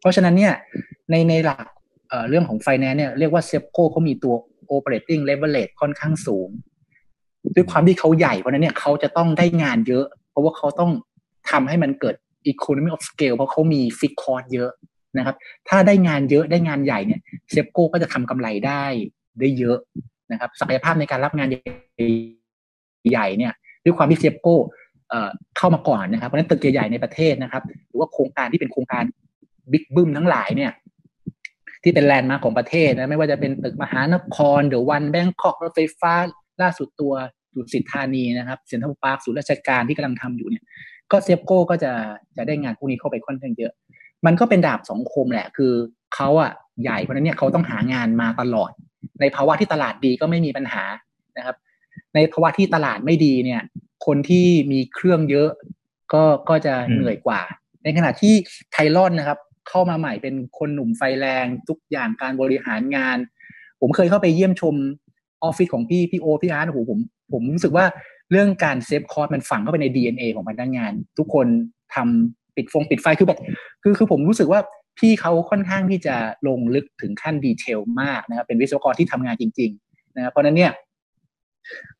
[0.00, 0.54] เพราะฉะนั้นเนี่ย
[1.10, 4.34] ในในหลักเรื่องของไฟแนนซ์เนี่ยเรียกว่าเซฟโก้เขามีตัว
[4.74, 6.48] operating leverage ค่อนข้างสูง
[7.54, 10.90] ด้วยความที่เขาใหญ่เพราะนั้นเนี่ยเขาจะต้องได้งานเยอะ เพราะว่าเขาต้อง
[11.50, 12.14] ทำให้มันเกิด
[12.52, 14.70] economy of scale เพราะเขามีฟิกคอร์สเยอะ
[15.16, 15.36] นะครับ
[15.68, 18.84] ถ้าได้งานเยอะได้งานใหญ่เนี่ยเซฟโก้ก็จะทำกำไรได้
[19.40, 19.78] ได้เยอะ
[20.32, 21.48] นะครับศักยภาพในการรับงาน
[23.10, 23.52] ใหญ่เนี่ย
[23.84, 24.56] ด้วยความที่เซฟโก้
[25.56, 29.04] เข้ามาก่อนนะครับเพราะนั้นตึกใหญ่ในประเทศนะครับ หรือว่าโครงการที่เป็นโครงการ
[29.72, 30.72] บิ๊กบึ้มทั้งหลายเนี่ย
[31.82, 36.12] ที่เป็น landmark ของประเทศนะไม่ว่าจะเป็นตึกมหานคร The One Bangkok รถไฟฟ้า
[36.62, 37.12] ล่าสุดตัว
[37.54, 40.64] ดุสิตธานีนะครับ Central Park ศูนย์ราชการที่กำลังทำอยู่เนี่ย
[41.12, 41.92] ก็เซฟโก้ก็จะ
[42.36, 43.72] จะได้งานพวกนี้เข้าไปค่อนข้างเยอะ
[44.26, 45.72] มันก็เป็นดาบสองคมแหละ คือ
[46.14, 46.52] เขาอะ
[46.82, 48.70] ใหญ่เพราะนั้นเนี่ยเขาต้องหางานมาตลอด
[49.20, 50.84] ในภาวะที่ตลาดดีก็ไม่มีปัญหา
[51.38, 51.56] นะครับ
[52.14, 53.62] ในภาวะที่ตลาดไม่ดีเนี่ย
[54.06, 55.50] คนที่มีเครื่องเยอะ
[56.12, 57.40] ก็ก็จะเหนื่อยกว่า
[57.84, 58.34] ในขณะที่
[58.72, 59.38] ไพลอนนะครับ
[59.68, 63.18] เข้ามาใหม่เป็นคนหนุ่มไฟแรง ทุกอย่างการบริหารงาน
[63.80, 64.74] ผมเคยเข้าไปเยี่ยมชม
[65.44, 66.98] ออฟฟิศของพี่พี่โอพี่อาร์ตโอ้โหผม
[67.32, 67.84] ผมรู้สึกว่า
[68.30, 71.46] เรื่องการ save cost มันฝังเข้าไปใน DNA ของพนักงาน ทุกคน
[71.94, 73.38] ทำ ปิดฟงปิดไฟคือแบบ
[73.82, 74.60] คือคือผมรู้สึกว่า
[74.98, 76.14] พี่เขาค่อนข้างที่จะ
[76.48, 80.72] ลงลึกถึงขั้น detail มากนะครับเป็นวิศวกรที่ทำงานจริงๆนะครับเพราะนั้นเนี่ย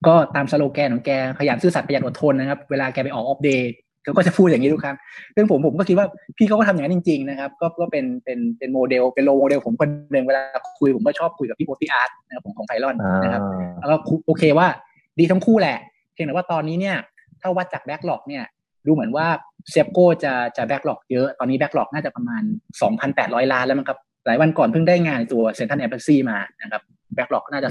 [0.06, 3.70] ก็ตามสโลแกนของแกขยันซื่อสัตย์ประหยัดอดทนนะครับ เวลาแกไปออก Opp Day
[4.04, 4.96] เขาก็จะพูดอย่างนี้ทุกครั้ง
[5.36, 6.06] ซึ่งผมผมก็คิดว่า
[6.36, 10.42] พี่เขาก็ทำอย่างนั้นจริง ๆ นะครับ ก็ก็เป็นเป็นเป็นโมเดลเป็น role model ผมคนหนึ่งเวลา
[10.78, 13.42] คุยผมก็ชอบคุยกับพี่โอพี่อาร์ตนะครับผมของไพลอนนะครับ
[13.78, 13.96] แล้วก็
[14.26, 14.66] โอเคว่า
[15.18, 15.78] ดีทั้งคู่แหละ
[16.18, 16.96] เพียงแต่ว่าตอนนี้เนี่ย
[17.40, 18.44] ถ้าวัดจาก backlog เนี่ย
[18.88, 19.26] ดูเหมือนว่า
[19.70, 22.42] เซฟโก้จะจะ backlog เยอะ ตอนนี้ backlog น่าจะประมาณ
[22.98, 26.82] 2,800 ล้านแล้วมั้งครับ หลายวันก่อนเพิ่งได้งานตัว Central Embassy มานะครับ
[27.14, 27.70] backlog น่าจะ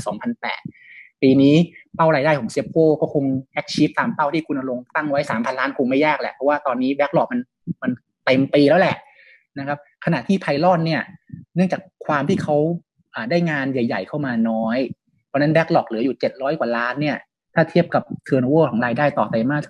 [0.60, 1.56] 2,008ปีนี้
[1.96, 7.42] เป้ารายได้ของเซฟโก้ก็คง achieve ตามเป้าที่คุณณรงค์ตั้งไว้ 3,000 ล้านคงไม่ยากแหละ เพราะว่าตอนนี้ backlog มัน
[7.82, 7.92] มัน
[8.26, 8.96] เต็มปีแล้วแหละ
[9.60, 11.02] นะครับขณะที่ไพลอนเนี่ย
[11.56, 12.56] เนื่องจากความที่เขา
[13.32, 14.78] ได้งานใหญ่ ๆ เข้ามาน้อย
[15.28, 17.18] เพราะนั้น backlog เหลืออยู่ 700 กว่าล้านเนี่ย
[17.56, 19.64] ถ้าเทียบกับ turnover ของรายได้ต่อไตรมาส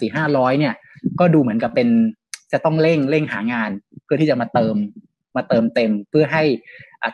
[0.00, 0.74] สี่ห้าร้อยเนี่ย
[1.20, 1.88] ก็ดูเหมือนกับเป็น
[2.52, 3.70] จะต้องเร่งเร่งหางาน
[4.04, 4.76] เพื่อที่จะมาเติม
[5.36, 6.44] มาเติมเต็ม เพื่อให้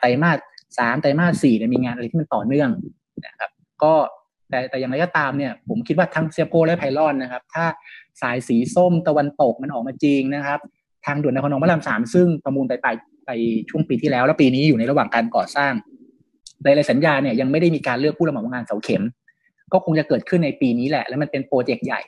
[0.00, 0.38] ไตรมาส
[0.78, 2.70] สามไตรมาสสี่เนี่ยมีงานอะไรที่มันต่อเนื่อง
[3.26, 3.50] นะครับ
[3.82, 3.94] ก็
[4.50, 7.64] แต่แต่อย่างไรก็ตามเนี่ย ผมคิดว่าทั้งเซฟโก้และไพลอนนะครับ ถ้า
[8.22, 10.58] สายสีส้มตะวันตกมันออกมาจริงนะครับ
[11.06, 12.88] ทางด่วนนครนองพระรามสามซึ่งประมูลไปไป
[13.26, 13.30] ไป
[13.70, 15.72] ช่วงปีที่แล้ว แล้วปีนี้อยู่ในระหว่างการก่อสร้าง
[16.64, 19.02] ในรายสัญญาเนี่ยยังไม่ได้มีการเลือกผู้รับเหมางานเสาเข็ม
[19.72, 22.00] ก็คงจะเกิดขึ้นในปีนี้แหละ แล้วมันเป็นโปรเจกต์ใหญ่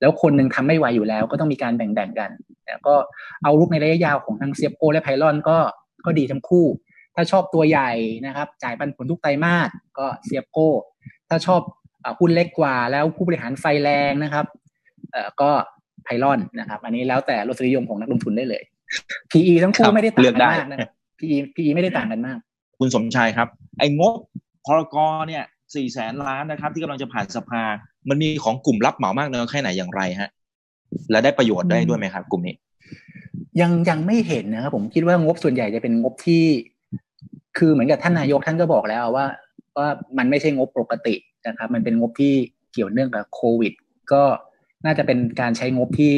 [0.00, 2.30] แล้วคนหนึ่งทำไม่ไหวอยู่แล้ว ก็ต้องมีการแบ่งๆกัน
[2.64, 2.94] แต่ก็
[3.42, 5.58] เอาลุกในระยะยาวของทั้งเซียโกและไพลอนก็
[6.06, 6.66] ก็ดีทั้งคู่
[7.14, 7.90] ถ้าชอบตัวใหญ่
[8.26, 10.58] นะครับ จ่ายปันผลทุกไตรมาสก็เซียโก
[11.28, 11.60] ถ้าชอบ
[12.18, 14.46] หุ้นเล็กกว่าแล้วผู้บริหารไฟแรงนะครับ
[15.12, 15.50] เอ่อก็
[16.04, 18.62] ไพลอนนะครับ อันนี้แล้วแต่รสนิยมของนักลงทุนได้เลย
[19.30, 20.78] PE ทั้งคู่ไม่ได้ต่างกันมากนะ
[21.18, 22.38] PE PE ไม่ได้ต่างกันมาก
[22.78, 23.48] คุณสมชายครับ
[23.78, 24.14] ไอ้งบ
[24.66, 24.96] พรก
[25.28, 25.44] เนี่ย
[25.74, 27.62] สี่แสนล้านนะครับ ที่กำลังจะผ่านสภา
[28.08, 30.30] มันมีของกลุ่มรับเหมามากน้อยแค่ไหนอย่างไรฮะ
[31.10, 32.54] และได้ประโยชน์ได้ด้วยไหมครับ กลุ่มนี้
[33.60, 36.42] ยังยังไม่เห็นนะครับผมคิดว่างบส่วนใหญ่จะเป็นงบที่
[37.58, 39.26] คือเหมือนกับท่านนายกท่านก็บอกแล้วว่า
[39.76, 39.88] ว่า
[40.18, 41.14] มันไม่ใช่งบปกติ
[41.46, 42.32] นะครับ มันเป็นงบที่
[42.72, 43.72] เกี่ยวเนื่องกับโควิด
[44.12, 44.22] ก็
[44.84, 46.14] น่าจะเป็นการใช้งบที่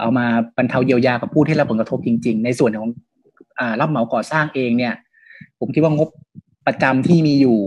[0.00, 2.88] เอามาบรรเทาเยียวยากับผู้ที่รับผลกระทบจริง ๆ ในส่วนของ
[3.80, 4.94] รับเหมาก่อสร้างเองเนี่ย
[5.60, 6.08] ผมคิดว่างบ
[6.66, 7.58] ประจำที่มีอยู่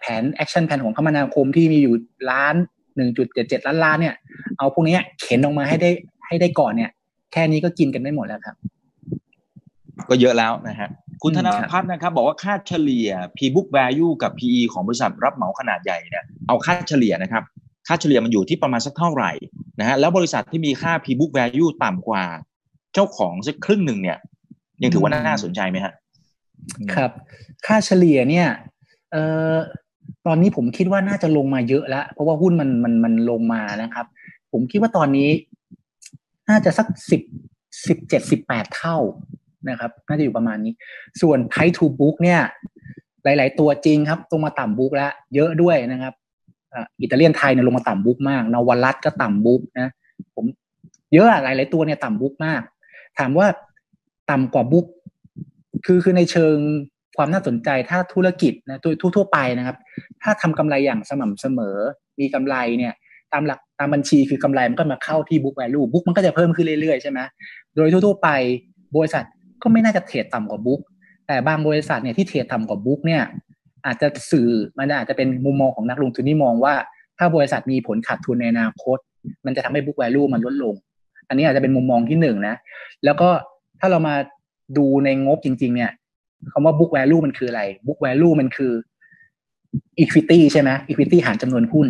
[0.00, 1.94] แผน action plan ของคมนาคมที่มีอยู่
[2.30, 2.54] ล้าน
[2.96, 4.14] หนึ่งจุดเจ็ดเจ็ดล้านล้านเนี่ย
[4.58, 5.90] เอาพวกนี้เข็นออกมาให้ได้
[6.26, 6.90] ให้ได้ก่อนเนี่ย
[7.32, 8.56] แค่นี้ก็กินกันไม่หมดแล้วครับ
[10.10, 10.88] ก็เยอะแล้วนะฮะ
[11.22, 17.42] คุณธนพัฒน์นะครับ บอกว่าค่าเฉลี่ย P book value กับ PE ของบริษัทรับเหมาขนาดใหญ่เนี่ยเอาค่าเฉลี่ยนะครับ
[17.86, 19.32] ค่าเฉลี่ยมันอยู่ที่ประมาณสักเท่าไหร่
[19.80, 22.24] นะฮะแล้วบริษัทที่มีค่า P book value ต่ำกว่า
[22.94, 24.18] เจ้าของสักครึ่งหนึ่งเนี่ย
[24.82, 25.92] ยังถือว่าน่าสนใจไหมฮะ
[26.94, 27.10] ครับ
[27.66, 28.48] ค่าเฉลี่ยเนี่ย
[29.14, 29.56] เอ่อ
[30.26, 34.06] ตอนนี้ผมคิดว่าน่าจะลงมาเยอะแล้ว เพราะว่าหุ้นมันมันมันลงมานะครับ
[34.52, 35.28] ผมคิดว่าตอนนี้
[36.48, 37.22] น่าจะสักสิบ
[37.88, 38.96] สิบเจ็ดสิบแปดเท่า
[39.70, 40.72] นะครับ น่าจะอยู่ประมาณนี้
[41.20, 42.40] ส่วน price to book เนี่ย
[43.24, 46.14] หลาย ๆ ตัวจริงครับ ตรงมาต่ำบุ๊กแล้วเยอะด้วยนะครับ
[47.00, 49.88] อิตาเลียนไทยเนี่ยลงมาต่ำบุ๊กมากนวรัตก็ต่ำบุ๊กนะ
[50.34, 50.44] ผม
[51.14, 52.62] เยอะหลาย ๆ ตัวเนี่ยต่ำบุ๊กมาก
[53.18, 53.46] ถามว่า
[54.30, 54.86] ต่ำกว่าบุ๊ก
[55.86, 56.56] คือคือในเชิง
[57.16, 59.76] ความน่าสนใจถ้าธุรกิจนะทั่วทั่วไปนะครับ
[60.22, 61.76] ถ้าทำกำไรอย่างสม่ำเสมอ
[62.20, 62.94] มีกำไรเนี่ย
[63.32, 67.20] ตามหลักตามบัญชีคือกำไรมันก็มาเข้าที่บุ๊กแวลูบุ๊กมันก็จะเพิ่มขึ้นเรื่อยๆใช่ไหม
[67.76, 68.28] โดยทั่วๆไป
[68.96, 69.24] บริษัท
[69.62, 70.80] ก็ไม่น่าจะเทรดต่ำกว่าบุ๊ก
[71.26, 73.22] แต่บางบริษัทเนี่ยที่เทรดต่ำกว่าบุ๊กเนี่ย
[73.86, 74.48] อาจจะสื่อ
[74.78, 76.74] มันอาจจะเป็นมุมมองของนักลงทุนที่มองว่า
[77.18, 78.98] ถ้าบริษัทมีผลขาดทุนในอนาคต
[79.46, 80.74] มันจะทำให้บุ๊กแวลูมันลดลง
[81.28, 82.54] อันนี้อาจจะเป็นมุมมองที่หนึ่งนะ
[83.04, 83.28] แล้วก็
[83.80, 84.14] ถ้าเรามา
[84.76, 85.90] ดูในงบจริง ๆ เนี่ย
[86.52, 88.72] คำว่า book value มันคืออะไร book value มันคือ
[90.02, 91.86] equity ใช่ไหม equity หารจำนวนหุ้น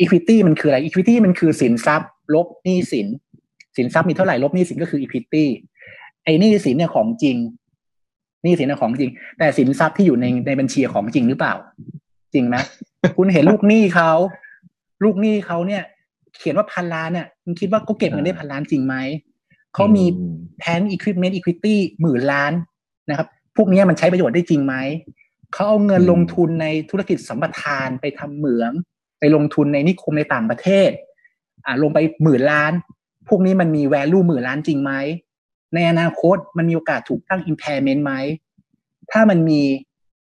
[0.00, 3.06] equity มันคืออะไร equity มันคือสินทรัพย์ ลบหนี้สิน
[3.76, 5.44] สินทรัพย์มีเท่าไหร่ลบหนี้สินก็คือ equity
[6.24, 7.36] ไอ้หนี้สินเนี่ยของจริง
[8.42, 11.54] หนี้สินเนี่ยของจริง แต่สินทรัพย์ที่อยู่ในในบัญชีของจริงหรือเปล่า
[12.34, 12.56] จริงไหม
[13.16, 14.12] คุณเห็นลูกหนี้เขา
[15.04, 15.82] ลูกหนี้เขาเนี่ย
[16.38, 18.94] เขียนว่าพันล้านเนี่ยคุณคิดว่าเขาเก็บเงินได้พันล้านจริงไหม
[19.74, 20.04] เขามี
[20.58, 22.52] แพนอีควิปเมนต์อีควิตี้หมื่นล้าน
[23.10, 24.74] นะครับ พวกนี้มันใช้ประโยชน์ได้จริงไหม
[25.52, 28.72] เขาเอาเงินลงทุนในธุรกิจสัมปทานไปทำเหมือง
[29.20, 30.90] ไปลงทุนในนิคมในต่างประเทศ
[31.64, 32.72] อ่าลงไปหมื่นล้าน
[33.28, 34.92] พวกนี้มันมีแวลูหมื่นล้านจริงไหม
[35.74, 38.12] ในอนาคตมันมีโอกาสถูกตั้ง impairment ไหม
[39.12, 39.60] ถ้ามันมี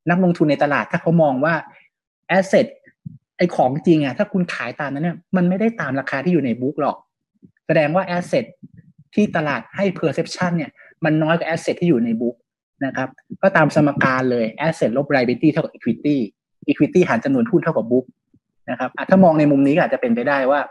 [0.10, 1.54] นักลงทุนในตลาด ถ้าเขามองว่า
[2.38, 2.68] asset
[3.38, 6.98] ไอของจริงอะถ้าคุณขายตามนั้นเนี่ยมันไม่ได้ตามราคาที่อยู่ในบุ๊กหรอก
[7.66, 8.46] แสดงว่า asset
[9.14, 10.72] ที่ตลาดให้ perception เนี่ย
[11.04, 12.36] มันน้อยกว่า asset ที่อยู่ในบุ๊ก
[12.86, 13.10] นะครับ
[13.42, 16.18] ก็ตามสมการเลย asset ลบ liability เท่ากับ equity
[16.72, 18.06] equity หารจำนวนหุ้นเท่ากับ book
[18.72, 20.62] นะครับถ้ามองในมุมนี้อาจจะเป็นไปได้ว่า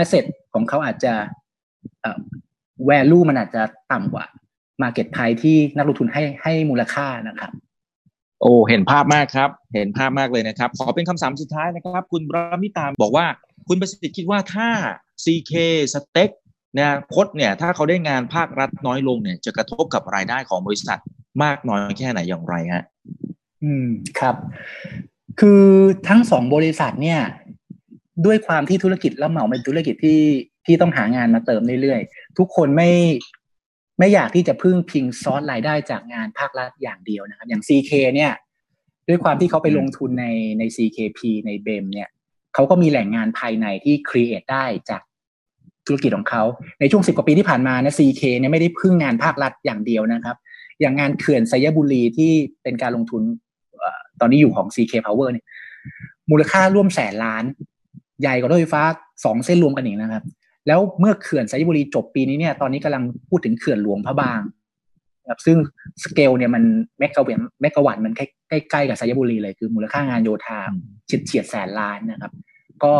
[0.00, 0.24] asset
[0.54, 1.14] ของเขาอาจจะ
[2.88, 3.62] value มันอาจจะ
[3.92, 4.24] ต่ำกว่า
[4.82, 7.52] market price ที่นักลงทุนให้ให้มูลค่านะครับ
[8.40, 13.26] โอ้เห็นภาพมากครับ เห็นภาพมากเลยนะครับ ขอเป็นคำถามสุดท้ายนะครับ คุณบรมิตาบอกว่า
[13.68, 14.68] คุณประสิทธิ์คิดว่าถ้า
[15.24, 15.52] CK
[15.94, 16.30] สเต็ก
[16.74, 21.00] เนี่ยคตเนี่ยถ้าเขาได้งานภาครัฐน้อยลงเนี่ย จะกระทบกับรายได้ของบริษัท
[21.42, 22.84] มากน้อยแค่ไหนอย่างไรฮะ
[23.64, 23.88] อืม
[24.20, 24.36] ครับ
[25.40, 25.64] คือ
[26.08, 27.20] ทั้งสองบริษัทเนี่ย
[28.26, 30.20] ด้วยความที่ธุรกิจรับเหมาเป็นธุรกิจที่
[30.66, 32.90] ที่ต้องหางานมาเติมเรื่อยๆทุกคนไม่
[33.98, 38.32] ไม่อยากที่จะพึ่งพิงซอสรายได้จากงานภาครัฐอย่างเดียวนะครับ อย่าง CK เนี่ย
[39.08, 40.26] ด้วยความที่เขาไปลงทุนใน
[40.58, 42.08] ใน CKP ในเบมเนี่ย
[42.54, 45.02] เขาก็มีแหล่งงานภายในที่ครีเอทได้จาก
[45.86, 46.42] ธุรกิจของเขา
[46.80, 50.36] ในช่วงสิบกว่าปีที่ผ่านมานะ CK เนี่ยไม่ได้พึ่งงานภาครัฐอย่างเดียวนะครับ
[50.80, 52.32] อย่างงานเขื่อนไซยบุรีที่
[52.62, 53.22] เป็นการลงทุน
[54.20, 55.44] ตอนนี้อยู่ของ CK Power เนี่ย
[56.30, 57.44] มูลค่าร่วมแสนล้าน
[58.20, 58.82] ใหญ่กว่ารถไฟฟ้า
[59.24, 60.24] สองเส้นรวมกันอีกนะครับ
[60.66, 64.40] แล้วเมื่อเขื่อนไซยบุรีจบปีนี้เนี่ย ตอนนี้กำลังพูดถึงเขื่อนหลวงพระบาง
[65.30, 65.58] ครับซึ่ง
[66.02, 66.62] สเกลเนี่ยมัน
[66.98, 68.12] เมกะเวนเมกะวัตต์มัน
[68.48, 70.60] ใกล้ๆกับไซยะบุรีเลยคือมูลค่างานโยธา
[71.06, 72.32] เฉียดเฉียดแสนล้านนะครับ
[72.84, 72.94] ก็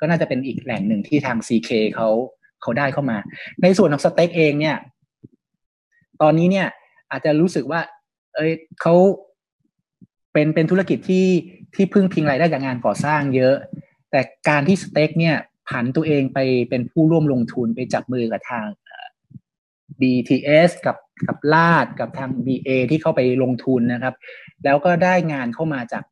[0.00, 2.08] ก็น่าจะเป็นอีกแหล่งหนึ่งที่ทาง CK เขา
[2.62, 3.18] เขาได้เข้ามา
[3.62, 4.76] ในส่วนของ STEC เองเนี่ย
[6.22, 6.68] ตอนนี้เนี่ย
[7.10, 7.80] อาจจะรู้สึกว่า
[8.34, 8.94] เอ้ยเขา
[10.32, 11.26] เป็นเป็นธุรกิจที่
[11.74, 13.54] ที่พึ่งพิงรายได้จากงานก่อสร้างเยอะ
[14.10, 15.36] แต่การที่ STEC เนี่ย
[15.68, 16.38] ผันตัวเองไป
[16.68, 18.66] เป็นผู้ร่วมลงทุนไปจับมือกับทาง
[20.00, 20.96] BTS กับ
[21.26, 24.14] กับลาดกับทาง BA ที่เข้าไปลงทุนนะครับ
[24.64, 26.04] แล้วก็ได้งานเข้ามาจาก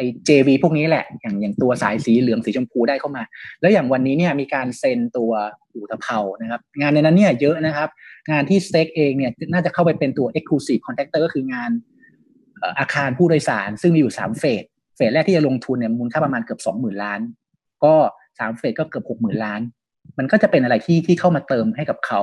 [0.00, 3.22] ไอ้ JV พวกนี้แหละ อย่างอย่างตัวสายสีเหลืองสีชมพูได้เข้ามา
[3.60, 5.30] แล้วอย่างวันนี้เนี่ยมีการเซ็นตัว
[5.72, 7.88] อู่ตะเภานะครับ งานในนั้นเนี่ยเยอะนะครับ
[8.30, 11.70] งานที่สเต็กเองเนี่ยน่าจะเข้าไปเป็นตัว exclusive contractor ก็คืองาน
[12.78, 14.64] อาคารผู้โดยสาร ซึ่งมีอยู่สามเฟส
[14.96, 17.20] เฟสแรกที่จะลงทุนเนี่ยมูลค่าประมาณเกือบสองหมื่นล้าน
[17.84, 17.94] ก็
[18.38, 19.60] สามเฟสก็เกือบหกหมื่นล้าน
[20.18, 22.20] มันก็จะเป็นอะไรที่ที่เข้ามาเติมให้กับเขา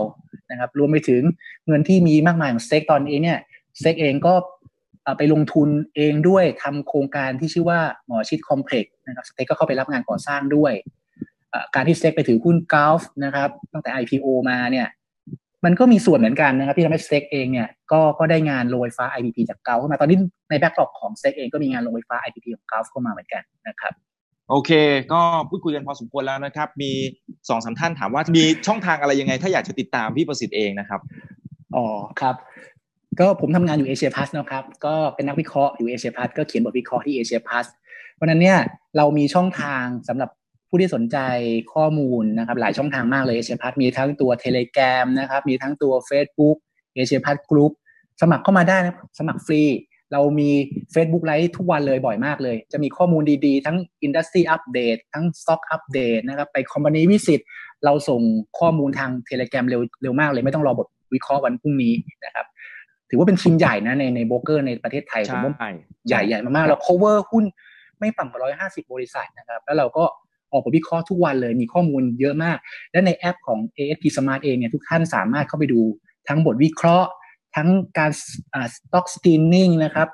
[0.52, 1.22] นะครับรวมไปถึง
[1.68, 3.38] เงินที่มีมากมายของ STEC ตอนนี้เนี่ย
[3.80, 4.34] STEC เองก็
[5.18, 10.74] ไปลงทุนเองด้วยทำโครงการที่ชื่อว่าหมอชิตคอมเพล็กซ์นะครับ STEC ก็เข้าไปรับงานก่อสร้างด้วย
[11.76, 14.88] การที่ STEC ไปถือหุ้น GULF นะครับตั้งแต่ IPO มาเนี่ย
[15.66, 20.18] มันก็มีส่วนเหมือนกันนะครับที่ทำให้ STEC เองเนี่ยก็ก็ได้งานโรงไฟฟ้า IPP จาก GULF เข้ามาตอนนี้
[20.50, 23.94] ใน backlog ของ STEC เองก็มีงานโรงไฟฟ้า IPP ของ GULF เข้ามาเหมือนกันนะครับ
[24.50, 24.72] โอเค
[25.14, 26.92] ก็พูดคุยกันพอสมควรแล้วนะครับ มี
[27.50, 31.02] สองสามท่านถามว่ามีช่องทางอะไรยังไง ถ้าอยากจะติดตามพี่ประสิทธิ์เองนะครับ
[31.76, 31.86] อ๋อ
[32.22, 32.36] ครับ
[33.20, 37.66] ก็ผมทำงานอยู่เอเชียพลัสนะครับ ก็เป็นนักวิเคราะห์อยู่เอเชียพลัสก็เขียนบทวิเคราะห์ที่เอเชียพลัส
[38.16, 38.60] เพราะนั้นเนี่ย
[38.98, 40.30] เรามีช่องทางสำหรับ
[40.70, 41.18] ผู้ที่สนใจ
[41.74, 46.58] ข้อมูลนะครับหลายช่องทางมากเลยเอเชียพลัสมีทั้งตัวเทเลแกรมนะครับมีทั้งตัว Facebook
[46.96, 47.72] เอเชียพลัสกรุ๊ป
[48.22, 49.64] สมัครเข้ามาได้นะสมัครฟรี
[50.14, 50.50] เรามี
[50.94, 57.42] Facebook ไลฟ์ทุกวันเลยบ่อยมากเลย จะมีข้อมูลดีๆ ทั้ง Industry Update ทั้ง Stock Update นะครับไป Company Visit
[57.86, 58.22] เราส่ง
[58.60, 61.94] ข้อมูลทาง Telegram เร็วเร็วมากเลยไม่ต้องรอบทวิเคราะห์วันพรุ่งนี้
[62.26, 62.46] นะครับ
[63.10, 65.70] ถือว่าเป็นทีมใหญ่นะในในโบรกเกอร์ในประเทศไทยผมว่าใช่
[66.08, 67.46] ใหญ่ใหญ่มากๆเรา cover หุ้น
[68.00, 70.04] ไม่ต่ำกว่าร้อยห้าสิบบริษัทนะครับ แล้วเราก็
[70.52, 72.58] ออกบทวิเคราะห์ทุกวันเลยมีข้อมูลเยอะมาก
[72.92, 75.82] และในแอปของ ASP Smart เองเนี่ยทุกท่านสามารถเข้าไปดู
[76.28, 77.10] ทั้งบทวิเคราะห์
[77.56, 78.12] ทั้งการ
[78.54, 80.08] อ่า stock screening นะครับ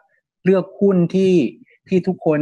[0.46, 1.34] เลือกหุ้นที่
[1.90, 2.40] ที่ทุกคน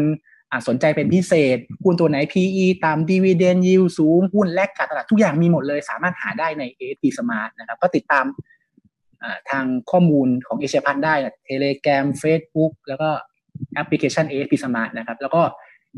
[0.51, 8.60] อ่าสนใจเป็นพิเศษ หุ้นตัวไหน PE ตาม dividend yield สูง หุ้นแลกขาดตลาดทุกอย่างมีหมดเลย สามารถหาได้ใน ASP Smart นะครับ ก็ติดตามอ่า
[9.51, 11.13] ทางข้อมูลของเอเชียพันได้
[11.45, 13.09] เทเลแกรม Facebook แล้วก็
[13.73, 15.41] แอปพลิเคชัน ASP Smart นะครับ แล้วก็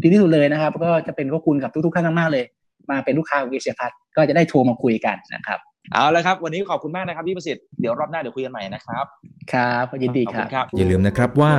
[0.02, 2.46] ดีที่สุดเลยนะครับ ก็จะเป็นพวกคุณกับทุกๆท่านมากๆเลย
[2.92, 5.60] มาเป็นลูกค้าของเอเชียพัทก็จะได้โทรมาคุยกันนะครับ
[5.94, 9.06] เอาละครับ วันนี้ขอบคุณมากนะครับพี่ประสิทธิ์เดี๋ยวรอบหน้าเดี๋ยวคุยกันใหม่นะครับ
[9.54, 11.54] ครับยินดีขอบครัคุบณครับอย่าลืมนะครับว่า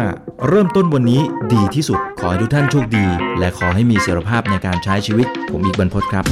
[0.48, 1.20] เริ่มต้นวันนี้
[1.54, 3.06] ดีที่สุดขอให้ทุกท่านโชคดี
[3.38, 6.24] และขอให้มีเสรีภาพในการใช้ชีวิต ผมอีกบรรพตครับ